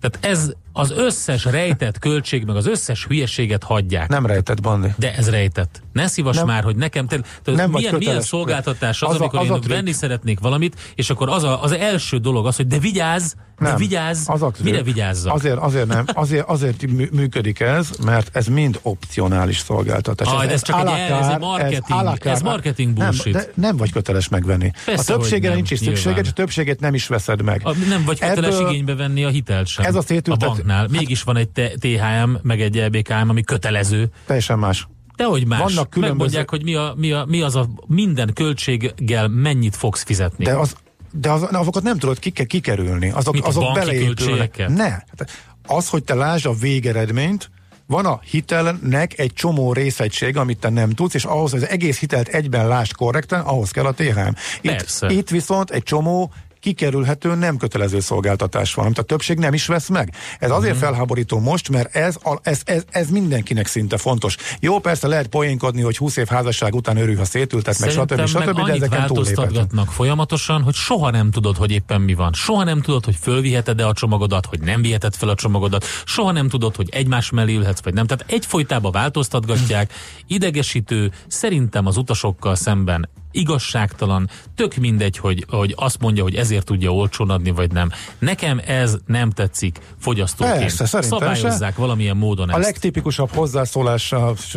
Tehát 0.00 0.26
ez 0.32 0.52
az 0.78 0.90
összes 0.90 1.44
rejtett 1.44 1.98
költség, 1.98 2.44
meg 2.44 2.56
az 2.56 2.66
összes 2.66 3.04
hülyeséget 3.06 3.64
hagyják. 3.64 4.08
Nem 4.08 4.26
rejtett, 4.26 4.60
Bandi. 4.62 4.88
De 4.96 5.14
ez 5.14 5.30
rejtett. 5.30 5.82
Ne 5.92 6.06
szívass 6.06 6.36
Nem. 6.36 6.46
már, 6.46 6.62
hogy 6.64 6.76
nekem... 6.76 7.06
Te, 7.06 7.20
te, 7.42 7.52
Nem 7.52 7.70
milyen, 7.70 7.94
milyen 7.94 8.20
szolgáltatás 8.20 9.02
az, 9.02 9.08
Az 9.08 9.14
a- 9.14 9.18
amikor 9.18 9.38
az 9.38 9.50
a 9.50 9.54
én 9.54 9.60
trükk. 9.60 9.74
venni 9.74 9.92
szeretnék 9.92 10.40
valamit, 10.40 10.76
és 10.94 11.10
akkor 11.10 11.28
az, 11.28 11.42
a, 11.44 11.62
az 11.62 11.72
első 11.72 12.16
dolog 12.16 12.46
az, 12.46 12.56
hogy 12.56 12.66
de 12.66 12.78
vigyázz, 12.78 13.32
de 13.58 13.68
Nem, 13.68 13.76
vigyázz, 13.76 14.22
az 14.28 14.42
a 14.42 14.52
mire 14.62 14.82
vigyázzak? 14.82 15.34
Azért, 15.34 15.56
azért 15.56 15.86
nem, 15.86 16.04
azért, 16.12 16.48
azért 16.48 16.86
mű- 16.86 17.10
működik 17.12 17.60
ez, 17.60 17.90
mert 18.04 18.36
ez 18.36 18.46
mind 18.46 18.78
opcionális 18.82 19.58
szolgáltatás. 19.58 20.28
Ah, 20.28 20.52
ez 20.52 20.62
csak 20.62 20.76
à 20.76 20.94
egy 20.96 21.10
ez 21.10 21.26
egy 21.28 21.38
marketing- 21.38 21.88
la 21.88 22.02
carte. 22.04 22.30
ez 22.30 22.40
marketing 22.42 22.92
bullshit. 22.92 23.32
Nem, 23.32 23.42
de 23.42 23.50
nem 23.54 23.76
vagy 23.76 23.92
köteles 23.92 24.28
megvenni. 24.28 24.70
Persze, 24.84 25.12
a 25.12 25.16
többségre 25.16 25.54
nincs 25.54 25.70
is 25.70 25.78
szükséged, 25.78 26.24
és 26.24 26.30
a 26.30 26.32
többségét 26.32 26.80
nem 26.80 26.94
is 26.94 27.06
veszed 27.06 27.42
meg. 27.42 27.60
A, 27.64 27.72
nem 27.88 28.04
vagy 28.04 28.18
köteles 28.18 28.54
Ebből- 28.54 28.68
igénybe 28.70 28.94
venni 28.94 29.24
a 29.24 29.28
hitelt 29.28 29.66
sem. 29.66 29.84
Ez 29.84 29.94
a 29.94 30.02
szétültet- 30.02 30.48
banknál. 30.68 31.00
Mégis 31.00 31.22
van 31.22 31.36
egy 31.36 31.48
THM, 31.78 32.30
meg 32.42 32.60
egy 32.60 32.76
LBKM, 32.76 33.28
ami 33.28 33.42
kötelező. 33.42 34.10
Teljesen 34.26 34.58
más. 34.58 34.88
Dehogy 35.16 35.46
más. 35.46 35.58
Vannak 35.58 35.90
különböző- 35.90 36.08
Megmondják, 36.10 36.50
hogy 36.50 36.62
mi, 36.62 36.74
a, 36.74 36.94
mi, 36.96 37.12
a, 37.12 37.24
mi 37.28 37.40
az 37.40 37.56
a 37.56 37.68
minden 37.86 38.32
költséggel 38.34 39.28
mennyit 39.28 39.76
fogsz 39.76 40.02
fizetni. 40.04 40.44
De, 40.44 40.54
az, 40.54 40.74
de 41.12 41.30
az, 41.30 41.42
azokat 41.52 41.82
nem 41.82 41.98
tudod 41.98 42.18
kike, 42.18 42.44
kikerülni. 42.44 43.10
Azok, 43.10 43.34
Mit, 43.34 43.44
azok 43.44 43.72
beleépülnek. 43.74 44.68
Ne. 44.68 44.88
Hát 44.90 45.30
Az, 45.66 45.88
hogy 45.88 46.04
te 46.04 46.14
lásd 46.14 46.46
a 46.46 46.52
végeredményt, 46.52 47.50
van 47.86 48.06
a 48.06 48.20
hitelnek 48.30 49.18
egy 49.18 49.32
csomó 49.32 49.72
részegység, 49.72 50.36
amit 50.36 50.58
te 50.58 50.68
nem 50.68 50.90
tudsz, 50.90 51.14
és 51.14 51.24
ahhoz, 51.24 51.50
hogy 51.50 51.62
az 51.62 51.68
egész 51.68 51.98
hitelt 51.98 52.28
egyben 52.28 52.68
lásd 52.68 52.92
korrekten, 52.92 53.40
ahhoz 53.40 53.70
kell 53.70 53.84
a 53.84 53.92
THM. 53.92 54.28
Itt, 54.60 54.70
Persze. 54.70 55.10
itt 55.10 55.28
viszont 55.28 55.70
egy 55.70 55.82
csomó 55.82 56.32
kikerülhető 56.60 57.34
nem 57.34 57.56
kötelező 57.56 58.00
szolgáltatás 58.00 58.74
van, 58.74 58.84
amit 58.84 58.98
a 58.98 59.02
többség 59.02 59.38
nem 59.38 59.54
is 59.54 59.66
vesz 59.66 59.88
meg. 59.88 60.12
Ez 60.38 60.50
azért 60.50 60.74
Mhm. 60.74 60.82
felháborító 60.84 61.38
most, 61.38 61.68
mert 61.68 61.96
ez, 61.96 62.16
ez, 62.42 62.60
ez, 62.64 62.82
ez 62.90 63.10
mindenkinek 63.10 63.66
szinte 63.66 63.96
fontos. 63.96 64.36
Jó, 64.60 64.78
persze 64.78 65.06
lehet 65.08 65.26
poénkodni, 65.26 65.82
hogy 65.82 65.96
20 65.96 66.16
év 66.16 66.26
házasság 66.26 66.74
után 66.74 66.96
örül, 66.96 67.16
ha 67.16 67.24
szétültet, 67.24 67.78
meg 67.78 67.90
stb. 67.90 68.26
Stb. 68.26 68.44
meg 68.44 68.64
de 68.64 68.72
ezeken 68.72 68.98
változtatgatnak 68.98 69.92
folyamatosan, 69.92 70.62
hogy 70.62 70.74
soha 70.74 71.10
nem 71.10 71.30
tudod, 71.30 71.56
hogy 71.56 71.70
éppen 71.70 72.00
mi 72.00 72.14
van. 72.14 72.32
Soha 72.32 72.64
nem 72.64 72.80
tudod, 72.80 73.04
hogy 73.04 73.16
fölviheted-e 73.20 73.86
a 73.86 73.92
csomagodat, 73.92 74.46
hogy 74.46 74.60
nem 74.60 74.82
viheted 74.82 75.14
fel 75.14 75.28
a 75.28 75.34
csomagodat. 75.34 75.84
Soha 76.04 76.32
nem 76.32 76.48
tudod, 76.48 76.76
hogy 76.76 76.88
egymás 76.90 77.30
mellé 77.30 77.54
ülhetsz, 77.54 77.82
vagy 77.82 77.94
nem. 77.94 78.06
Tehát 78.06 78.24
egyfolytában 78.32 78.92
változtatgatják. 78.92 79.92
Idegesítő, 80.26 81.12
szerintem 81.26 81.86
az 81.86 81.96
utasokkal 81.96 82.54
szemben 82.54 83.08
igazságtalan, 83.30 84.28
tök 84.54 84.74
mindegy, 84.76 85.18
hogy, 85.18 85.44
hogy 85.48 85.74
azt 85.76 86.00
mondja, 86.00 86.22
hogy 86.22 86.34
ezért 86.34 86.64
tudja 86.64 86.90
olcsón 86.94 87.30
adni, 87.30 87.50
vagy 87.50 87.72
nem. 87.72 87.90
Nekem 88.18 88.60
ez 88.66 88.96
nem 89.06 89.30
tetszik 89.30 89.78
fogyasztóként. 90.00 90.58
Persze, 90.58 90.86
szerintem 90.86 91.18
se. 91.18 91.34
Szabályozzák 91.34 91.76
valamilyen 91.76 92.16
módon 92.16 92.48
A 92.48 92.56
ezt. 92.58 92.64
legtipikusabb 92.64 93.30
hozzászólása 93.34 94.32
s- 94.36 94.56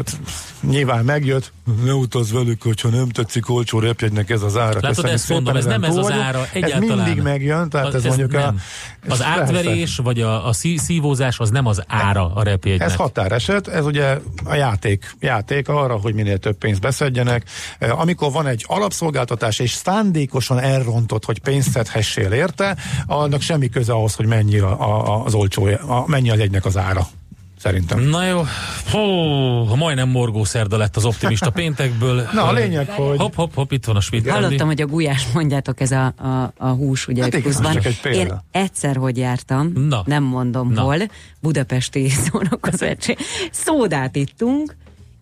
nyilván 0.62 1.06
megjött, 1.06 1.52
ne 1.84 1.94
utaz 1.94 2.32
velük, 2.32 2.62
hogyha 2.62 2.90
nem 2.90 3.10
tetszik 3.10 3.50
olcsó 3.50 3.80
repjegynek 3.80 4.30
ez 4.30 4.42
az 4.42 4.58
ára. 4.58 4.80
Látod, 4.82 5.06
ezt 5.06 5.30
mondom, 5.30 5.56
ez 5.56 5.66
nem 5.66 5.84
ez 5.84 5.96
az 5.96 6.12
ára 6.12 6.40
Ez 6.42 6.48
egyáltalán. 6.52 6.98
mindig 6.98 7.24
megjön, 7.24 7.70
tehát 7.70 7.88
Az- 7.88 7.96
ez, 7.96 8.04
mondjuk 8.06 8.34
a... 8.34 8.40
nem. 8.40 8.60
ez 9.06 9.12
Az 9.12 9.24
átverés, 9.24 9.96
vagy 9.98 10.22
a, 10.22 10.48
a 10.48 10.54
szí- 10.54 10.80
szívózás, 10.80 11.40
az 11.40 11.50
nem 11.50 11.66
az 11.66 11.84
ára 11.88 12.34
a 12.36 12.44
repjegynek. 12.44 12.88
Ez 12.88 12.96
határeset, 12.96 13.68
ez 13.68 13.86
ugye 13.86 14.18
a 14.46 14.54
játék, 14.56 15.16
játék 15.20 15.68
arra, 15.70 15.96
hogy 15.96 16.14
minél 16.14 16.38
több 16.38 16.58
pénzt 16.58 16.82
beszedjenek. 16.82 17.44
Amikor 17.80 18.32
van 18.32 18.48
egy 18.48 18.66
alapszolgáltatás 18.72 19.60
és 19.60 19.72
szándékosan 19.72 20.60
elrontott, 20.60 21.26
hogy 21.26 21.40
pénzt 21.40 21.72
szedhessél 21.72 22.32
érte, 22.32 22.78
annak 23.06 23.42
semmi 23.42 23.70
köze 23.70 23.94
ahhoz, 23.94 24.16
hogy 24.16 24.26
mennyi 24.26 24.58
a, 24.58 24.82
a, 24.82 25.26
az 25.26 25.34
olcsó, 25.34 25.66
a, 25.66 26.04
mennyi 26.08 26.30
a 26.30 26.36
jegynek 26.36 26.66
az 26.66 26.78
ára 26.78 27.08
szerintem. 27.62 28.00
Na 28.00 28.26
jó, 28.26 28.44
Hó, 28.92 29.76
majdnem 29.76 30.10
morgó 30.10 30.44
szerda 30.44 30.78
lett 30.78 30.96
az 30.96 31.06
optimista 31.06 31.50
péntekből. 31.62 32.28
Na 32.34 32.44
a 32.44 32.52
lényeg, 32.52 32.90
hogy... 32.90 33.18
Hopp, 33.18 33.34
hopp, 33.34 33.54
hopp, 33.54 33.72
itt 33.72 33.86
van 33.86 33.96
a 33.96 34.00
Schmidt 34.00 34.30
Hallottam, 34.30 34.68
hogy 34.68 34.82
a 34.82 34.86
gulyás 34.86 35.28
mondjátok, 35.34 35.80
ez 35.80 35.92
a, 35.92 36.06
a, 36.06 36.54
a 36.58 36.68
hús, 36.68 37.08
ugye 37.08 37.22
hát 37.22 37.32
csak 37.32 37.86
egy. 37.86 38.16
Én 38.16 38.42
egyszer, 38.52 38.96
hogy 38.96 39.18
jártam, 39.18 39.72
Na. 39.76 40.04
nem 40.06 40.24
mondom 40.24 40.72
Na. 40.72 40.82
hol, 40.82 40.98
budapesti 41.40 42.10
szórakozás, 42.30 42.98
szódát 43.52 44.16
ittunk, 44.16 44.76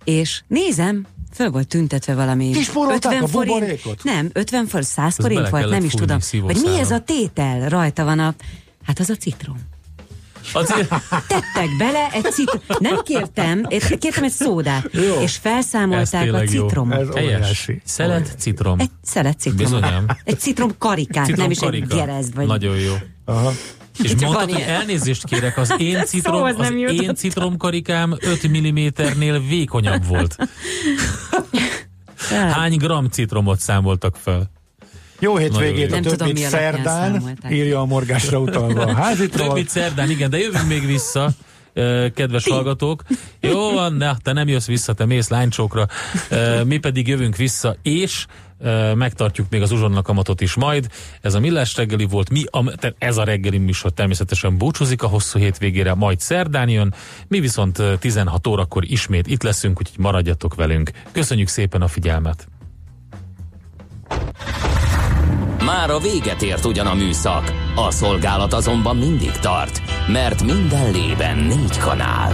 és 0.04 0.42
nézem, 0.48 1.06
föl 1.34 1.50
volt 1.50 1.68
tüntetve 1.68 2.14
valami 2.16 2.52
Kispórolták 2.52 3.22
a 3.22 3.28
forint, 3.28 3.60
buborékot? 3.60 4.04
nem, 4.04 4.30
50 4.34 4.68
forint, 4.68 4.90
100 4.90 5.06
Ezt 5.06 5.22
forint 5.22 5.50
volt, 5.50 5.70
nem 5.70 5.84
is 5.84 5.94
tudom, 5.94 6.20
hogy 6.42 6.58
mi 6.64 6.80
ez 6.80 6.92
a 6.92 7.00
tétel 7.00 7.70
rajta 7.70 8.04
van 8.04 8.20
a, 8.20 8.34
hát 8.84 9.00
az 9.00 9.10
a 9.10 9.16
citrom. 9.16 9.58
Azért, 10.54 10.88
Tettek 11.10 11.70
bele 11.78 12.08
egy 12.14 12.32
citrom, 12.32 12.62
nem 12.80 13.02
kértem, 13.04 13.64
kértem 14.00 14.24
egy 14.24 14.32
szódát, 14.32 14.90
Jó. 14.92 15.22
és 15.22 15.36
felszámolták 15.36 16.34
a 16.34 16.40
citromot. 16.40 17.18
Helyes. 17.18 17.70
Szelet, 17.84 18.36
citrom. 18.38 18.80
Egy 18.80 18.90
szelet 19.04 19.40
citrom. 19.40 19.58
Bizonyám. 19.58 20.06
Egy 20.24 20.40
citrom 20.40 20.72
karikát, 20.78 21.26
Citrom 21.26 21.42
nem 21.42 21.52
is 21.52 21.60
karika. 21.60 21.86
egy 21.86 22.00
gerezd. 22.00 22.36
Vagy... 22.36 22.48
Nagyon 22.48 22.78
jó. 22.78 22.94
Aha. 23.26 23.52
És 24.04 24.10
Csak 24.10 24.20
mondtad, 24.20 24.52
hogy 24.52 24.62
elnézést 24.62 25.26
kérek, 25.26 25.58
az 25.58 25.74
én, 25.78 26.06
citrom, 26.06 26.36
szóhoz 26.36 26.54
az 26.58 26.70
nem 26.70 26.78
én 26.78 27.16
citromkarikám 27.16 28.16
5 28.20 28.48
mm-nél 28.48 29.40
vékonyabb 29.40 30.06
volt. 30.08 30.36
Hány 32.30 32.78
gram 32.78 33.06
citromot 33.10 33.60
számoltak 33.60 34.16
fel? 34.16 34.52
Jó 35.20 35.38
hétvégét, 35.38 35.90
Nagyon 35.90 36.14
a 36.14 36.16
többit 36.16 36.38
szerdán, 36.38 37.38
írja 37.50 37.80
a 37.80 37.86
morgásra 37.86 38.40
utalva 38.40 38.82
a 38.92 38.94
házitról. 38.94 39.48
Többit 39.48 39.70
szerdán, 39.70 40.10
igen, 40.10 40.30
de 40.30 40.38
jövünk 40.38 40.68
még 40.68 40.86
vissza, 40.86 41.30
kedves 42.14 42.48
hallgatók. 42.48 43.04
Jó 43.40 43.72
van, 43.72 43.94
ne, 43.94 44.18
te 44.18 44.34
nem 44.34 44.48
jössz 44.48 44.68
vissza, 44.68 44.94
te 44.94 45.06
mész 45.06 45.30
lánycsókra. 45.30 45.88
Ö, 46.30 46.64
Mi 46.64 46.78
pedig 46.78 47.08
jövünk 47.08 47.36
vissza, 47.36 47.76
és 47.82 48.26
megtartjuk 48.94 49.50
még 49.50 49.62
az 49.62 49.72
uzsonna 49.72 50.02
kamatot 50.02 50.42
is 50.42 50.54
majd. 50.54 50.88
Ez 51.22 51.34
a 51.34 51.40
Millás 51.40 51.76
reggeli 51.76 52.06
volt, 52.06 52.30
mi 52.30 52.44
a, 52.52 52.94
ez 52.98 53.18
a 53.18 53.24
reggeli 53.24 53.58
műsor 53.58 53.92
természetesen 53.92 54.58
búcsúzik 54.58 55.04
a 55.04 55.08
hosszú 55.08 55.40
hétvégére, 55.40 55.94
majd 55.94 56.20
szerdán 56.20 56.70
jön. 56.70 56.94
Mi 57.28 57.40
viszont 57.40 57.80
ö, 57.80 57.94
16 58.00 58.48
órakor 58.48 58.84
ismét 58.86 59.28
itt 59.28 59.44
leszünk, 59.44 59.80
úgyhogy 59.80 60.00
maradjatok 60.00 60.56
velünk. 60.56 60.92
Köszönjük 61.12 61.48
szépen 61.48 61.82
a 61.82 61.88
figyelmet! 61.88 62.48
Már 65.66 65.90
a 65.90 66.00
véget 66.00 66.42
ért 66.42 66.66
ugyan 66.66 66.88
a 66.88 66.94
műszak, 66.94 67.54
a 67.76 67.92
szolgálat 67.92 68.54
azonban 68.54 68.98
mindig 68.98 69.32
tart, 69.32 69.82
mert 70.08 70.44
minden 70.44 70.92
lében 70.92 71.38
négy 71.38 71.78
kanál. 71.78 72.34